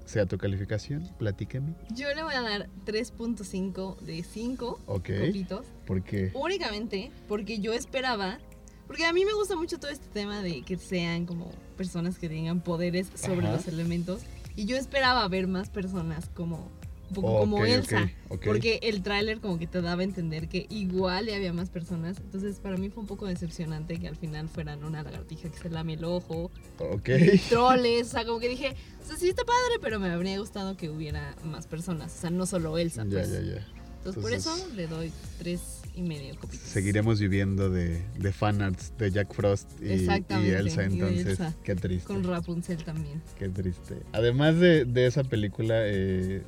sea 0.05 0.25
tu 0.25 0.37
calificación, 0.37 1.09
platícame. 1.17 1.73
Yo 1.93 2.13
le 2.13 2.23
voy 2.23 2.33
a 2.35 2.41
dar 2.41 2.69
3.5 2.85 3.97
de 3.99 4.23
5 4.23 4.79
Ok, 4.85 5.09
copitos. 5.25 5.65
porque... 5.85 6.31
Únicamente 6.33 7.11
porque 7.27 7.59
yo 7.59 7.73
esperaba. 7.73 8.39
Porque 8.87 9.05
a 9.05 9.13
mí 9.13 9.25
me 9.25 9.33
gusta 9.33 9.55
mucho 9.55 9.79
todo 9.79 9.89
este 9.89 10.07
tema 10.09 10.41
de 10.43 10.61
que 10.61 10.77
sean 10.77 11.25
como 11.25 11.49
personas 11.75 12.19
que 12.19 12.29
tengan 12.29 12.61
poderes 12.61 13.07
sobre 13.15 13.47
Ajá. 13.47 13.55
los 13.57 13.67
elementos. 13.67 14.21
Y 14.55 14.65
yo 14.65 14.77
esperaba 14.77 15.27
ver 15.27 15.47
más 15.47 15.69
personas 15.69 16.29
como 16.29 16.69
un 17.09 17.15
poco 17.15 17.39
como 17.39 17.65
Elsa. 17.65 18.09
Porque 18.27 18.79
el 18.83 19.03
tráiler 19.03 19.39
como 19.39 19.57
que 19.59 19.67
te 19.67 19.81
daba 19.81 20.01
a 20.01 20.03
entender 20.03 20.47
que 20.47 20.65
igual 20.69 21.27
ya 21.27 21.35
había 21.35 21.53
más 21.53 21.69
personas. 21.69 22.17
Entonces 22.17 22.59
para 22.59 22.77
mí 22.77 22.89
fue 22.89 23.01
un 23.01 23.07
poco 23.07 23.25
decepcionante 23.25 23.99
que 23.99 24.07
al 24.07 24.15
final 24.15 24.49
fueran 24.49 24.83
una 24.83 25.03
lagartija 25.03 25.49
que 25.49 25.57
se 25.57 25.69
lame 25.69 25.93
el 25.93 26.03
ojo. 26.03 26.51
Ok. 26.79 27.09
Troles, 27.49 28.07
o 28.07 28.11
sea, 28.11 28.25
como 28.25 28.39
que 28.39 28.49
dije, 28.49 28.75
o 29.03 29.07
sea, 29.07 29.17
sí 29.17 29.29
está 29.29 29.43
padre, 29.43 29.79
pero 29.81 29.99
me 29.99 30.09
habría 30.09 30.37
gustado 30.39 30.75
que 30.77 30.89
hubiera 30.89 31.35
más 31.43 31.67
personas. 31.67 32.15
O 32.15 32.21
sea, 32.21 32.29
no 32.29 32.45
solo 32.45 32.77
Elsa. 32.77 33.03
Ya, 33.03 33.09
pues. 33.09 33.31
ya, 33.31 33.41
ya. 33.41 33.67
Entonces, 34.05 34.21
por 34.21 34.33
eso 34.33 34.69
le 34.75 34.85
doy 34.85 35.11
tres 35.39 35.81
y 35.95 36.03
medio 36.03 36.35
copitos. 36.39 36.67
Seguiremos 36.67 37.19
viviendo 37.19 37.71
de, 37.71 38.03
de 38.19 38.31
fanarts 38.31 38.93
de 38.99 39.09
Jack 39.09 39.33
Frost 39.33 39.67
y, 39.81 39.85
y 39.85 40.49
Elsa, 40.51 40.83
y 40.83 40.85
entonces 40.85 41.25
Elsa. 41.25 41.55
qué 41.63 41.75
triste. 41.75 42.05
Con 42.05 42.23
Rapunzel 42.23 42.83
también. 42.83 43.23
Qué 43.39 43.49
triste. 43.49 43.95
Además 44.11 44.59
de, 44.59 44.85
de 44.85 45.07
esa 45.07 45.23
película 45.23 45.75
eh, 45.87 46.43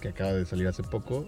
que 0.00 0.08
acaba 0.08 0.32
de 0.32 0.44
salir 0.46 0.66
hace 0.68 0.82
poco, 0.82 1.26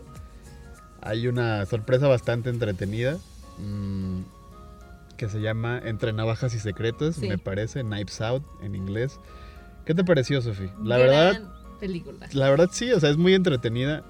hay 1.03 1.27
una 1.29 1.65
sorpresa 1.67 2.07
bastante 2.09 2.51
entretenida 2.51 3.19
mm, 3.59 4.21
que 5.17 5.29
se 5.29 5.41
llama 5.41 5.81
Entre 5.85 6.13
Navajas 6.13 6.55
y 6.55 6.59
Secretos, 6.59 7.17
Sí. 7.17 7.29
me 7.29 7.39
parece, 7.39 7.83
Knives 7.83 8.21
Out 8.21 8.45
en 8.63 8.75
inglés. 8.75 9.19
¿Qué 9.85 9.95
te 9.95 10.05
pareció, 10.05 10.41
Sofi? 10.43 10.71
La 10.83 10.99
Gran 10.99 11.11
verdad, 11.11 11.53
película. 11.81 12.29
la 12.33 12.51
verdad 12.51 12.69
sí, 12.73 12.91
o 12.93 13.01
sea, 13.01 13.11
es 13.11 13.17
muy 13.17 13.35
entretenida. 13.35 14.05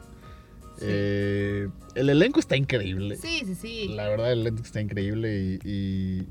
Sí. 0.76 0.86
Eh, 0.88 1.68
el 1.94 2.10
elenco 2.10 2.40
está 2.40 2.56
increíble. 2.56 3.16
Sí, 3.16 3.42
sí, 3.44 3.54
sí. 3.54 3.88
La 3.88 4.08
verdad, 4.08 4.32
el 4.32 4.40
elenco 4.40 4.62
está 4.62 4.80
increíble 4.80 5.58
y, 5.64 5.68
y 5.68 6.26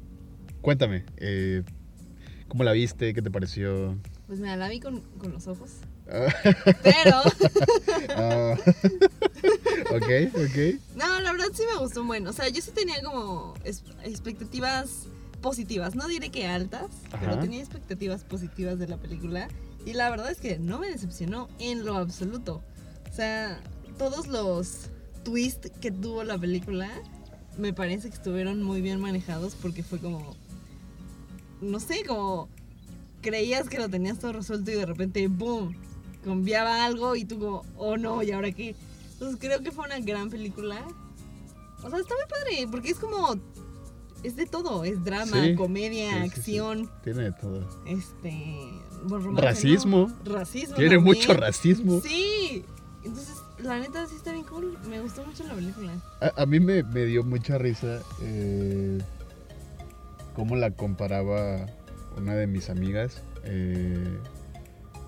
cuéntame, 0.61 1.05
eh, 1.17 1.63
¿cómo 2.47 2.63
la 2.63 2.71
viste? 2.71 3.13
¿Qué 3.13 3.21
te 3.21 3.29
pareció? 3.31 3.97
Pues 4.27 4.39
mira, 4.39 4.55
la 4.55 4.67
vi 4.69 4.79
con, 4.79 5.01
con 5.19 5.31
los 5.33 5.47
ojos. 5.47 5.71
Pero, 6.83 7.21
ah, 8.15 8.55
ok, 9.91 10.33
ok. 10.33 10.79
no, 10.95 11.19
la 11.19 11.31
verdad 11.31 11.47
sí 11.53 11.63
me 11.71 11.79
gustó 11.79 12.01
un 12.01 12.07
buen. 12.07 12.25
O 12.27 12.33
sea, 12.33 12.49
yo 12.49 12.61
sí 12.61 12.71
tenía 12.71 13.01
como 13.03 13.53
expectativas 14.03 15.03
positivas. 15.41 15.95
No 15.95 16.07
diré 16.07 16.29
que 16.29 16.47
altas, 16.47 16.87
pero 17.19 17.37
tenía 17.39 17.59
expectativas 17.59 18.23
positivas 18.23 18.79
de 18.79 18.87
la 18.87 18.97
película. 18.97 19.47
Y 19.85 19.93
la 19.93 20.09
verdad 20.09 20.31
es 20.31 20.39
que 20.39 20.57
no 20.57 20.79
me 20.79 20.89
decepcionó 20.89 21.47
en 21.59 21.85
lo 21.85 21.95
absoluto. 21.95 22.63
O 23.11 23.15
sea, 23.15 23.59
todos 23.97 24.27
los 24.27 24.87
twists 25.23 25.71
que 25.79 25.91
tuvo 25.91 26.23
la 26.23 26.37
película 26.37 26.89
me 27.57 27.73
parece 27.73 28.09
que 28.09 28.15
estuvieron 28.15 28.63
muy 28.63 28.81
bien 28.81 28.99
manejados 28.99 29.55
porque 29.55 29.83
fue 29.83 29.99
como, 29.99 30.35
no 31.61 31.79
sé, 31.79 32.03
como 32.05 32.47
creías 33.21 33.69
que 33.69 33.77
lo 33.77 33.89
tenías 33.89 34.19
todo 34.19 34.33
resuelto 34.33 34.71
y 34.71 34.75
de 34.75 34.85
repente, 34.85 35.27
¡boom! 35.27 35.75
Cambiaba 36.23 36.85
algo 36.85 37.15
y 37.15 37.25
tú 37.25 37.39
como, 37.39 37.65
oh 37.77 37.97
no, 37.97 38.21
¿y 38.23 38.31
ahora 38.31 38.51
qué? 38.51 38.75
Entonces 39.13 39.37
creo 39.39 39.61
que 39.61 39.71
fue 39.71 39.85
una 39.85 39.99
gran 39.99 40.29
película. 40.29 40.85
O 41.83 41.89
sea, 41.89 41.99
está 41.99 42.13
muy 42.15 42.25
padre 42.29 42.67
porque 42.69 42.89
es 42.89 42.97
como, 42.99 43.35
es 44.23 44.35
de 44.35 44.45
todo, 44.45 44.83
es 44.83 45.03
drama, 45.03 45.43
Sí, 45.45 45.55
comedia, 45.55 46.09
sí, 46.09 46.15
sí, 46.15 46.19
sí. 46.19 46.39
acción, 46.39 46.91
Tiene 47.03 47.23
de 47.23 47.31
todo. 47.33 47.67
este... 47.85 48.33
bueno, 49.05 49.31
Racismo. 49.35 50.09
¿no? 50.25 50.33
Racismo. 50.35 50.75
Tiene 50.75 50.95
también. 50.95 51.17
mucho 51.17 51.33
racismo. 51.33 52.01
Sí. 52.01 52.65
Entonces, 53.05 53.35
la 53.59 53.79
neta 53.79 54.05
sí 54.07 54.15
está 54.17 54.33
bien 54.33 54.43
cool. 54.43 54.77
Me 54.89 54.99
gustó 54.99 55.23
mucho 55.25 55.45
la 55.45 55.53
película. 55.53 55.93
A, 56.19 56.41
a 56.41 56.45
mí 56.45 56.59
me, 56.59 56.83
me 56.83 57.05
dio 57.05 57.23
mucha 57.23 57.57
risa 57.57 58.01
eh, 58.21 58.99
cómo 60.35 60.57
la 60.57 60.71
comparaba 60.71 61.65
una 62.17 62.35
de 62.35 62.47
mis 62.47 62.69
amigas, 62.69 63.21
eh, 63.45 64.17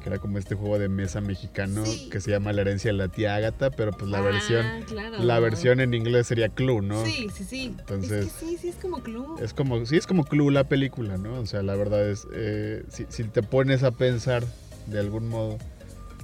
que 0.01 0.09
era 0.09 0.17
como 0.19 0.37
este 0.37 0.55
juego 0.55 0.77
de 0.79 0.89
mesa 0.89 1.21
mexicano 1.21 1.85
Sí. 1.85 2.09
que 2.09 2.19
se 2.19 2.31
llama 2.31 2.51
La 2.53 2.61
herencia 2.61 2.91
de 2.91 2.97
la 2.97 3.07
tía 3.07 3.35
Ágata, 3.35 3.71
pero 3.71 3.91
pues 3.91 4.09
la 4.11 4.17
Ah, 4.17 4.21
versión 4.21 4.65
claro. 4.87 5.19
la 5.23 5.39
versión 5.39 5.79
en 5.79 5.93
inglés 5.93 6.27
sería 6.27 6.49
Clue, 6.49 6.81
¿no? 6.81 7.05
Sí, 7.05 7.29
sí, 7.33 7.43
sí. 7.43 7.75
Entonces- 7.79 8.25
Es 8.27 8.33
que 8.33 8.45
sí, 8.45 8.57
sí 8.59 8.67
es 8.69 8.75
como 8.75 9.01
club. 9.01 9.39
Es 9.41 9.53
como, 9.53 9.85
sí, 9.85 9.95
es 9.97 10.07
como 10.07 10.25
Clue 10.25 10.51
la 10.51 10.63
película, 10.65 11.17
¿no? 11.17 11.39
O 11.39 11.45
sea, 11.45 11.61
la 11.63 11.75
verdad 11.75 12.09
es, 12.09 12.27
eh, 12.33 12.83
si, 12.89 13.05
si 13.09 13.23
te 13.25 13.43
pones 13.43 13.83
a 13.83 13.91
pensar 13.91 14.43
de 14.87 14.99
algún 14.99 15.27
modo 15.29 15.57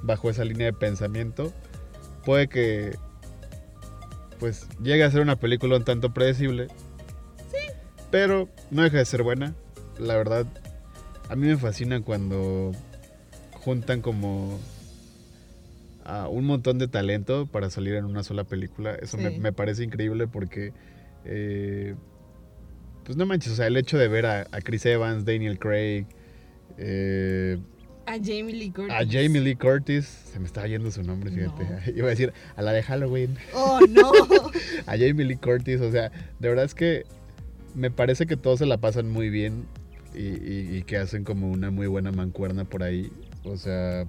bajo 0.04 0.30
esa 0.30 0.44
línea 0.44 0.66
de 0.68 0.74
pensamiento, 0.74 1.54
puede 2.26 2.48
que, 2.48 2.96
pues, 4.40 4.68
llegue 4.82 5.04
a 5.04 5.12
ser 5.12 5.22
una 5.22 5.36
película 5.38 5.78
un 5.78 5.84
tanto 5.84 6.14
predecible. 6.14 6.68
Sí. 7.52 7.72
Pero 8.12 8.50
no 8.72 8.84
deja 8.84 8.98
de 8.98 9.06
ser 9.06 9.24
buena. 9.24 9.56
La 10.00 10.16
verdad, 10.16 10.46
a 11.30 11.36
mí 11.36 11.48
me 11.48 11.58
fascina 11.58 12.02
cuando 12.02 12.72
juntan 13.68 14.02
como 14.02 14.58
a 16.06 16.30
un 16.30 16.46
montón 16.46 16.80
de 16.80 16.88
talento 16.88 17.48
para 17.48 17.70
salir 17.70 17.96
en 17.96 18.06
una 18.06 18.24
sola 18.24 18.46
película. 18.46 18.96
Eso 18.96 19.18
me, 19.18 19.30
me 19.40 19.52
parece 19.52 19.84
increíble 19.84 20.26
porque, 20.26 20.72
eh, 21.26 21.96
pues 23.04 23.18
no 23.18 23.26
manches, 23.26 23.52
o 23.52 23.56
sea, 23.58 23.68
el 23.68 23.76
hecho 23.76 23.98
de 23.98 24.08
ver 24.08 24.26
a, 24.26 24.48
a 24.54 24.62
Chris 24.62 24.86
Evans, 24.86 25.26
Daniel 25.26 25.60
Craig, 25.60 26.06
eh, 26.78 27.58
A 28.06 28.14
Jamie 28.14 28.54
Lee 28.54 28.72
Curtis. 28.72 28.94
a 28.96 29.00
Jamie 29.06 29.42
Lee 29.42 29.56
Curtis. 29.58 30.06
Se 30.32 30.40
me 30.40 30.46
estaba 30.46 30.66
yendo 30.68 30.90
su 30.92 31.04
nombre, 31.04 31.30
fíjate. 31.30 31.66
No. 31.66 31.92
Iba 31.98 32.08
a 32.08 32.10
decir 32.12 32.32
a 32.56 32.62
la 32.62 32.72
de 32.72 32.84
Halloween. 32.84 33.36
Oh, 33.54 33.82
no. 33.90 34.12
A 34.86 34.92
Jamie 34.92 35.26
Lee 35.26 35.36
Curtis. 35.36 35.82
O 35.82 35.92
sea, 35.92 36.10
de 36.40 36.48
verdad 36.48 36.64
es 36.64 36.74
que 36.74 37.04
me 37.76 37.92
parece 37.92 38.28
que 38.28 38.38
todos 38.38 38.60
se 38.60 38.66
la 38.66 38.78
pasan 38.78 39.10
muy 39.10 39.30
bien 39.30 39.66
y, 40.16 40.22
y- 40.22 40.78
y 40.78 40.84
que 40.84 40.96
hacen 40.96 41.26
como 41.26 41.52
una 41.52 41.70
muy 41.70 41.88
buena 41.88 42.14
mancuerna 42.14 42.64
por 42.64 42.82
ahí. 42.84 43.12
O 43.44 43.58
sea, 43.58 44.06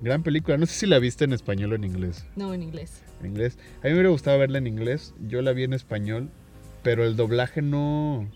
gran 0.00 0.22
película. 0.22 0.56
No 0.58 0.66
sé 0.66 0.74
si 0.74 0.86
la 0.86 0.98
viste 0.98 1.24
en 1.24 1.32
español 1.32 1.72
o 1.72 1.76
en 1.76 1.84
inglés. 1.84 2.24
no, 2.36 2.52
en 2.54 2.62
inglés. 2.62 3.02
En 3.20 3.26
inglés. 3.26 3.58
A 3.82 3.84
mí 3.84 3.90
me 3.90 3.94
hubiera 3.94 4.10
gustado 4.10 4.38
verla 4.38 4.58
en 4.58 4.66
inglés. 4.66 5.14
Yo 5.26 5.42
la 5.42 5.52
vi 5.52 5.64
en 5.64 5.72
español. 5.72 6.30
Pero 6.82 7.04
el 7.04 7.16
doblaje 7.16 7.62
no, 7.62 8.28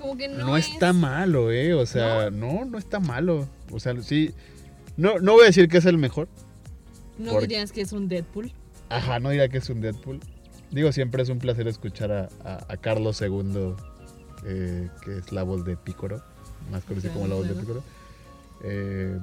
Como 0.00 0.16
que 0.16 0.26
no, 0.28 0.38
no, 0.46 0.56
es... 0.56 0.68
está 0.68 0.94
malo, 0.94 1.52
¿eh? 1.52 1.74
O 1.74 1.84
sea, 1.84 2.30
¿No? 2.30 2.64
no, 2.64 2.78
está 2.78 2.98
malo. 2.98 3.46
O 3.70 3.78
sea, 3.78 4.00
sí. 4.02 4.32
No, 4.96 5.18
no 5.18 5.32
voy 5.32 5.42
a 5.42 5.46
decir 5.46 5.68
que 5.68 5.76
es 5.78 5.84
el 5.84 5.98
mejor. 5.98 6.28
No 7.18 7.38
dirías 7.40 7.72
que 7.72 7.82
es 7.82 7.92
un 7.92 8.08
Deadpool. 8.08 8.52
Ajá, 8.88 9.20
no 9.20 9.28
diría 9.30 9.48
que 9.48 9.58
es 9.58 9.68
un 9.68 9.80
Deadpool. 9.82 10.20
Digo, 10.70 10.92
siempre 10.92 11.22
es 11.22 11.28
un 11.28 11.38
placer 11.40 11.68
escuchar 11.68 12.10
a, 12.12 12.28
a- 12.44 12.64
a 12.72 12.76
Carlos 12.78 13.20
II, 13.20 13.74
eh, 14.46 14.88
que 15.04 15.18
es 15.18 15.30
la 15.32 15.42
voz 15.42 15.64
de 15.66 15.76
Pícoro, 15.76 16.22
más 16.70 16.84
conocido 16.84 17.12
como 17.12 17.26
la 17.26 17.34
voz 17.34 17.48
de. 17.48 17.54
Pícoro. 17.54 17.82
Eh, 18.62 19.18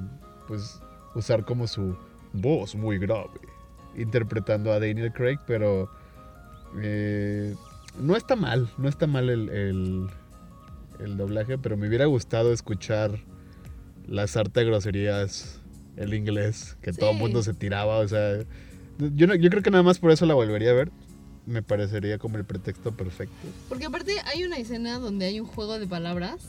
pues 0.48 0.80
usar 1.14 1.44
como 1.44 1.66
su 1.66 1.96
voz 2.32 2.74
muy 2.74 2.98
grave, 2.98 3.28
interpretando 3.96 4.72
a 4.72 4.80
Daniel 4.80 5.12
Craig, 5.12 5.38
pero 5.46 5.90
eh, 6.80 7.54
no 8.00 8.16
está 8.16 8.36
mal, 8.36 8.68
no 8.78 8.88
está 8.88 9.06
mal 9.06 9.28
el, 9.30 9.48
el- 9.50 10.06
el 11.00 11.16
doblaje, 11.16 11.58
pero 11.58 11.76
me 11.76 11.88
hubiera 11.88 12.06
gustado 12.06 12.52
escuchar 12.52 13.18
las 14.06 14.36
arte 14.36 14.64
groserías, 14.64 15.60
el 15.96 16.14
inglés, 16.14 16.76
que 16.80 16.92
todo 16.92 17.10
el 17.10 17.18
mundo 17.18 17.42
se 17.42 17.52
tiraba, 17.54 17.98
o 17.98 18.08
sea, 18.08 18.38
yo, 18.98 19.26
no- 19.26 19.34
yo 19.34 19.50
creo 19.50 19.62
que 19.62 19.70
nada 19.70 19.82
más 19.82 19.98
por 19.98 20.10
eso 20.10 20.24
la 20.26 20.34
volvería 20.34 20.70
a 20.70 20.74
ver. 20.74 20.90
Me 21.46 21.62
parecería 21.62 22.18
como 22.18 22.38
el 22.38 22.44
pretexto 22.44 22.90
perfecto. 22.92 23.34
Porque 23.68 23.84
aparte 23.86 24.16
hay 24.24 24.42
una 24.42 24.56
escena 24.56 24.98
donde 24.98 25.26
hay 25.26 25.38
un 25.38 25.46
juego 25.46 25.78
de 25.78 25.86
palabras 25.86 26.48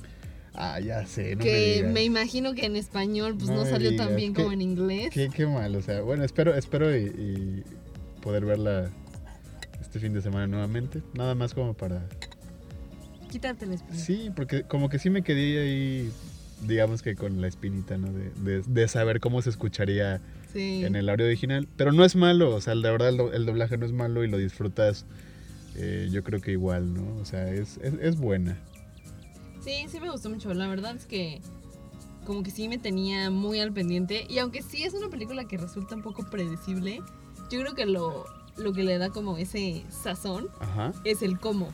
Ah, 0.60 0.80
ya 0.80 1.06
sé, 1.06 1.36
no 1.36 1.44
que 1.44 1.86
me, 1.88 2.04
imagino 2.04 2.56
que 2.56 2.66
en 2.66 2.76
español 2.76 3.36
pues 3.38 3.50
No 3.52 3.64
salió 3.64 3.92
digas, 3.92 4.08
tan 4.08 4.16
bien 4.16 4.34
¿qué- 4.34 4.42
como 4.42 4.54
en 4.54 4.62
inglés. 4.62 5.10
Qué, 5.14 5.30
qué 5.30 5.46
mal, 5.46 5.76
o 5.76 5.82
sea, 5.84 6.02
bueno, 6.02 6.24
espero, 6.24 6.56
espero 6.56 6.96
y, 6.98 7.04
y 7.06 7.64
poder 8.22 8.44
verla 8.44 8.90
este 9.80 10.00
fin 10.00 10.14
de 10.14 10.22
semana 10.24 10.48
nuevamente. 10.48 11.02
Nada 11.14 11.36
más 11.36 11.54
como 11.54 11.76
para... 11.76 12.04
Quítate 13.30 13.66
la 13.68 13.76
espina. 13.76 13.96
Sí, 14.00 14.32
porque 14.36 14.64
como 14.64 14.90
que 14.90 14.98
sí 15.00 15.10
me 15.12 15.22
quedé 15.22 15.60
ahí, 15.62 16.12
digamos 16.66 17.02
que 17.04 17.16
con 17.16 17.40
la 17.40 17.48
espinita, 17.48 17.98
¿no? 17.98 18.12
De, 18.12 18.32
de- 18.42 18.64
de 18.66 18.88
saber 18.88 19.20
cómo 19.20 19.42
se 19.44 19.50
escucharía 19.52 20.22
Sí. 20.54 20.84
en 20.86 20.96
el 20.96 21.08
audio 21.10 21.26
original. 21.26 21.68
Pero 21.78 21.92
no 21.92 22.04
es 22.06 22.16
malo, 22.16 22.56
o 22.56 22.62
sea, 22.62 22.74
de 22.74 22.82
verdad 22.90 23.10
el, 23.10 23.18
do- 23.18 23.34
el 23.34 23.46
doblaje 23.46 23.78
no 23.78 23.86
es 23.86 23.92
malo 23.92 24.24
y 24.24 24.28
lo 24.30 24.38
disfrutas, 24.38 25.06
eh, 25.76 26.08
yo 26.12 26.24
creo 26.24 26.42
que 26.42 26.52
igual, 26.54 26.94
¿no? 26.96 27.18
O 27.22 27.26
sea, 27.26 27.48
es, 27.52 27.78
es, 27.84 27.94
es 28.02 28.16
buena. 28.18 28.58
Sí, 29.64 29.86
sí 29.90 30.00
me 30.00 30.10
gustó 30.10 30.30
mucho. 30.30 30.54
La 30.54 30.68
verdad 30.68 30.96
es 30.96 31.06
que 31.06 31.42
como 32.26 32.44
que 32.44 32.52
sí 32.52 32.68
me 32.68 32.78
tenía 32.78 33.30
muy 33.30 33.60
al 33.60 33.72
pendiente. 33.72 34.26
Y 34.30 34.40
aunque 34.40 34.62
sí 34.62 34.84
es 34.84 34.94
una 34.94 35.10
película 35.10 35.46
que 35.46 35.58
resulta 35.58 35.96
un 35.96 36.02
poco 36.02 36.30
predecible, 36.30 37.02
yo 37.50 37.60
creo 37.62 37.74
que 37.74 37.86
lo, 37.86 38.26
lo 38.58 38.74
que 38.74 38.84
le 38.84 38.98
da 38.98 39.10
como 39.10 39.38
ese 39.38 39.84
sazón 39.90 40.50
Ajá. 40.60 40.92
es 41.06 41.22
el 41.22 41.40
cómo. 41.40 41.70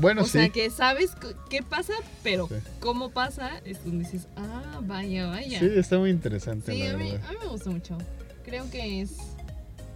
Bueno, 0.00 0.22
o 0.22 0.24
sí. 0.24 0.32
sea, 0.32 0.48
que 0.48 0.70
sabes 0.70 1.12
qué 1.50 1.62
pasa, 1.62 1.92
pero 2.22 2.48
Sí. 2.48 2.54
cómo 2.80 3.10
pasa 3.10 3.58
es 3.64 3.84
donde 3.84 4.04
dices, 4.04 4.26
ah, 4.36 4.80
vaya, 4.82 5.28
vaya. 5.28 5.60
Sí, 5.60 5.66
está 5.76 5.98
muy 5.98 6.10
interesante, 6.10 6.72
Sí, 6.72 6.78
la 6.82 6.94
a 6.94 6.96
mí, 6.96 7.10
a 7.10 7.30
mí 7.30 7.36
me 7.40 7.46
gustó 7.48 7.70
mucho. 7.70 7.96
Creo 8.44 8.68
que 8.70 9.02
es 9.02 9.12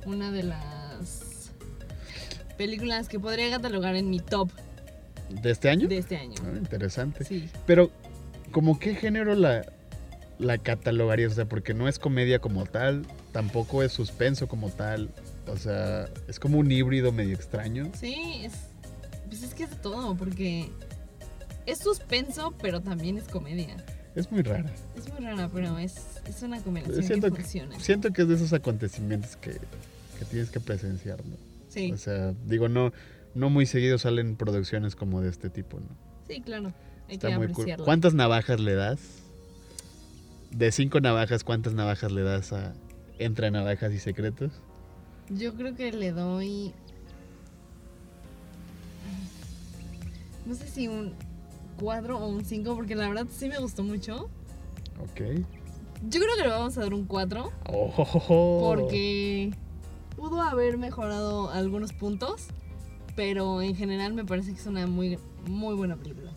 una 0.06 0.30
de 0.30 0.44
las 0.44 1.50
películas 2.56 3.08
que 3.08 3.18
podría 3.18 3.50
catalogar 3.50 3.96
en 3.96 4.08
mi 4.10 4.20
top 4.20 4.50
¿De 5.28 5.50
este 5.50 5.68
año? 5.68 5.88
de 5.88 5.98
este 5.98 6.16
año. 6.16 6.34
Ah, 6.44 6.56
interesante. 6.56 7.24
Sí. 7.24 7.48
Pero, 7.66 7.90
¿como 8.52 8.78
qué 8.78 8.94
género 8.94 9.34
la, 9.34 9.64
la 10.38 10.58
catalogarías? 10.58 11.32
O 11.32 11.34
sea, 11.34 11.44
porque 11.46 11.74
no 11.74 11.88
es 11.88 11.98
comedia 11.98 12.38
como 12.38 12.64
tal, 12.66 13.04
tampoco 13.32 13.82
es 13.82 13.92
suspenso 13.92 14.48
como 14.48 14.70
tal. 14.70 15.10
O 15.46 15.56
sea, 15.56 16.08
es 16.28 16.38
como 16.38 16.58
un 16.58 16.70
híbrido 16.70 17.12
medio 17.12 17.34
extraño. 17.34 17.90
Sí, 17.98 18.42
es, 18.44 18.52
pues 19.28 19.42
es 19.42 19.54
que 19.54 19.64
es 19.64 19.80
todo, 19.82 20.14
porque 20.16 20.70
es 21.66 21.78
suspenso, 21.78 22.54
pero 22.60 22.80
también 22.80 23.18
es 23.18 23.24
comedia. 23.24 23.76
Es 24.14 24.32
muy 24.32 24.42
rara. 24.42 24.72
Es 24.96 25.08
muy 25.12 25.20
rara, 25.20 25.48
pero 25.52 25.78
es, 25.78 25.94
es 26.26 26.42
una 26.42 26.60
combinación 26.60 27.02
Siento 27.04 27.28
que 27.30 27.36
que- 27.36 27.42
funciona. 27.42 27.78
Siento 27.78 28.12
que 28.12 28.22
es 28.22 28.28
de 28.28 28.34
esos 28.34 28.52
acontecimientos 28.52 29.36
que, 29.36 29.52
que 30.18 30.24
tienes 30.30 30.50
que 30.50 30.58
presenciar, 30.60 31.24
¿no? 31.24 31.36
Sí, 31.68 31.92
O 31.92 31.98
sea, 31.98 32.32
digo, 32.46 32.68
no, 32.68 32.92
no 33.34 33.50
muy 33.50 33.66
seguido 33.66 33.98
salen 33.98 34.36
producciones 34.36 34.96
como 34.96 35.20
de 35.20 35.30
este 35.30 35.50
tipo, 35.50 35.78
¿no? 35.80 35.86
sí, 36.28 36.40
claro. 36.40 36.72
Hay 37.08 37.14
Está 37.14 37.28
que 37.28 37.36
muy 37.38 37.46
cool. 37.46 37.52
apreciarlo. 37.54 37.84
¿Cuántas 37.86 38.12
navajas 38.14 38.60
le 38.60 38.74
das? 38.74 39.00
De 40.50 40.70
cinco 40.72 41.00
navajas, 41.00 41.42
¿cuántas 41.44 41.72
navajas 41.74 42.12
le 42.12 42.22
das 42.22 42.52
a 42.52 42.74
Entre 43.18 43.50
Navajas 43.50 43.92
y 43.92 43.98
Secretos? 43.98 44.52
Yo 45.30 45.54
creo 45.54 45.74
que 45.74 45.90
le 45.92 46.12
doy. 46.12 46.72
No 50.46 50.54
sé 50.54 50.66
si 50.68 50.88
un 50.88 51.12
4 51.80 52.18
o 52.18 52.26
un 52.28 52.44
5, 52.44 52.74
porque 52.74 52.94
la 52.94 53.08
verdad 53.08 53.26
sí 53.30 53.48
me 53.48 53.58
gustó 53.58 53.82
mucho. 53.84 54.28
Ok. 55.00 55.20
Yo 56.08 56.20
creo 56.20 56.36
que 56.36 56.42
le 56.42 56.48
vamos 56.48 56.76
a 56.78 56.80
dar 56.82 56.94
un 56.94 57.04
4, 57.06 57.52
Oh. 57.66 58.60
porque 58.60 59.50
pudo 60.16 60.40
haber 60.42 60.78
mejorado 60.78 61.50
algunos 61.50 61.92
puntos, 61.92 62.48
pero 63.18 63.60
en 63.62 63.74
general 63.74 64.14
me 64.14 64.24
parece 64.24 64.52
que 64.52 64.60
es 64.60 64.66
una 64.66 64.86
muy, 64.86 65.18
muy 65.44 65.74
buena 65.74 65.96
película. 65.96 66.30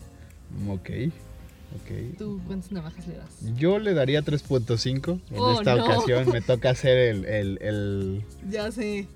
Ok. 0.68 0.90
Ok. 1.76 2.18
¿Tú 2.18 2.40
cuántas 2.44 2.72
navajas 2.72 3.06
le 3.06 3.18
das? 3.18 3.28
Yo 3.56 3.78
le 3.78 3.94
daría 3.94 4.22
3.5. 4.24 5.20
En 5.30 5.38
Oh, 5.38 5.52
esta 5.52 5.76
no. 5.76 5.84
ocasión 5.84 6.28
me 6.32 6.40
toca 6.42 6.70
hacer 6.70 6.98
el, 6.98 7.24
el, 7.24 7.58
el, 7.62 8.24
Ya 8.50 8.72
sé. 8.72 9.06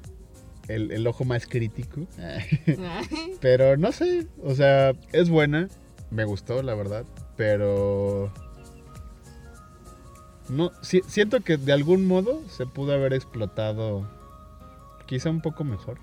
el- 0.68 0.92
el 0.92 1.06
ojo 1.08 1.24
más 1.24 1.44
crítico. 1.48 2.02
Pero 3.40 3.76
no 3.76 3.90
sé, 3.90 4.28
o 4.44 4.54
sea, 4.54 4.92
es 5.12 5.28
buena, 5.28 5.68
me 6.12 6.24
gustó, 6.24 6.62
la 6.62 6.74
verdad, 6.76 7.04
pero 7.36 8.32
no 10.48 10.70
si- 10.82 11.02
siento 11.08 11.40
que 11.40 11.56
de 11.56 11.72
algún 11.72 12.06
modo 12.06 12.40
se 12.48 12.64
pudo 12.64 12.92
haber 12.92 13.12
explotado 13.12 14.08
quizá 15.06 15.30
un 15.30 15.40
poco 15.40 15.64
mejor. 15.64 15.98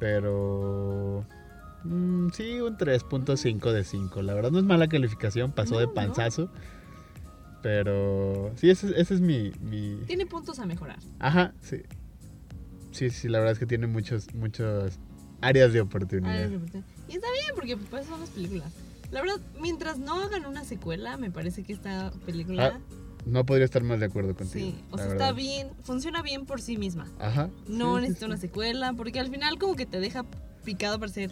Pero 0.00 1.24
mm, 1.84 2.30
sí, 2.30 2.60
un 2.60 2.76
3.5 2.76 3.70
de 3.70 3.84
5. 3.84 4.22
La 4.22 4.34
verdad 4.34 4.50
no 4.50 4.58
es 4.58 4.64
mala 4.64 4.88
calificación, 4.88 5.52
pasó 5.52 5.74
No, 5.74 5.80
de 5.80 5.86
no. 5.86 5.92
panzazo. 5.94 6.50
Pero 7.62 8.50
sí, 8.56 8.70
ese, 8.70 8.98
ese 8.98 9.14
es 9.14 9.20
mi, 9.20 9.52
mi, 9.60 10.00
Tiene 10.06 10.24
puntos 10.26 10.58
a 10.58 10.66
mejorar. 10.66 10.98
Ajá, 11.18 11.52
sí. 11.60 11.82
Sí, 12.90 13.10
sí, 13.10 13.28
la 13.28 13.38
verdad 13.38 13.52
es 13.52 13.58
que 13.58 13.66
tiene 13.66 13.86
muchos, 13.86 14.34
muchas 14.34 14.98
áreas 15.42 15.72
de 15.72 15.82
oportunidad. 15.82 16.50
Y 17.08 17.12
está 17.14 17.28
bien, 17.32 17.54
porque 17.54 17.76
pues 17.76 18.06
son 18.06 18.20
las 18.20 18.30
películas. 18.30 18.72
La 19.12 19.20
verdad, 19.20 19.36
mientras 19.60 19.98
no 19.98 20.22
hagan 20.22 20.46
una 20.46 20.64
secuela, 20.64 21.16
me 21.18 21.30
parece 21.30 21.62
que 21.62 21.72
esta 21.72 22.10
película... 22.24 22.76
Ah, 22.76 22.80
No 23.26 23.44
podría 23.44 23.64
estar 23.64 23.82
más 23.82 24.00
de 24.00 24.06
acuerdo 24.06 24.34
contigo. 24.34 24.70
sí, 24.70 24.84
o 24.90 24.96
sea, 24.96 25.06
verdad. 25.06 25.28
está 25.28 25.32
bien, 25.32 25.68
funciona 25.82 26.22
bien 26.22 26.46
por 26.46 26.60
sí 26.60 26.76
misma. 26.76 27.06
Ajá. 27.18 27.50
No 27.68 27.96
sí, 27.96 28.02
necesita 28.02 28.26
sí. 28.26 28.30
una 28.32 28.36
secuela, 28.36 28.92
porque 28.94 29.20
al 29.20 29.30
final 29.30 29.58
como 29.58 29.76
que 29.76 29.86
te 29.86 30.00
deja 30.00 30.24
picado 30.64 30.98
para 30.98 31.12
ser 31.12 31.30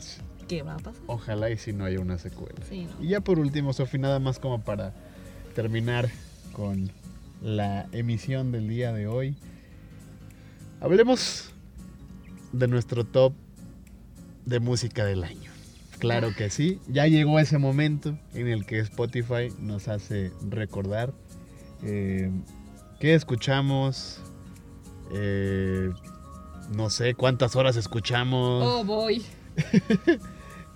qué 0.49 0.63
va 0.63 0.75
a 0.75 0.79
pasar. 0.79 1.03
Ojalá 1.07 1.51
y 1.51 1.57
si 1.57 1.73
no 1.73 1.85
haya 1.85 2.01
una 2.01 2.19
secuela. 2.19 2.61
Sí, 2.69 2.85
¿no? 2.85 3.05
Y 3.05 3.09
ya 3.09 3.21
por 3.21 3.39
último, 3.39 3.73
Sofi, 3.73 3.99
nada 3.99 4.19
más 4.19 4.39
como 4.39 4.61
para 4.63 4.95
terminar 5.55 6.09
con 6.53 6.91
la 7.43 7.87
emisión 7.93 8.53
del 8.53 8.69
día 8.69 8.93
de 8.93 9.07
hoy. 9.07 9.37
Hablemos 10.81 11.51
de 12.53 12.69
nuestro 12.69 13.05
top 13.05 13.33
de 14.47 14.61
música 14.61 15.05
del 15.05 15.25
año. 15.25 15.51
Claro 15.99 16.33
que 16.35 16.49
sí, 16.49 16.81
ya 16.87 17.07
llegó 17.07 17.41
ese 17.41 17.59
momento 17.59 18.17
en 18.33 18.47
el 18.47 18.65
que 18.67 18.79
Spotify 18.79 19.53
nos 19.59 19.89
hace 19.89 20.33
recordar 20.49 21.13
eh, 21.83 22.31
qué 23.01 23.15
escuchamos, 23.15 24.21
eh, 25.13 25.91
no 26.75 26.91
sé 26.91 27.15
cuántas 27.15 27.57
horas 27.57 27.77
escuchamos. 27.77 28.65
Oh, 28.67 28.85
boy. 28.85 29.23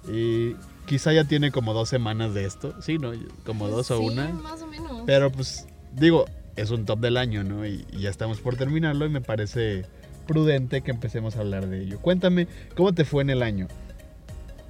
Y 0.09 0.57
quizá 0.87 1.13
ya 1.13 1.25
tiene 1.25 1.53
como 1.53 1.75
dos 1.75 1.89
semanas 1.89 2.35
de 2.35 2.45
esto, 2.45 2.75
sí, 2.83 2.99
¿no? 2.99 3.13
Como 3.47 3.69
dos 3.69 3.89
o 3.93 3.99
Sí, 3.99 4.05
una. 4.05 4.29
más 4.31 4.61
o 4.63 4.67
menos. 4.67 5.03
Pero 5.07 5.31
pues 5.31 5.67
digo, 5.93 6.25
es 6.57 6.71
un 6.71 6.85
top 6.87 6.99
del 6.99 7.17
año, 7.17 7.45
¿no? 7.45 7.65
Y, 7.65 7.87
y 7.93 8.01
ya 8.01 8.11
estamos 8.11 8.41
por 8.41 8.57
terminarlo 8.57 9.07
y 9.07 9.11
me 9.11 9.21
parece 9.21 9.85
prudente 10.27 10.83
que 10.83 10.91
empecemos 10.91 11.37
a 11.37 11.41
hablar 11.41 11.69
de 11.69 11.83
ello. 11.83 12.01
Cuéntame, 12.01 12.49
¿cómo 12.77 12.93
te 12.93 13.05
fue 13.05 13.23
en 13.23 13.31
el 13.31 13.45
año? 13.45 13.69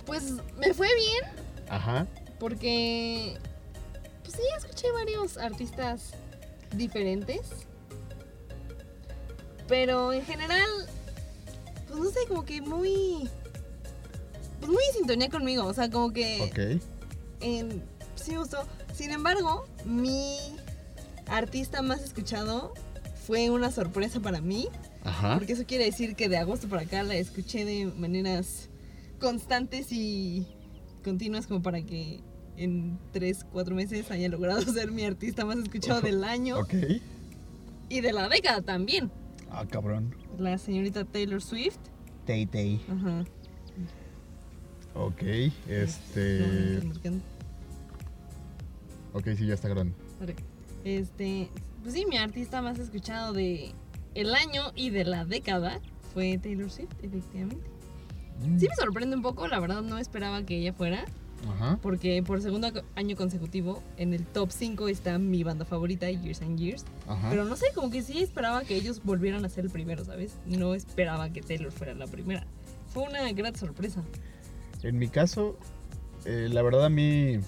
Pues 0.04 0.34
me 0.58 0.74
fue 0.74 0.88
bien, 0.96 1.32
Ajá. 1.70 2.06
porque 2.38 3.38
pues 4.22 4.34
sí, 4.34 4.42
escuché 4.58 4.90
varios 4.92 5.38
artistas 5.38 6.12
diferentes. 6.76 7.40
Pero 9.68 10.12
en 10.12 10.24
general, 10.24 10.68
pues 11.88 11.98
no 12.00 12.10
sé, 12.10 12.20
como 12.28 12.44
que 12.44 12.60
muy. 12.60 13.28
Pues 14.60 14.70
muy 14.70 14.82
en 14.90 14.94
sintonía 14.98 15.28
conmigo. 15.28 15.64
O 15.64 15.74
sea, 15.74 15.90
como 15.90 16.12
que. 16.12 16.42
Ok. 16.42 16.82
en- 17.40 17.82
sí 18.16 18.32
me 18.32 18.38
gustó. 18.38 18.64
Sin 18.94 19.10
embargo, 19.10 19.66
mi 19.84 20.36
artista 21.26 21.82
más 21.82 22.02
escuchado 22.02 22.74
fue 23.26 23.50
una 23.50 23.70
sorpresa 23.70 24.20
para 24.20 24.40
mí. 24.40 24.68
Ajá. 25.04 25.34
Porque 25.38 25.54
eso 25.54 25.64
quiere 25.66 25.84
decir 25.84 26.14
que 26.14 26.28
de 26.28 26.36
agosto 26.36 26.68
para 26.68 26.82
acá 26.82 27.02
la 27.02 27.14
escuché 27.14 27.64
de 27.64 27.86
maneras 27.86 28.68
constantes 29.20 29.88
y 29.90 30.46
continuas 31.02 31.46
como 31.46 31.62
para 31.62 31.82
que 31.82 32.20
en 32.56 32.98
3, 33.12 33.46
4 33.50 33.74
meses 33.74 34.10
haya 34.10 34.28
logrado 34.28 34.60
ser 34.72 34.90
mi 34.90 35.04
artista 35.04 35.44
más 35.44 35.58
escuchado 35.58 36.00
del 36.00 36.22
año 36.24 36.58
Ok. 36.58 36.74
y 37.88 38.00
de 38.00 38.12
la 38.12 38.28
década 38.28 38.62
también. 38.62 39.10
Ah, 39.50 39.64
cabrón. 39.68 40.14
La 40.38 40.56
señorita 40.58 41.04
Taylor 41.04 41.42
Swift. 41.42 41.78
Tay 42.26 42.46
Tay. 42.46 42.80
Ajá. 42.90 43.24
Ok. 44.94 45.22
Este. 45.68 46.80
Ok, 49.14 49.28
sí, 49.36 49.46
ya 49.46 49.54
está 49.54 49.68
grande. 49.68 49.94
Este, 50.84 51.50
pues 51.82 51.94
sí, 51.94 52.06
mi 52.06 52.16
artista 52.16 52.62
más 52.62 52.78
escuchado 52.78 53.32
de 53.32 53.72
el 54.14 54.34
año 54.34 54.72
y 54.74 54.90
de 54.90 55.04
la 55.04 55.24
década 55.24 55.80
fue 56.14 56.38
Taylor 56.38 56.70
Swift, 56.70 56.92
efectivamente. 57.02 57.64
Sí 58.58 58.66
me 58.68 58.74
sorprende 58.74 59.14
un 59.16 59.22
poco, 59.22 59.46
la 59.48 59.60
verdad 59.60 59.82
no 59.82 59.98
esperaba 59.98 60.42
que 60.44 60.56
ella 60.58 60.72
fuera, 60.72 61.04
Ajá. 61.50 61.78
porque 61.82 62.22
por 62.24 62.40
segundo 62.40 62.68
año 62.94 63.16
consecutivo 63.16 63.82
en 63.96 64.14
el 64.14 64.24
top 64.24 64.50
5 64.52 64.88
está 64.88 65.18
mi 65.18 65.42
banda 65.42 65.64
favorita, 65.64 66.08
Years 66.10 66.40
and 66.42 66.58
Years. 66.58 66.84
Ajá. 67.08 67.30
Pero 67.30 67.44
no 67.44 67.56
sé, 67.56 67.66
como 67.74 67.90
que 67.90 68.02
sí 68.02 68.22
esperaba 68.22 68.62
que 68.64 68.76
ellos 68.76 69.00
volvieran 69.04 69.44
a 69.44 69.48
ser 69.48 69.64
el 69.64 69.70
primero, 69.70 70.04
¿sabes? 70.04 70.36
No 70.46 70.74
esperaba 70.74 71.30
que 71.30 71.40
Taylor 71.42 71.72
fuera 71.72 71.94
la 71.94 72.06
primera. 72.06 72.46
Fue 72.92 73.02
una 73.04 73.30
gran 73.32 73.54
sorpresa. 73.56 74.02
En 74.82 74.98
mi 74.98 75.08
caso, 75.08 75.56
eh, 76.24 76.48
la 76.50 76.62
verdad 76.62 76.84
a 76.84 76.88
mí, 76.90 77.38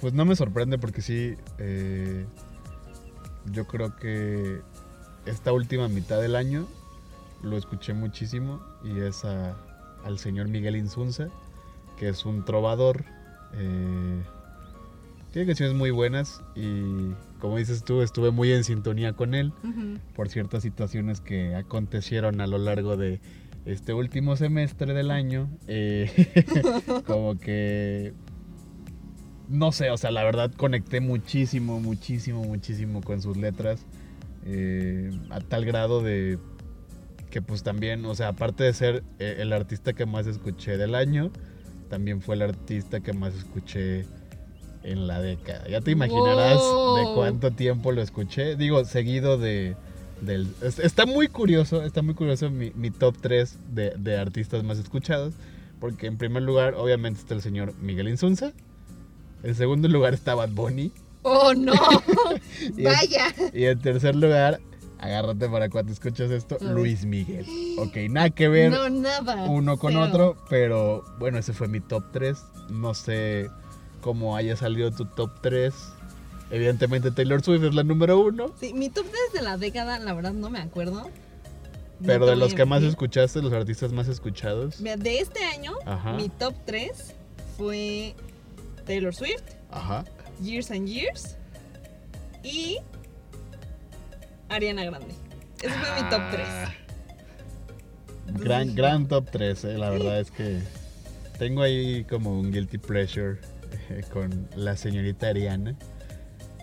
pues 0.00 0.12
no 0.12 0.24
me 0.24 0.36
sorprende 0.36 0.78
porque 0.78 1.00
sí, 1.02 1.34
eh, 1.58 2.26
yo 3.52 3.66
creo 3.66 3.96
que 3.96 4.60
esta 5.26 5.52
última 5.52 5.88
mitad 5.88 6.20
del 6.20 6.36
año 6.36 6.66
lo 7.42 7.56
escuché 7.56 7.92
muchísimo 7.94 8.60
y 8.84 9.00
es 9.00 9.24
a- 9.24 9.56
al 10.04 10.18
señor 10.18 10.48
Miguel 10.48 10.76
Insunza, 10.76 11.28
que 11.98 12.08
es 12.08 12.24
un 12.26 12.44
trovador. 12.44 13.04
Eh, 13.54 14.22
tiene 15.32 15.46
canciones 15.46 15.74
muy 15.74 15.90
buenas 15.90 16.42
y 16.56 17.12
como 17.38 17.56
dices 17.56 17.84
tú, 17.84 18.02
estuve 18.02 18.30
muy 18.30 18.52
en 18.52 18.64
sintonía 18.64 19.12
con 19.14 19.34
él 19.34 19.52
por 20.14 20.28
ciertas 20.28 20.62
situaciones 20.62 21.20
que 21.20 21.54
acontecieron 21.54 22.40
a 22.40 22.46
lo 22.46 22.58
largo 22.58 22.96
de 22.96 23.20
este 23.64 23.92
último 23.94 24.36
semestre 24.36 24.92
del 24.94 25.10
año. 25.10 25.48
eh, 25.68 26.10
como 27.06 27.38
que... 27.38 28.12
No 29.48 29.72
sé, 29.72 29.90
o 29.90 29.96
sea, 29.96 30.12
la 30.12 30.22
verdad 30.22 30.52
conecté 30.52 31.00
muchísimo, 31.00 31.80
muchísimo, 31.80 32.44
muchísimo 32.44 33.00
con 33.00 33.20
sus 33.20 33.36
letras. 33.36 33.84
eh, 34.44 35.10
a 35.30 35.40
tal 35.40 35.64
grado 35.64 36.02
de 36.02 36.38
que 37.30 37.42
pues 37.42 37.62
también, 37.62 38.04
o 38.04 38.14
sea, 38.14 38.28
aparte 38.28 38.64
de 38.64 38.72
ser 38.72 39.04
eh, 39.18 39.36
el 39.38 39.52
artista 39.52 39.92
que 39.92 40.06
más 40.06 40.26
escuché 40.26 40.76
del 40.76 40.94
año, 40.94 41.30
también 41.90 42.22
fue 42.22 42.36
el 42.36 42.42
artista 42.42 43.00
que 43.00 43.12
más 43.12 43.34
escuché 43.34 44.06
en 44.82 45.06
la 45.06 45.20
década. 45.20 45.68
Ya 45.68 45.82
te 45.82 45.90
imaginarás 45.90 46.56
de 46.58 47.14
cuánto 47.14 47.50
tiempo 47.50 47.92
lo 47.92 48.00
escuché. 48.00 48.56
Digo, 48.56 48.84
seguido 48.86 49.36
de... 49.36 49.76
Del, 50.22 50.48
es- 50.62 50.78
está 50.78 51.04
muy 51.06 51.28
curioso, 51.28 51.82
está 51.82 52.00
muy 52.02 52.14
curioso 52.14 52.48
mi, 52.50 52.70
mi 52.74 52.90
top 52.90 53.16
3 53.20 53.56
de, 53.74 53.90
de 53.98 54.16
artistas 54.18 54.62
más 54.64 54.78
escuchados. 54.78 55.34
Porque 55.80 56.06
en 56.06 56.16
primer 56.16 56.42
lugar, 56.42 56.74
obviamente, 56.74 57.20
está 57.20 57.34
el 57.34 57.42
señor 57.42 57.74
Miguel 57.80 58.08
Insunza. 58.08 58.52
En 59.42 59.54
segundo 59.54 59.88
lugar 59.88 60.14
está 60.14 60.34
Bad 60.34 60.50
Bunny. 60.50 60.92
¡Oh, 61.22 61.52
no! 61.54 61.72
Y 62.76 62.80
en- 62.80 62.84
¡Vaya! 62.84 63.34
Y 63.52 63.64
en 63.64 63.78
tercer 63.80 64.14
lugar, 64.14 64.60
agárrate 65.00 65.48
para 65.48 65.68
cuando 65.68 65.92
escuchas 65.92 66.30
esto. 66.30 66.56
Luis 66.60 67.04
Miguel. 67.04 67.46
Ok, 67.78 67.96
nada 68.10 68.30
que 68.30 68.48
ver 68.48 68.70
No, 68.70 68.88
nada. 68.90 69.44
uno 69.44 69.76
con 69.78 69.92
Cero. 69.94 70.04
otro, 70.06 70.36
pero 70.48 71.04
bueno, 71.18 71.38
ese 71.38 71.52
fue 71.52 71.68
mi 71.68 71.80
top 71.80 72.04
3. 72.12 72.38
No 72.70 72.94
sé 72.94 73.48
cómo 74.00 74.36
haya 74.36 74.56
salido 74.56 74.90
tu 74.92 75.04
top 75.06 75.30
3. 75.42 75.74
Evidentemente 76.50 77.10
Taylor 77.10 77.42
Swift 77.42 77.62
es 77.64 77.74
la 77.74 77.82
número 77.84 78.18
uno, 78.20 78.52
Sí, 78.58 78.72
mi 78.74 78.88
top 78.88 79.06
3 79.08 79.18
de 79.34 79.42
la 79.42 79.56
década, 79.56 79.98
la 80.00 80.12
verdad 80.14 80.32
no 80.32 80.50
me 80.50 80.58
acuerdo. 80.58 81.08
Pero 82.04 82.26
de 82.26 82.34
los 82.34 82.54
que 82.54 82.64
más 82.64 82.82
escuchaste, 82.82 83.42
los 83.42 83.52
artistas 83.52 83.92
más 83.92 84.08
escuchados. 84.08 84.80
Mira, 84.80 84.96
de 84.96 85.18
este 85.20 85.44
año, 85.44 85.74
Ajá. 85.84 86.14
mi 86.14 86.28
top 86.30 86.54
3 86.64 87.14
fue 87.58 88.14
Taylor 88.86 89.14
Swift, 89.14 89.42
Ajá. 89.70 90.04
Years 90.42 90.70
and 90.70 90.88
Years 90.88 91.36
y 92.42 92.78
Ariana 94.50 94.84
Grande. 94.84 95.14
Ese 95.62 95.70
fue 95.70 96.02
mi 96.02 96.08
top 96.10 96.22
3. 96.30 96.46
Ah. 96.48 96.72
Gran, 98.38 98.74
gran 98.74 99.08
top 99.08 99.30
3, 99.30 99.64
eh, 99.64 99.78
la 99.78 99.90
verdad 99.90 100.20
es 100.20 100.30
que 100.30 100.60
tengo 101.38 101.62
ahí 101.62 102.04
como 102.04 102.38
un 102.38 102.52
guilty 102.52 102.78
pleasure 102.78 103.38
eh, 103.90 104.02
con 104.12 104.48
la 104.56 104.76
señorita 104.76 105.28
Ariana. 105.28 105.74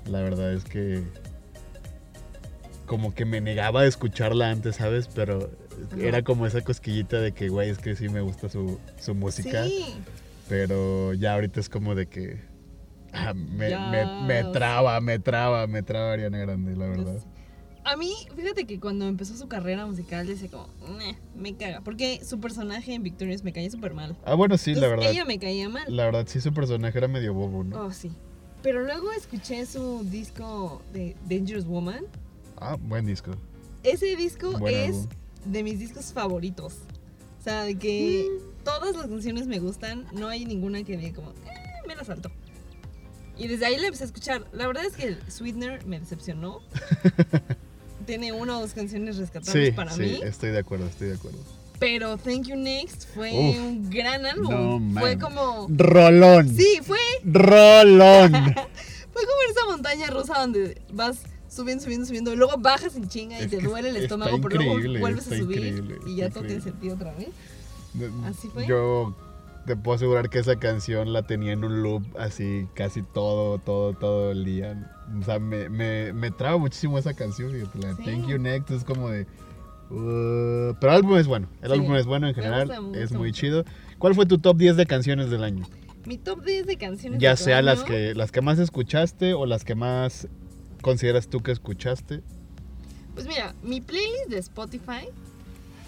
La 0.06 0.22
verdad 0.22 0.54
es 0.54 0.64
que 0.64 1.04
como 2.86 3.14
que 3.14 3.26
me 3.26 3.42
negaba 3.42 3.82
a 3.82 3.86
escucharla 3.86 4.50
antes, 4.50 4.78
¿sabes? 4.78 5.10
Pero 5.14 5.52
Ajá. 5.92 6.02
era 6.02 6.22
como 6.24 6.48
esa 6.48 6.62
cosquillita 6.62 7.20
de 7.20 7.34
que, 7.34 7.50
güey, 7.50 7.70
es 7.70 7.80
que 7.80 7.96
sí 7.96 8.08
me 8.08 8.22
gusta 8.22 8.48
su, 8.50 8.80
su 9.00 9.14
música. 9.14 9.66
Sí. 9.66 9.96
Pero 10.48 11.14
ya 11.14 11.34
ahorita 11.34 11.60
es 11.60 11.68
como 11.68 11.94
de 11.96 12.08
que 12.08 12.40
ah, 13.12 13.34
me, 13.34 13.70
me- 13.92 14.24
me 14.26 14.44
traba, 14.54 15.02
me 15.02 15.20
traba, 15.20 15.68
me 15.68 15.84
traba 15.84 16.14
Ariana 16.14 16.38
Grande, 16.38 16.78
la 16.78 16.88
verdad. 16.88 17.20
A 17.90 17.96
mí, 17.96 18.14
fíjate 18.36 18.66
que 18.66 18.82
cuando 18.82 19.08
empezó 19.08 19.38
su 19.38 19.48
carrera 19.48 19.86
musical, 19.86 20.28
decía 20.28 20.50
como, 20.50 20.68
"Meh, 20.98 21.16
me 21.36 21.56
caga. 21.56 21.80
Porque 21.82 22.20
su 22.26 22.38
personaje 22.40 22.94
en 22.94 23.02
Victorious 23.02 23.44
me 23.46 23.54
caía 23.54 23.72
súper 23.72 23.94
mal. 23.94 24.18
Ah, 24.26 24.34
bueno, 24.34 24.58
sí, 24.58 24.76
la 24.76 24.90
verdad. 24.90 25.10
Ella 25.10 25.24
me 25.24 25.40
caía 25.40 25.70
mal. 25.70 25.84
La 25.88 26.04
verdad, 26.04 26.26
sí, 26.28 26.42
su 26.42 26.54
personaje 26.54 26.98
era 26.98 27.08
medio 27.08 27.34
bobo, 27.34 27.64
¿no? 27.64 27.86
Oh, 27.86 27.92
sí. 27.94 28.12
Pero 28.62 28.84
luego 28.84 29.12
escuché 29.14 29.66
su 29.66 30.04
disco 30.04 30.82
de 30.92 31.16
Dangerous 31.30 31.66
Woman. 31.66 32.04
Ah, 32.58 32.76
buen 32.78 33.06
disco. 33.06 33.32
Ese 33.84 34.18
disco 34.18 34.52
Buen 34.60 34.76
es 34.76 34.90
álbum. 34.90 35.08
de 35.46 35.64
mis 35.64 35.80
discos 35.80 36.12
favoritos. 36.12 36.74
O 37.40 37.44
sea, 37.44 37.64
de 37.64 37.76
que 37.78 38.26
Mm. 38.30 38.64
todas 38.66 38.98
las 38.98 39.08
canciones 39.08 39.48
me 39.48 39.60
gustan. 39.60 40.06
No 40.12 40.28
hay 40.28 40.44
ninguna 40.44 40.84
que 40.84 40.98
diga 40.98 41.16
como, 41.16 41.30
eh, 41.32 41.36
me 41.88 41.96
la 41.96 42.04
salto. 42.04 42.30
Y 43.38 43.48
desde 43.48 43.68
ahí 43.68 43.78
la 43.78 43.86
empecé 43.86 44.04
a 44.04 44.08
escuchar. 44.08 44.46
La 44.52 44.68
verdad 44.68 44.84
es 44.84 44.98
que 44.98 45.04
el 45.04 45.32
Sweetener 45.32 45.86
me 45.86 46.00
decepcionó. 46.02 46.60
Tiene 48.08 48.32
una 48.32 48.58
o 48.58 48.62
dos 48.62 48.74
canciones 48.74 49.18
rescatables 49.18 49.68
Sí, 49.68 49.72
para 49.72 49.92
sí, 49.92 50.02
mí. 50.02 50.20
estoy 50.24 50.50
de 50.50 50.60
acuerdo, 50.60 50.88
estoy 50.88 51.10
de 51.10 51.14
acuerdo. 51.16 51.38
Pero 51.78 52.18
Thank 52.18 52.48
You 52.48 52.56
Next 52.56 53.08
fue 53.14 53.32
Uf, 53.32 53.58
un 53.60 53.90
gran 53.92 54.26
álbum. 54.26 54.94
no 54.94 55.00
fue 55.00 55.20
como. 55.20 55.68
Rolón. 55.70 56.50
Sí, 56.56 56.80
fue, 56.82 56.98
Rolón. 57.24 58.32
fue 59.14 59.22
como 59.26 59.42
esa 59.52 59.66
montaña 59.68 60.08
rusa 60.08 60.40
donde 60.40 60.82
vas 60.92 61.20
subiendo, 61.50 61.84
subiendo, 61.84 62.08
subiendo. 62.08 62.34
Y 62.34 62.38
luego 62.38 62.58
bajas 62.58 62.96
en 62.96 63.08
chinga 63.08 63.40
y 63.40 63.44
Es 63.44 63.52
te 63.52 63.58
duele 63.62 63.90
el 63.90 63.98
estómago, 63.98 64.40
pero 64.42 64.56
luego 64.62 65.00
vuelves 65.00 65.32
a 65.32 65.38
subir 65.38 66.00
y 66.08 66.16
ya 66.16 66.30
todo 66.30 66.46
tiene 66.46 66.62
sentido 66.62 66.96
otra 66.96 67.14
vez. 67.14 67.28
¿Así 68.26 68.48
fue? 68.48 68.66
Yo 68.66 69.16
te 69.68 69.76
puedo 69.76 69.96
asegurar 69.98 70.30
que 70.30 70.40
esa 70.40 70.56
canción 70.58 71.14
la 71.14 71.24
tenía 71.24 71.52
en 71.54 71.64
un 71.64 71.84
loop 71.84 72.04
así 72.18 72.68
casi 72.74 73.04
todo, 73.04 73.60
todo, 73.60 73.94
todo 73.94 74.32
el 74.32 74.44
día. 74.46 74.92
O 75.20 75.24
sea, 75.24 75.38
me, 75.40 75.70
me, 75.70 76.14
me 76.14 76.32
traba 76.32 76.58
muchísimo 76.58 76.98
esa 76.98 77.14
canción. 77.14 77.52
fíjate, 77.52 77.78
la 77.80 77.90
de 77.90 77.96
Sí. 77.98 78.04
Thank 78.04 78.28
You 78.28 78.40
Next 78.40 78.72
es 78.72 78.84
como 78.84 79.10
de... 79.10 79.28
uh, 79.92 80.74
pero 80.80 80.92
el 80.94 80.98
álbum 80.98 81.18
es 81.18 81.28
bueno. 81.28 81.48
El 81.62 81.70
Sí, 81.72 81.74
álbum 81.76 81.96
es 81.96 82.06
bueno 82.06 82.28
en 82.28 82.34
general. 82.34 82.68
gusta, 82.68 83.00
es 83.00 83.12
muy 83.12 83.32
chido. 83.32 83.64
¿Cuál 84.00 84.16
fue 84.16 84.26
tu 84.26 84.40
top 84.40 84.58
10 84.58 84.78
de 84.78 84.86
canciones 84.86 85.30
del 85.30 85.44
año? 85.44 85.66
Mi 86.06 86.18
top 86.18 86.44
10 86.44 86.66
de 86.66 86.78
canciones 86.78 87.20
Ya 87.20 87.32
de 87.32 87.38
tu 87.38 87.44
sea 87.44 87.62
las 87.62 87.80
año, 87.80 87.88
que, 87.88 88.16
las 88.16 88.32
que 88.32 88.42
más 88.42 88.60
escuchaste 88.60 89.34
o 89.34 89.46
las 89.46 89.64
que 89.66 89.76
más 89.76 90.28
consideras 90.82 91.28
tú 91.28 91.42
que 91.42 91.52
escuchaste. 91.52 92.22
Pues 93.14 93.28
mira, 93.28 93.54
mi 93.64 93.82
playlist 93.82 94.30
de 94.30 94.38
Spotify 94.38 95.10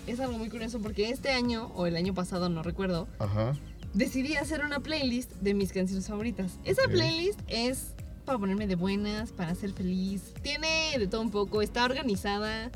es 0.07 0.19
algo 0.19 0.37
muy 0.37 0.49
curioso 0.49 0.79
porque 0.81 1.09
este 1.09 1.29
año, 1.29 1.67
o 1.75 1.85
el 1.85 1.95
año 1.95 2.13
pasado, 2.13 2.49
no 2.49 2.63
recuerdo, 2.63 3.07
Ajá. 3.19 3.53
Decidí 3.93 4.35
hacer 4.35 4.63
una 4.63 4.79
playlist 4.79 5.31
de 5.41 5.53
mis 5.53 5.71
canciones 5.71 6.07
favoritas. 6.07 6.53
Esa 6.63 6.83
playlist 6.83 7.39
es 7.47 7.87
para 8.25 8.37
ponerme 8.37 8.67
de 8.67 8.75
buenas, 8.75 9.31
para 9.31 9.55
ser 9.55 9.71
feliz. 9.73 10.21
Tiene 10.41 10.95
de 10.97 11.07
todo 11.07 11.21
un 11.21 11.31
poco. 11.31 11.61
Está 11.61 11.85
organizada 11.85 12.71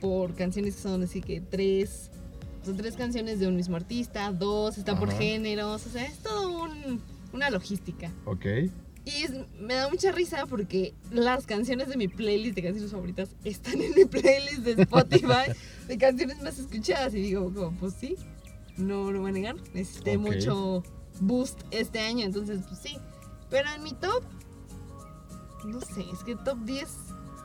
por 0.00 0.34
canciones 0.34 0.76
que 0.76 0.82
son 0.82 1.02
así 1.02 1.20
que 1.20 1.40
tres. 1.40 2.10
Son 2.64 2.76
tres 2.76 2.94
canciones 2.96 3.40
de 3.40 3.46
un 3.46 3.56
mismo 3.56 3.76
artista, 3.76 4.30
dos, 4.32 4.76
está 4.76 4.98
por 4.98 5.10
géneros. 5.12 5.86
O 5.86 5.90
sea, 5.90 6.04
es 6.04 6.18
todo 6.18 6.64
un- 6.64 7.00
una 7.32 7.48
logística. 7.48 8.10
Ok. 8.26 8.44
Y 9.06 9.22
es- 9.24 9.32
me 9.58 9.74
da 9.74 9.88
mucha 9.88 10.12
risa 10.12 10.44
porque 10.44 10.92
las 11.10 11.46
canciones 11.46 11.88
de 11.88 11.96
mi 11.96 12.06
playlist 12.08 12.54
de 12.54 12.62
canciones 12.62 12.90
favoritas 12.92 13.30
están 13.44 13.80
en 13.80 13.94
mi 13.94 14.04
playlist 14.04 14.58
de 14.58 14.82
Spotify 14.82 15.50
de 15.88 15.96
canciones 15.96 16.42
más 16.42 16.58
escuchadas. 16.58 17.14
Y 17.14 17.22
digo, 17.22 17.50
como, 17.54 17.72
pues 17.78 17.94
sí, 17.98 18.16
no 18.80 19.10
lo 19.12 19.20
voy 19.20 19.30
a 19.30 19.32
negar. 19.34 19.56
Necesité 19.74 20.16
Ok. 20.16 20.22
mucho 20.22 20.82
boost 21.20 21.60
este 21.70 22.00
año, 22.00 22.24
entonces 22.24 22.60
pues 22.68 22.80
sí. 22.80 22.96
Pero 23.50 23.68
en 23.74 23.82
mi 23.82 23.92
top, 23.92 24.22
no 25.64 25.80
sé, 25.80 26.04
es 26.12 26.20
que 26.24 26.36
top 26.36 26.58
10 26.64 26.88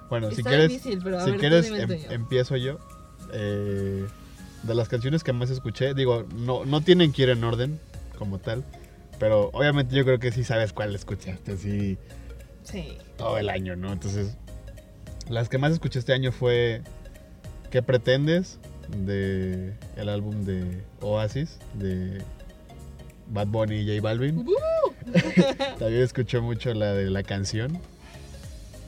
Bueno, 0.09 0.29
si 0.31 0.43
quieres, 0.43 0.69
difícil, 0.69 0.99
pero 1.03 1.17
a 1.19 1.25
si 1.25 1.31
ver, 1.31 1.39
quieres 1.39 1.69
em- 1.71 1.87
tuyo. 1.87 2.11
empiezo 2.11 2.55
yo. 2.57 2.77
Eh, 3.33 4.05
de 4.63 4.75
las 4.75 4.87
canciones 4.87 5.23
que 5.23 5.33
más 5.33 5.49
escuché, 5.49 5.93
digo, 5.93 6.25
no, 6.35 6.65
no 6.65 6.81
tienen 6.81 7.11
que 7.11 7.23
ir 7.23 7.29
en 7.29 7.43
orden 7.43 7.79
como 8.17 8.39
tal, 8.39 8.63
pero 9.19 9.49
obviamente 9.53 9.95
yo 9.95 10.03
creo 10.05 10.19
que 10.19 10.31
sí 10.31 10.43
sabes 10.43 10.73
cuál 10.73 10.95
escuchaste, 10.95 11.53
así 11.53 11.97
Sí. 12.63 12.97
todo 13.17 13.37
el 13.37 13.49
año, 13.49 13.75
¿no? 13.75 13.91
Entonces, 13.93 14.37
las 15.29 15.49
que 15.49 15.57
más 15.57 15.71
escuché 15.71 15.99
este 15.99 16.13
año 16.13 16.31
fue 16.31 16.81
¿Qué 17.71 17.81
pretendes? 17.83 18.57
De 19.05 19.73
el 19.95 20.09
álbum 20.09 20.43
de 20.45 20.83
Oasis 21.01 21.57
de 21.73 22.21
Bad 23.27 23.47
Bunny 23.47 23.77
y 23.77 23.87
J 23.87 24.01
Balvin. 24.01 24.45
También 25.79 26.01
escuché 26.01 26.39
mucho 26.39 26.73
la 26.73 26.93
de 26.93 27.09
la 27.09 27.23
canción. 27.23 27.79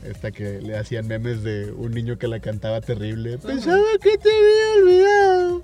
Esta 0.04 0.32
que 0.32 0.62
le 0.62 0.78
hacían 0.78 1.08
memes 1.08 1.43
de 1.43 1.72
un 1.72 1.91
niño 1.91 2.18
que 2.18 2.28
la 2.28 2.39
cantaba 2.39 2.82
terrible. 2.82 3.38
Pensaba 3.39 3.84
que 4.02 4.18
te 4.18 4.30
había 4.30 4.84
olvidado. 4.84 5.64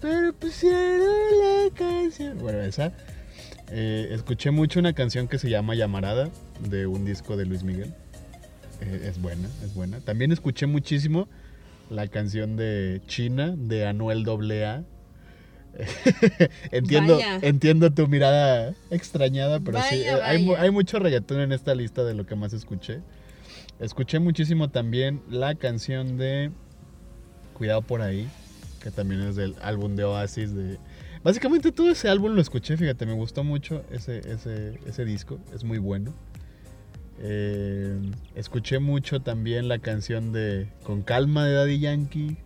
Pero 0.00 0.32
pusieron 0.34 1.00
la 1.00 1.74
canción. 1.74 2.38
Bueno, 2.38 2.60
esa. 2.60 2.92
Eh, 3.72 4.08
escuché 4.12 4.50
mucho 4.50 4.80
una 4.80 4.92
canción 4.92 5.28
que 5.28 5.38
se 5.38 5.48
llama 5.48 5.74
Llamarada 5.74 6.28
de 6.68 6.86
un 6.86 7.04
disco 7.04 7.36
de 7.36 7.46
Luis 7.46 7.62
Miguel. 7.62 7.94
Eh, 8.80 9.08
es 9.08 9.20
buena, 9.20 9.48
es 9.64 9.74
buena. 9.74 10.00
También 10.00 10.32
escuché 10.32 10.66
muchísimo 10.66 11.28
la 11.90 12.06
canción 12.08 12.56
de 12.56 13.02
China 13.06 13.54
de 13.56 13.86
Anuel 13.86 14.24
AA. 14.28 14.84
entiendo, 16.72 17.16
Vaya. 17.16 17.38
entiendo 17.42 17.92
tu 17.92 18.08
mirada 18.08 18.74
extrañada, 18.90 19.60
pero 19.60 19.78
sí, 19.82 20.00
Vaya, 20.00 20.26
hay, 20.26 20.48
hay 20.58 20.70
mucho 20.70 20.98
reggaetón 20.98 21.40
en 21.40 21.52
esta 21.52 21.74
lista 21.74 22.04
de 22.04 22.14
lo 22.14 22.26
que 22.26 22.34
más 22.34 22.52
escuché. 22.52 23.00
Escuché 23.78 24.18
muchísimo 24.18 24.68
también 24.68 25.22
la 25.30 25.54
canción 25.54 26.16
de 26.16 26.50
Cuidado 27.54 27.82
por 27.82 28.00
ahí, 28.00 28.26
que 28.82 28.90
también 28.90 29.20
es 29.20 29.36
del 29.36 29.54
álbum 29.60 29.94
de 29.94 30.04
Oasis. 30.04 30.54
De... 30.54 30.78
Básicamente 31.22 31.72
todo 31.72 31.90
ese 31.90 32.08
álbum 32.08 32.34
lo 32.34 32.40
escuché, 32.40 32.76
fíjate, 32.76 33.04
me 33.04 33.12
gustó 33.12 33.44
mucho 33.44 33.84
ese, 33.90 34.18
ese, 34.30 34.80
ese 34.86 35.04
disco, 35.04 35.38
es 35.54 35.62
muy 35.62 35.78
bueno. 35.78 36.14
Eh, 37.22 38.00
escuché 38.34 38.78
mucho 38.78 39.20
también 39.20 39.68
la 39.68 39.78
canción 39.78 40.32
de 40.32 40.68
Con 40.82 41.02
Calma 41.02 41.44
de 41.44 41.52
Daddy 41.54 41.78
Yankee. 41.78 42.38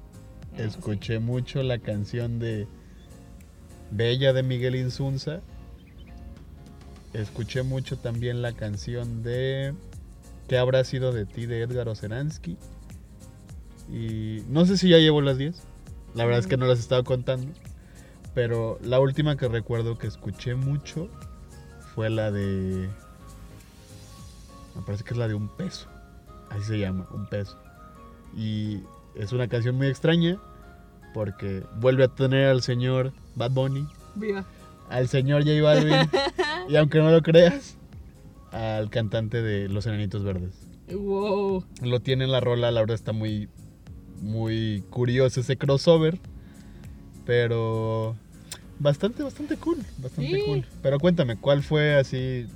Ah, 0.54 0.62
Escuché 0.62 1.20
mucho 1.20 1.62
la 1.62 1.78
canción 1.78 2.38
de 2.38 2.66
Bella 3.90 4.32
de 4.32 4.42
Miguel 4.42 4.74
Insunza. 4.74 5.40
Escuché 7.12 7.62
mucho 7.62 7.96
también 7.96 8.42
la 8.42 8.52
canción 8.52 9.22
de 9.22 9.74
¿Qué 10.48 10.58
habrá 10.58 10.84
sido 10.84 11.12
de 11.12 11.24
ti? 11.24 11.46
de 11.46 11.62
Edgar 11.62 11.88
Oceransky. 11.88 12.56
Y 13.92 14.42
no 14.48 14.66
sé 14.66 14.76
si 14.76 14.88
ya 14.88 14.98
llevo 14.98 15.20
las 15.20 15.38
10. 15.38 15.62
La 16.14 16.24
verdad 16.24 16.40
es 16.40 16.46
que 16.46 16.56
no 16.56 16.66
las 16.66 16.78
he 16.78 16.82
estado 16.82 17.04
contando. 17.04 17.52
Pero 18.34 18.78
la 18.82 18.98
última 18.98 19.36
que 19.36 19.48
recuerdo 19.48 19.96
que 19.96 20.06
escuché 20.08 20.54
mucho 20.54 21.08
fue 21.94 22.10
la 22.10 22.30
de... 22.30 22.88
Me 24.76 24.82
parece 24.82 25.04
que 25.04 25.10
es 25.12 25.16
la 25.16 25.28
de 25.28 25.34
un 25.34 25.48
peso. 25.48 25.88
Así 26.50 26.64
se 26.64 26.78
llama, 26.78 27.06
un 27.12 27.26
peso. 27.26 27.56
Y 28.36 28.80
es 29.14 29.32
una 29.32 29.48
canción 29.48 29.76
muy 29.76 29.86
extraña 29.86 30.38
porque 31.12 31.62
vuelve 31.78 32.04
a 32.04 32.08
tener 32.08 32.48
al 32.48 32.62
señor 32.62 33.12
Bad 33.36 33.52
Bunny, 33.52 33.86
Viva. 34.16 34.44
al 34.90 35.06
señor 35.08 35.42
J 35.44 35.62
Balvin 35.62 36.08
y 36.68 36.76
aunque 36.76 36.98
no 36.98 37.10
lo 37.12 37.22
creas, 37.22 37.76
al 38.50 38.90
cantante 38.90 39.40
de 39.42 39.68
Los 39.68 39.86
Enanitos 39.86 40.24
Verdes. 40.24 40.54
Wow. 40.92 41.64
Lo 41.82 42.00
tiene 42.00 42.24
en 42.24 42.32
la 42.32 42.40
rola, 42.40 42.70
la 42.72 42.80
verdad 42.80 42.94
está 42.96 43.12
muy, 43.12 43.48
muy 44.20 44.82
curioso 44.90 45.40
ese 45.40 45.56
crossover, 45.56 46.18
pero 47.24 48.16
bastante, 48.78 49.22
bastante 49.22 49.56
cool, 49.56 49.78
bastante 49.98 50.32
Sí. 50.32 50.42
cool. 50.46 50.66
Pero 50.82 50.98
cuéntame, 50.98 51.36
¿cuál 51.36 51.62
fue 51.62 51.94
así 51.94 52.46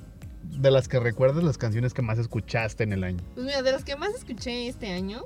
de 0.51 0.71
las 0.71 0.89
que 0.89 0.99
recuerdas 1.01 1.43
las 1.45 1.59
canciones 1.59 1.95
que 1.95 2.03
más 2.03 2.19
escuchaste 2.19 2.85
en 2.85 2.93
el 2.93 3.05
año? 3.05 3.19
Pues 3.35 3.47
mira, 3.47 3.63
de 3.63 3.73
las 3.73 3.85
que 3.85 3.97
más 3.97 4.15
escuché 4.15 4.69
este 4.69 4.89
año, 4.93 5.23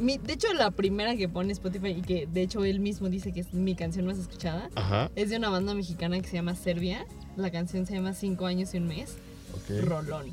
mi- 0.00 0.18
de 0.18 0.32
hecho 0.32 0.52
la 0.54 0.70
primera 0.70 1.16
que 1.16 1.28
pone 1.28 1.52
Spotify 1.52 1.88
y 1.88 2.02
que 2.02 2.26
de 2.26 2.42
hecho 2.42 2.64
él 2.64 2.80
mismo 2.80 3.08
dice 3.08 3.32
que 3.32 3.40
es 3.40 3.52
mi 3.52 3.74
canción 3.74 4.06
más 4.06 4.18
escuchada, 4.18 4.70
Ajá, 4.76 5.10
es 5.16 5.30
de 5.30 5.36
una 5.36 5.48
banda 5.50 5.74
mexicana 5.74 6.20
que 6.20 6.28
se 6.28 6.36
llama 6.36 6.54
Serbia. 6.54 7.04
La 7.36 7.50
canción 7.50 7.86
se 7.86 7.94
llama 7.94 8.14
Cinco 8.14 8.46
años 8.46 8.74
y 8.74 8.78
un 8.78 8.86
mes. 8.88 9.16
ok. 9.54 9.84
Rolón. 9.84 10.26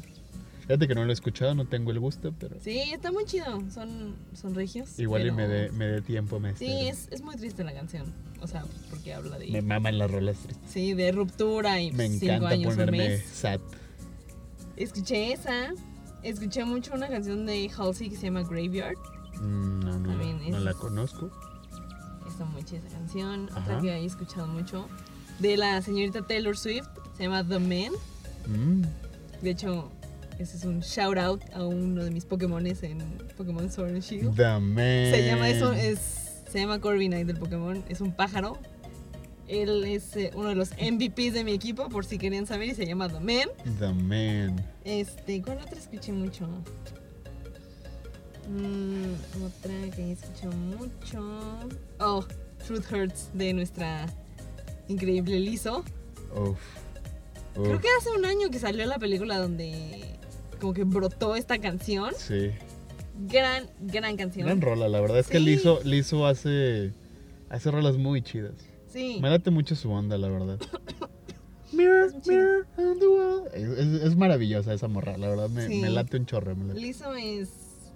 Fíjate 0.62 0.88
que 0.88 0.96
no 0.96 1.04
lo 1.04 1.12
he 1.12 1.14
escuchado, 1.14 1.54
no 1.54 1.66
tengo 1.68 1.92
el 1.92 2.00
gusto, 2.00 2.34
pero 2.40 2.56
Sí, 2.60 2.80
está 2.92 3.12
muy 3.12 3.26
chido. 3.26 3.62
Son, 3.72 4.16
son 4.34 4.56
regios. 4.56 4.98
igual 5.00 5.22
y 5.22 5.26
pero- 5.26 5.36
me 5.36 5.48
dé 5.48 5.72
me 5.72 5.86
dé 5.86 6.02
tiempo, 6.02 6.40
me 6.40 6.56
Sí, 6.56 6.88
es, 6.88 7.08
es 7.12 7.22
muy 7.22 7.36
triste 7.36 7.64
la 7.64 7.74
canción. 7.74 8.06
O 8.46 8.48
sea, 8.48 8.64
porque 8.92 9.14
habla 9.14 9.38
de... 9.40 9.48
Me 9.48 9.62
maman 9.62 9.98
las 9.98 10.10
rolas 10.12 10.38
tristes. 10.38 10.70
Sí, 10.72 10.94
de 10.94 11.12
ruptura 11.12 11.82
y 11.82 11.92
Me 11.92 12.08
cinco 12.10 12.26
encanta 12.26 12.50
años, 12.50 12.68
un 12.68 12.72
ponerme 12.74 12.98
mes. 13.10 13.26
sad. 13.26 13.60
Escuché 14.78 15.34
esa. 15.34 15.74
Escuché 16.24 16.64
mucho 16.66 16.94
una 16.94 17.08
canción 17.08 17.46
de 17.46 17.70
Halsey 17.76 18.10
que 18.10 18.16
se 18.16 18.24
llama 18.24 18.44
Graveyard. 18.44 18.96
Mm, 19.42 19.80
No, 19.80 20.00
no, 20.00 20.10
También 20.10 20.50
no 20.52 20.58
es- 20.58 20.64
la 20.64 20.74
conozco. 20.74 21.30
Está 22.28 22.46
muy 22.46 22.64
chida 22.64 22.80
esa 22.80 22.90
canción. 22.98 23.50
Ajá. 23.52 23.62
Otra 23.62 23.82
que 23.82 23.90
he 23.94 24.06
escuchado 24.06 24.48
mucho. 24.48 24.88
De 25.40 25.58
la 25.58 25.82
señorita 25.82 26.22
Taylor 26.22 26.58
Swift. 26.58 26.88
Se 27.18 27.24
llama 27.24 27.44
The 27.48 27.60
Man. 27.60 27.92
Mm, 28.48 28.84
De 29.42 29.50
hecho, 29.52 29.92
ese 30.40 30.58
es 30.58 30.66
un 30.66 30.82
shout 30.82 31.18
out 31.18 31.42
a 31.54 31.64
uno 31.64 32.04
de 32.04 32.12
mis 32.12 32.26
Pokémones 32.26 32.84
en 32.84 33.00
Pokémon 33.38 33.72
Sword 33.72 33.90
and 33.90 34.02
Shield. 34.04 34.36
The 34.36 34.60
man. 34.60 35.12
Se 35.12 35.26
llama 35.26 35.50
eso, 35.50 35.72
es, 35.74 36.25
se 36.50 36.60
llama 36.60 36.80
Corviknight 36.80 37.28
del 37.28 37.38
Pokémon. 37.38 37.84
Es 37.90 38.02
un 38.02 38.12
pájaro. 38.12 38.58
Él 39.48 39.84
es 39.86 40.16
eh, 40.16 40.32
uno 40.36 40.50
de 40.50 40.56
los 40.56 40.72
MVPs 40.72 41.34
de 41.34 41.44
mi 41.44 41.54
equipo, 41.54 41.88
por 41.90 42.06
si 42.06 42.18
querían 42.18 42.48
saber, 42.48 42.70
y 42.70 42.76
se 42.76 42.86
llama 42.86 43.10
The 43.10 43.20
Man. 43.20 43.50
The 43.80 43.94
man. 43.94 44.66
Este, 44.84 45.42
¿cuál 45.42 45.60
otra 45.60 45.78
escuché 45.78 46.12
mucho? 46.12 46.48
Mm, 48.50 49.44
otra 49.44 49.96
que 49.96 50.14
escuché 50.14 50.48
mucho. 50.48 51.60
Oh, 52.00 52.26
Truth 52.66 52.92
Hurts 52.92 53.30
de 53.34 53.54
nuestra 53.54 54.08
increíble 54.88 55.40
Lizo. 55.40 55.84
Uf. 56.36 56.60
Creo 57.54 57.80
que 57.80 57.88
hace 58.00 58.10
un 58.12 58.26
año 58.26 58.50
que 58.50 58.60
salió 58.60 58.86
la 58.86 59.00
película 59.00 59.38
donde 59.38 60.18
como 60.60 60.74
que 60.74 60.84
brotó 60.84 61.36
esta 61.36 61.60
canción. 61.60 62.12
Sí. 62.18 62.52
Gran, 63.18 63.70
gran 63.82 64.18
canción. 64.18 64.46
Gran 64.48 64.62
rola, 64.62 64.90
la 64.90 65.00
verdad 65.00 65.20
es 65.20 65.28
que 65.28 65.38
Sí. 65.38 65.46
Lizo, 65.46 65.80
Lizo 65.84 66.26
hace, 66.28 66.92
hace 67.50 67.72
rolas 67.72 67.98
muy 67.98 68.22
chidas. 68.22 68.54
Sí. 68.88 69.20
Me 69.22 69.30
late 69.30 69.52
mucho 69.52 69.76
su 69.76 69.92
onda, 69.92 70.18
la 70.18 70.28
verdad. 70.30 70.60
Mirror, 71.72 72.14
mirror 72.26 72.68
on 72.78 73.00
the 73.00 73.08
wall. 73.08 73.48
Es, 73.54 73.64
es- 73.64 74.04
es 74.04 74.16
maravillosa 74.16 74.74
esa 74.74 74.88
morra, 74.88 75.18
la 75.18 75.28
verdad 75.30 75.50
me, 75.50 75.68
Sí. 75.68 75.82
me 75.82 75.90
late 75.90 76.18
un 76.18 76.26
chorro. 76.26 76.56
me 76.56 76.66
late. 76.68 76.80
Lizo 76.80 77.14
es, 77.16 77.50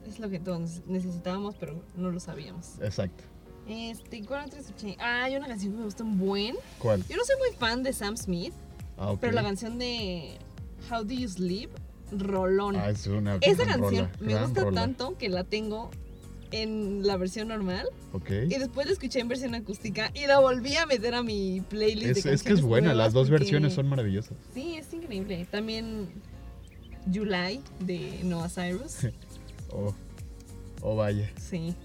es 0.08 0.20
lo 0.20 0.30
que 0.30 0.40
todos 0.40 0.82
necesitábamos, 0.88 1.56
pero 1.60 1.82
no 1.96 2.12
lo 2.12 2.20
sabíamos. 2.20 2.74
Exacto. 2.82 3.24
Este, 3.68 4.24
¿cuál 4.26 4.48
otra 4.48 4.60
escuché? 4.60 4.96
Ah, 5.00 5.26
hay 5.26 5.36
una 5.36 5.48
canción 5.48 5.72
que 5.74 5.78
me 5.80 5.86
gusta 5.86 6.04
un 6.04 6.18
buen. 6.18 6.56
¿Cuál? 6.80 7.04
Yo 7.08 7.16
no 7.16 7.24
soy 7.24 7.36
muy 7.38 7.56
fan 7.58 7.84
de 7.84 7.94
Sam 7.94 8.18
Smith, 8.18 8.54
Ah, 8.98 9.12
ok. 9.12 9.20
pero 9.22 9.34
la 9.34 9.44
canción 9.44 9.78
de 9.78 10.38
How 10.92 11.04
Do 11.06 11.14
You 11.14 11.30
Sleep, 11.30 11.70
rolón. 12.12 12.76
Ah, 12.76 12.90
es 12.90 13.08
una 13.08 13.36
Esa 13.42 13.64
gran 13.66 13.82
canción 13.82 14.06
rola, 14.06 14.18
me 14.20 14.32
gran 14.34 14.44
gusta 14.46 14.62
rola. 14.64 14.82
tanto 14.82 15.18
que 15.18 15.30
la 15.30 15.44
tengo 15.44 15.90
en 16.52 17.06
la 17.06 17.16
versión 17.18 17.50
normal 17.50 17.88
Ok. 18.12 18.30
y 18.32 18.58
después 18.58 18.88
la 18.88 18.94
escuché 18.94 19.20
en 19.20 19.28
versión 19.28 19.54
acústica 19.54 20.10
y 20.16 20.26
la 20.26 20.40
volví 20.40 20.76
a 20.78 20.86
meter 20.88 21.14
a 21.14 21.22
mi 21.22 21.62
playlist. 21.62 22.14
de 22.16 22.20
Es, 22.20 22.26
es 22.26 22.44
que 22.44 22.54
es 22.54 22.62
buena, 22.62 22.94
las 22.96 23.14
dos 23.14 23.28
porque- 23.30 23.44
versiones 23.44 23.74
son 23.74 23.88
maravillosas. 23.88 24.36
Sí, 24.54 24.76
es 24.76 24.92
increíble. 24.94 25.46
También 25.52 26.10
July 27.14 27.62
de 27.86 28.20
Noah 28.24 28.50
Cyrus. 28.50 28.98
Oh, 29.72 29.94
oh 30.82 30.96
vaya. 30.96 31.30
Sí, 31.40 31.76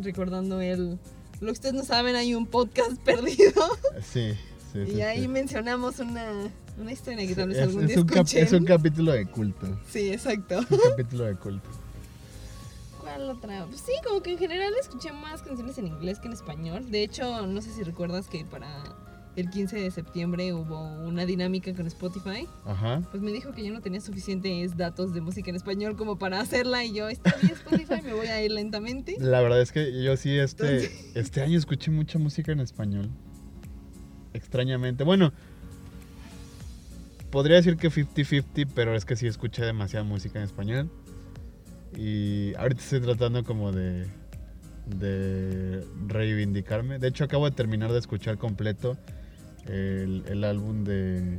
recordando 0.00 0.62
el... 0.62 0.98
Lo 1.40 1.46
que 1.48 1.52
ustedes 1.52 1.74
no 1.74 1.84
saben, 1.84 2.16
hay 2.16 2.34
un 2.34 2.46
podcast 2.46 2.92
perdido 3.04 3.62
Sí, 4.02 4.32
sí, 4.72 4.86
sí. 4.86 4.92
y 4.96 5.02
ahí 5.02 5.20
sí. 5.20 5.28
mencionamos 5.28 5.98
una, 5.98 6.32
una 6.80 6.92
historia 6.92 7.26
que 7.26 7.34
tal 7.34 7.48
vez 7.48 7.58
Es, 7.58 7.62
algún 7.64 7.82
es 7.82 7.88
día 7.88 8.00
un 8.00 8.06
cap- 8.06 8.16
escuchen. 8.26 8.44
es 8.44 8.52
un 8.52 8.64
capítulo 8.64 9.12
de 9.12 9.26
culto. 9.26 9.66
Sí, 9.90 10.10
exacto. 10.12 10.58
Un 10.58 10.78
capítulo 10.90 11.24
de 11.24 11.34
culto. 11.36 11.68
¿Cuál 13.00 13.30
otra? 13.30 13.64
Pues 13.66 13.80
sí, 13.80 13.92
como 14.06 14.22
que 14.22 14.32
en 14.32 14.38
general 14.38 14.72
escuché 14.80 15.12
más 15.12 15.42
canciones 15.42 15.78
en 15.78 15.86
inglés 15.86 16.18
que 16.18 16.26
en 16.26 16.32
español. 16.34 16.90
De 16.90 17.02
hecho, 17.02 17.46
no 17.46 17.60
sé 17.62 17.72
si 17.72 17.82
recuerdas 17.82 18.26
que 18.28 18.44
para 18.44 18.68
el 19.36 19.50
15 19.50 19.76
de 19.76 19.90
septiembre 19.92 20.52
hubo 20.52 20.80
una 21.06 21.24
dinámica 21.24 21.72
con 21.72 21.86
Spotify, 21.86 22.48
Ajá. 22.66 23.02
pues 23.12 23.22
me 23.22 23.30
dijo 23.30 23.52
que 23.52 23.64
yo 23.64 23.72
no 23.72 23.80
tenía 23.80 24.00
suficientes 24.00 24.76
datos 24.76 25.14
de 25.14 25.20
música 25.20 25.48
en 25.50 25.54
español 25.56 25.96
como 25.96 26.18
para 26.18 26.40
hacerla 26.40 26.84
y 26.84 26.92
yo, 26.92 27.08
está 27.08 27.36
bien 27.40 27.52
Spotify, 27.52 28.02
me 28.04 28.14
voy 28.14 28.26
a 28.26 28.42
ir 28.42 28.50
lentamente. 28.50 29.14
La 29.20 29.40
verdad 29.40 29.60
es 29.62 29.70
que 29.70 30.02
yo 30.02 30.16
sí 30.16 30.36
este, 30.36 30.66
Entonces- 30.86 31.10
este 31.14 31.40
año 31.40 31.56
escuché 31.56 31.90
mucha 31.92 32.18
música 32.18 32.50
en 32.50 32.58
español. 32.60 33.10
Extrañamente. 34.34 35.04
Bueno, 35.04 35.32
podría 37.30 37.56
decir 37.56 37.76
que 37.76 37.90
50-50, 37.90 38.68
pero 38.74 38.94
es 38.94 39.04
que 39.04 39.16
sí 39.16 39.26
escuché 39.26 39.64
demasiada 39.64 40.04
música 40.04 40.38
en 40.38 40.44
español. 40.44 40.90
Y 41.96 42.54
ahorita 42.56 42.80
estoy 42.82 43.00
tratando 43.00 43.44
como 43.44 43.72
de, 43.72 44.06
de 44.86 45.84
reivindicarme. 46.06 46.98
De 46.98 47.08
hecho, 47.08 47.24
acabo 47.24 47.48
de 47.48 47.56
terminar 47.56 47.92
de 47.92 47.98
escuchar 47.98 48.38
completo 48.38 48.96
el, 49.66 50.22
el 50.28 50.44
álbum 50.44 50.84
de, 50.84 51.38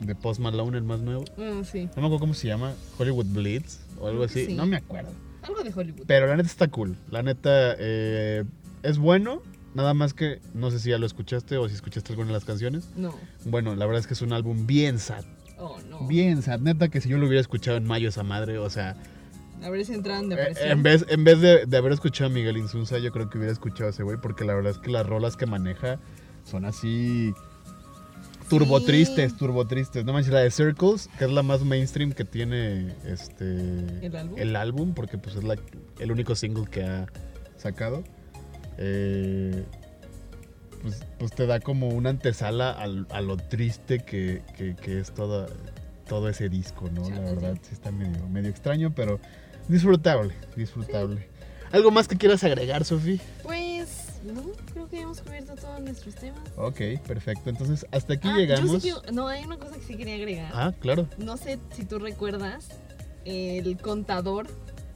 de 0.00 0.14
Post 0.14 0.40
Malone, 0.40 0.78
el 0.78 0.84
más 0.84 1.00
nuevo. 1.00 1.24
Mm, 1.36 1.64
sí, 1.64 1.84
No 1.96 2.02
me 2.02 2.06
acuerdo 2.06 2.18
cómo 2.20 2.34
se 2.34 2.46
llama, 2.48 2.72
Hollywood 2.98 3.26
Bleeds 3.26 3.80
o 4.00 4.06
algo 4.08 4.24
así. 4.24 4.46
sí. 4.46 4.54
No 4.54 4.66
me 4.66 4.76
acuerdo. 4.76 5.10
algo 5.42 5.62
de 5.62 5.72
Hollywood. 5.74 6.04
Pero 6.06 6.26
la 6.28 6.36
neta 6.36 6.48
está 6.48 6.68
cool. 6.68 6.96
La 7.10 7.22
neta 7.22 7.74
eh, 7.78 8.44
es 8.82 8.98
bueno. 8.98 9.42
Nada 9.76 9.92
más 9.92 10.14
que 10.14 10.40
no 10.54 10.70
sé 10.70 10.78
si 10.80 10.88
ya 10.90 10.96
lo 10.98 11.04
escuchaste 11.04 11.58
o 11.58 11.68
si 11.68 11.74
escuchaste 11.74 12.10
alguna 12.12 12.28
de 12.28 12.32
las 12.32 12.46
canciones. 12.46 12.88
No, 12.96 13.14
Bueno, 13.44 13.74
la 13.76 13.84
verdad 13.84 14.00
es 14.00 14.06
que 14.06 14.14
es 14.14 14.22
un 14.22 14.32
álbum 14.32 14.66
bien 14.66 14.98
sad. 14.98 15.22
oh 15.58 15.78
no. 15.90 16.06
Bien 16.08 16.40
sad. 16.42 16.60
Neta 16.60 16.88
que 16.88 17.00
si 17.02 17.10
yo 17.10 17.18
lo 17.18 17.26
hubiera 17.26 17.42
escuchado 17.42 17.76
en 17.76 17.84
mayo 17.86 18.08
esa 18.08 18.22
madre, 18.22 18.56
o 18.58 18.70
sea, 18.70 18.96
A 19.62 19.68
ver 19.70 19.84
si 19.84 19.92
en 19.92 20.00
eh, 20.06 20.54
en 20.60 20.82
vez, 20.82 21.04
en 21.10 21.24
vez 21.24 21.40
de, 21.42 21.66
de 21.66 21.76
haber 21.76 21.92
escuchado 21.92 22.30
a 22.30 22.32
Miguel 22.32 22.56
Insunza, 22.56 22.98
yo 22.98 23.12
creo 23.12 23.28
que 23.28 23.36
hubiera 23.36 23.52
escuchado 23.52 23.88
a 23.88 23.90
ese 23.90 24.02
güey 24.02 24.16
porque 24.20 24.44
la 24.46 24.54
verdad 24.54 24.72
es 24.72 24.78
que 24.78 24.90
las 24.90 25.06
rolas 25.06 25.36
que 25.36 25.44
maneja 25.46 25.98
son 26.44 26.64
así 26.64 27.34
turbo 28.48 28.78
Sí. 28.80 28.86
tristes, 28.86 29.36
turbo 29.36 29.66
tristes. 29.66 30.04
No 30.06 30.12
manches, 30.14 30.32
la 30.32 30.40
de 30.40 30.50
Circles, 30.50 31.10
que 31.18 31.24
es 31.26 31.30
la 31.30 31.42
más 31.42 31.62
mainstream 31.62 32.12
que 32.12 32.24
tiene 32.24 32.94
este 33.04 34.06
¿El 34.06 34.16
álbum? 34.16 34.56
álbum, 34.56 34.94
porque 34.94 35.18
pues 35.18 35.36
es 35.36 35.44
la- 35.44 35.56
el 35.98 36.12
único 36.12 36.34
single 36.34 36.64
que 36.70 36.82
ha 36.82 37.06
sacado. 37.58 38.04
Eh, 38.78 39.64
pues, 40.82 41.02
pues 41.18 41.32
te 41.32 41.46
da 41.46 41.60
como 41.60 41.88
una 41.88 42.10
antesala 42.10 42.70
al- 42.70 43.06
a 43.10 43.20
lo 43.20 43.36
triste 43.36 44.00
que, 44.00 44.42
que- 44.56 44.76
que 44.76 45.00
es 45.00 45.12
toda, 45.12 45.46
todo 46.08 46.28
ese 46.28 46.48
disco, 46.48 46.88
¿no? 46.92 47.08
La 47.10 47.20
verdad 47.20 47.56
sí 47.62 47.70
está 47.72 47.90
medio, 47.90 48.28
medio 48.28 48.50
extraño, 48.50 48.92
pero 48.94 49.18
disfrutable, 49.68 50.34
disfrutable. 50.56 51.28
¿Algo 51.72 51.90
más 51.90 52.06
que 52.06 52.16
quieras 52.16 52.44
agregar, 52.44 52.84
Sofi? 52.84 53.20
Pues, 53.42 54.20
no, 54.24 54.42
creo 54.72 54.88
que 54.88 55.00
hemos 55.00 55.20
cubierto 55.20 55.56
todos 55.56 55.80
nuestros 55.80 56.14
temas. 56.14 56.40
Ok, 56.56 56.80
perfecto. 57.06 57.50
Entonces, 57.50 57.84
hasta 57.90 58.14
aquí 58.14 58.28
Ah, 58.28 58.32
yo 58.32 58.38
llegamos. 58.38 58.82
sí 58.82 58.92
que- 59.04 59.12
no, 59.12 59.26
hay 59.26 59.44
una 59.44 59.56
cosa 59.58 59.74
que 59.76 59.82
sí 59.82 59.96
quería 59.96 60.14
agregar. 60.14 60.52
Ah, 60.54 60.72
claro. 60.78 61.08
No 61.18 61.36
sé 61.36 61.58
si 61.74 61.84
tú 61.84 61.98
recuerdas 61.98 62.68
el 63.24 63.76
contador 63.78 64.46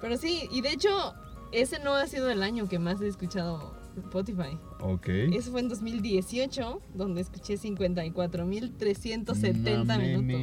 pero 0.00 0.16
sí, 0.16 0.48
y 0.52 0.60
de 0.60 0.68
hecho, 0.70 1.14
ese 1.50 1.80
no 1.80 1.94
ha 1.94 2.06
sido 2.06 2.30
el 2.30 2.44
año 2.44 2.68
que 2.68 2.78
más 2.78 3.00
he 3.00 3.08
escuchado 3.08 3.74
Spotify. 3.96 4.58
Ok. 4.80 5.06
Eso 5.08 5.50
fue 5.52 5.60
en 5.60 5.68
2018, 5.68 6.80
donde 6.94 7.20
escuché 7.20 7.54
54.370 7.54 9.98
minutos. 9.98 10.40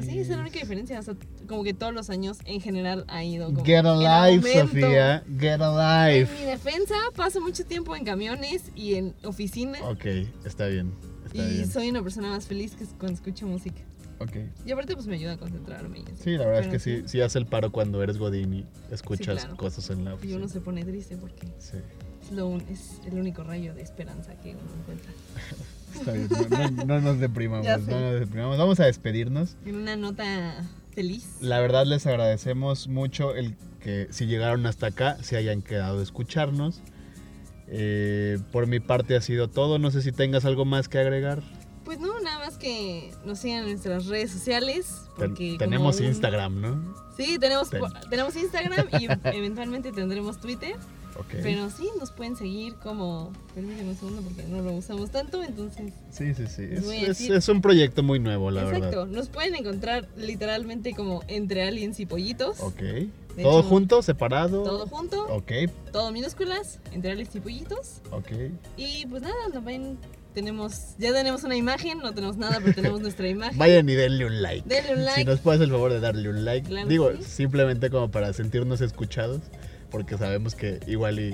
Pero 0.00 0.02
sí, 0.12 0.18
esa 0.18 0.32
es 0.32 0.36
la 0.36 0.42
única 0.42 0.58
diferencia. 0.60 0.98
O 0.98 1.02
sea, 1.02 1.14
como 1.46 1.64
que 1.64 1.74
todos 1.74 1.92
los 1.94 2.10
años 2.10 2.38
en 2.44 2.60
general 2.60 3.04
ha 3.08 3.24
ido 3.24 3.46
como 3.46 3.64
Get 3.64 3.84
alive. 3.84 4.60
Sofía. 4.60 5.22
Get 5.38 5.60
alive. 5.60 6.28
En 6.32 6.40
mi 6.40 6.50
defensa, 6.50 6.94
paso 7.16 7.40
mucho 7.40 7.64
tiempo 7.64 7.94
en 7.96 8.04
camiones 8.04 8.70
y 8.74 8.94
en 8.94 9.14
oficina. 9.24 9.78
Ok, 9.88 10.04
está 10.44 10.66
bien. 10.66 10.92
Está 11.26 11.42
y 11.42 11.52
bien. 11.54 11.70
soy 11.70 11.90
una 11.90 12.02
persona 12.02 12.28
más 12.28 12.46
feliz 12.46 12.74
que 12.76 12.84
cuando 12.98 13.14
escucho 13.14 13.46
música. 13.46 13.80
Ok. 14.20 14.36
Y 14.64 14.70
aparte, 14.70 14.94
pues 14.94 15.06
me 15.08 15.16
ayuda 15.16 15.32
a 15.32 15.36
concentrarme. 15.36 15.98
y. 15.98 16.04
Sí, 16.22 16.30
la 16.32 16.46
verdad 16.46 16.60
Pero 16.60 16.60
es 16.60 16.68
que 16.68 16.78
sí, 16.78 17.02
sí 17.06 17.20
hace 17.20 17.38
el 17.38 17.46
paro 17.46 17.72
cuando 17.72 18.02
eres 18.02 18.16
Godín 18.18 18.54
y 18.54 18.66
escuchas 18.92 19.40
claro. 19.42 19.56
cosas 19.56 19.90
en 19.90 20.04
la 20.04 20.12
Y 20.12 20.14
oficina. 20.14 20.36
uno 20.38 20.48
se 20.48 20.60
pone 20.60 20.84
triste 20.84 21.16
porque 21.16 21.46
Sí, 21.58 21.78
es, 22.24 22.32
lo 22.32 22.56
es 22.70 23.00
el 23.06 23.14
único 23.18 23.42
rayo 23.44 23.74
de 23.74 23.82
esperanza 23.82 24.34
que 24.42 24.50
uno 24.56 24.60
encuentra. 24.80 25.12
está 25.94 26.12
bien. 26.12 26.28
No, 26.50 26.70
no- 26.70 26.84
no 26.86 27.00
nos 27.00 27.20
deprimamos, 27.20 27.66
no 27.86 28.00
nos 28.00 28.20
deprimamos. 28.20 28.58
Vamos 28.58 28.80
a 28.80 28.84
despedirnos. 28.86 29.56
En 29.66 29.76
una 29.76 29.96
nota 29.96 30.64
feliz. 30.94 31.36
La 31.40 31.60
verdad 31.60 31.86
les 31.86 32.06
agradecemos 32.06 32.88
mucho 32.88 33.34
el 33.34 33.54
que 33.80 34.08
si 34.10 34.26
llegaron 34.26 34.64
hasta 34.66 34.86
acá 34.88 35.18
se 35.22 35.36
hayan 35.36 35.60
quedado 35.62 36.00
a 36.00 36.02
escucharnos. 36.02 36.80
Eh, 37.66 38.38
por 38.52 38.66
mi 38.66 38.80
parte 38.80 39.16
ha 39.16 39.20
sido 39.20 39.48
todo. 39.48 39.78
No 39.78 39.90
sé 39.90 40.02
si 40.02 40.12
tengas 40.12 40.44
algo 40.44 40.64
más 40.64 40.88
que 40.88 40.98
agregar. 40.98 41.42
Pues 41.84 41.98
no, 42.00 42.18
nada 42.20 42.38
más 42.38 42.56
que 42.56 43.12
nos 43.26 43.38
sigan 43.40 43.64
en 43.64 43.70
nuestras 43.72 44.06
redes 44.06 44.30
sociales. 44.30 45.02
Ten- 45.18 45.28
Porque 45.30 45.48
como 45.48 45.58
tenemos 45.58 46.00
un- 46.00 46.06
Instagram, 46.06 46.60
¿no? 46.60 46.94
Sí, 47.16 47.38
tenemos, 47.38 47.70
Ten- 47.70 47.82
tenemos 48.10 48.36
Instagram 48.36 48.86
y 48.98 49.06
eventualmente 49.36 49.92
tendremos 49.92 50.40
Twitter. 50.40 50.76
Pero 51.42 51.70
sí, 51.70 51.88
nos 51.98 52.10
pueden 52.10 52.36
seguir 52.36 52.74
como. 52.76 53.32
Permíteme 53.54 53.90
un 53.90 53.96
segundo 53.96 54.22
porque 54.22 54.42
no 54.44 54.62
lo 54.62 54.72
usamos 54.72 55.10
tanto, 55.10 55.42
entonces. 55.42 55.92
Sí, 56.10 56.34
sí, 56.34 56.46
sí. 56.46 56.68
Es, 57.32 57.48
un 57.48 57.60
proyecto 57.60 58.02
muy 58.02 58.18
nuevo, 58.18 58.50
la 58.50 58.62
Exacto. 58.62 58.84
verdad. 58.84 59.06
Nos 59.06 59.28
pueden 59.28 59.54
encontrar 59.54 60.08
literalmente 60.16 60.92
como 60.94 61.22
entre 61.28 61.62
aliens 61.66 62.00
y 62.00 62.06
pollitos. 62.06 62.60
Ok. 62.60 62.80
De 62.80 63.42
¿Todo 63.42 63.60
hecho, 63.60 63.68
junto, 63.68 64.02
separado? 64.02 64.62
Todo 64.62 64.86
junto, 64.86 65.26
Ok, 65.26 65.50
todo 65.90 66.12
minúsculas, 66.12 66.78
entre 66.92 67.10
aliens 67.12 67.34
y 67.34 67.40
pollitos. 67.40 68.00
ok. 68.12 68.30
Y 68.76 69.06
pues 69.06 69.22
nada, 69.22 69.34
nos 69.52 69.64
ven. 69.64 69.98
Tenemos, 70.34 70.96
ya 70.98 71.12
tenemos 71.12 71.44
una 71.44 71.54
imagen, 71.54 71.98
no 71.98 72.12
tenemos 72.12 72.36
nada, 72.36 72.58
pero 72.60 72.74
tenemos 72.74 73.00
nuestra 73.02 73.28
imagen. 73.28 73.56
Vayan 73.56 73.88
y 73.88 73.94
denle 73.94 74.26
un 74.26 74.42
like. 74.42 74.68
Denle 74.68 74.94
un 74.94 75.04
like. 75.04 75.20
Si 75.20 75.24
nos 75.24 75.38
puedes 75.38 75.60
el 75.60 75.70
favor 75.70 75.92
de 75.92 76.00
darle 76.00 76.28
un 76.28 76.44
like. 76.44 76.68
Claro 76.68 76.88
Digo, 76.88 77.12
sí. 77.12 77.22
simplemente 77.22 77.88
como 77.88 78.10
para 78.10 78.32
sentirnos 78.32 78.80
escuchados. 78.80 79.42
Porque 79.94 80.18
sabemos 80.18 80.54
que 80.56 80.80
igual 80.88 81.20
y. 81.20 81.30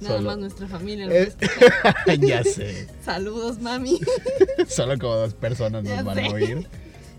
Nada 0.00 0.16
solo- 0.18 0.30
más 0.30 0.38
nuestra 0.38 0.68
familia. 0.68 1.06
lo 1.06 1.12
escuchar. 1.14 2.16
ya 2.20 2.44
sé. 2.44 2.86
Saludos, 3.04 3.60
mami. 3.60 3.98
Solo 4.68 4.98
como 4.98 5.14
dos 5.16 5.34
personas 5.34 5.82
nos 5.82 5.92
Ya 5.92 6.02
van 6.02 6.16
sé. 6.16 6.26
a 6.26 6.30
oír. 6.30 6.66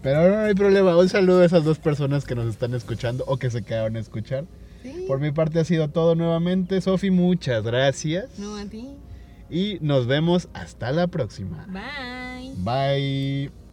Pero 0.01 0.29
no 0.29 0.39
hay 0.43 0.53
problema. 0.53 0.95
Un 0.97 1.09
saludo 1.09 1.41
a 1.41 1.45
esas 1.45 1.63
dos 1.65 1.79
personas 1.79 2.25
que 2.25 2.35
nos 2.35 2.47
están 2.47 2.73
escuchando 2.73 3.23
o 3.27 3.37
que 3.37 3.49
se 3.49 3.63
quedaron 3.63 3.95
a 3.97 3.99
escuchar. 3.99 4.45
Sí. 4.83 5.03
Por 5.07 5.19
mi 5.19 5.31
parte 5.31 5.59
ha 5.59 5.65
sido 5.65 5.89
todo 5.89 6.15
nuevamente. 6.15 6.79
Sofi, 6.79 7.09
muchas 7.11 7.63
gracias. 7.63 8.37
No 8.37 8.55
a 8.55 8.65
ti. 8.65 8.87
Y 9.49 9.77
nos 9.81 10.05
vemos 10.07 10.47
hasta 10.53 10.91
la 10.91 11.07
próxima. 11.07 11.65
Bye. 11.67 12.53
Bye. 12.57 13.64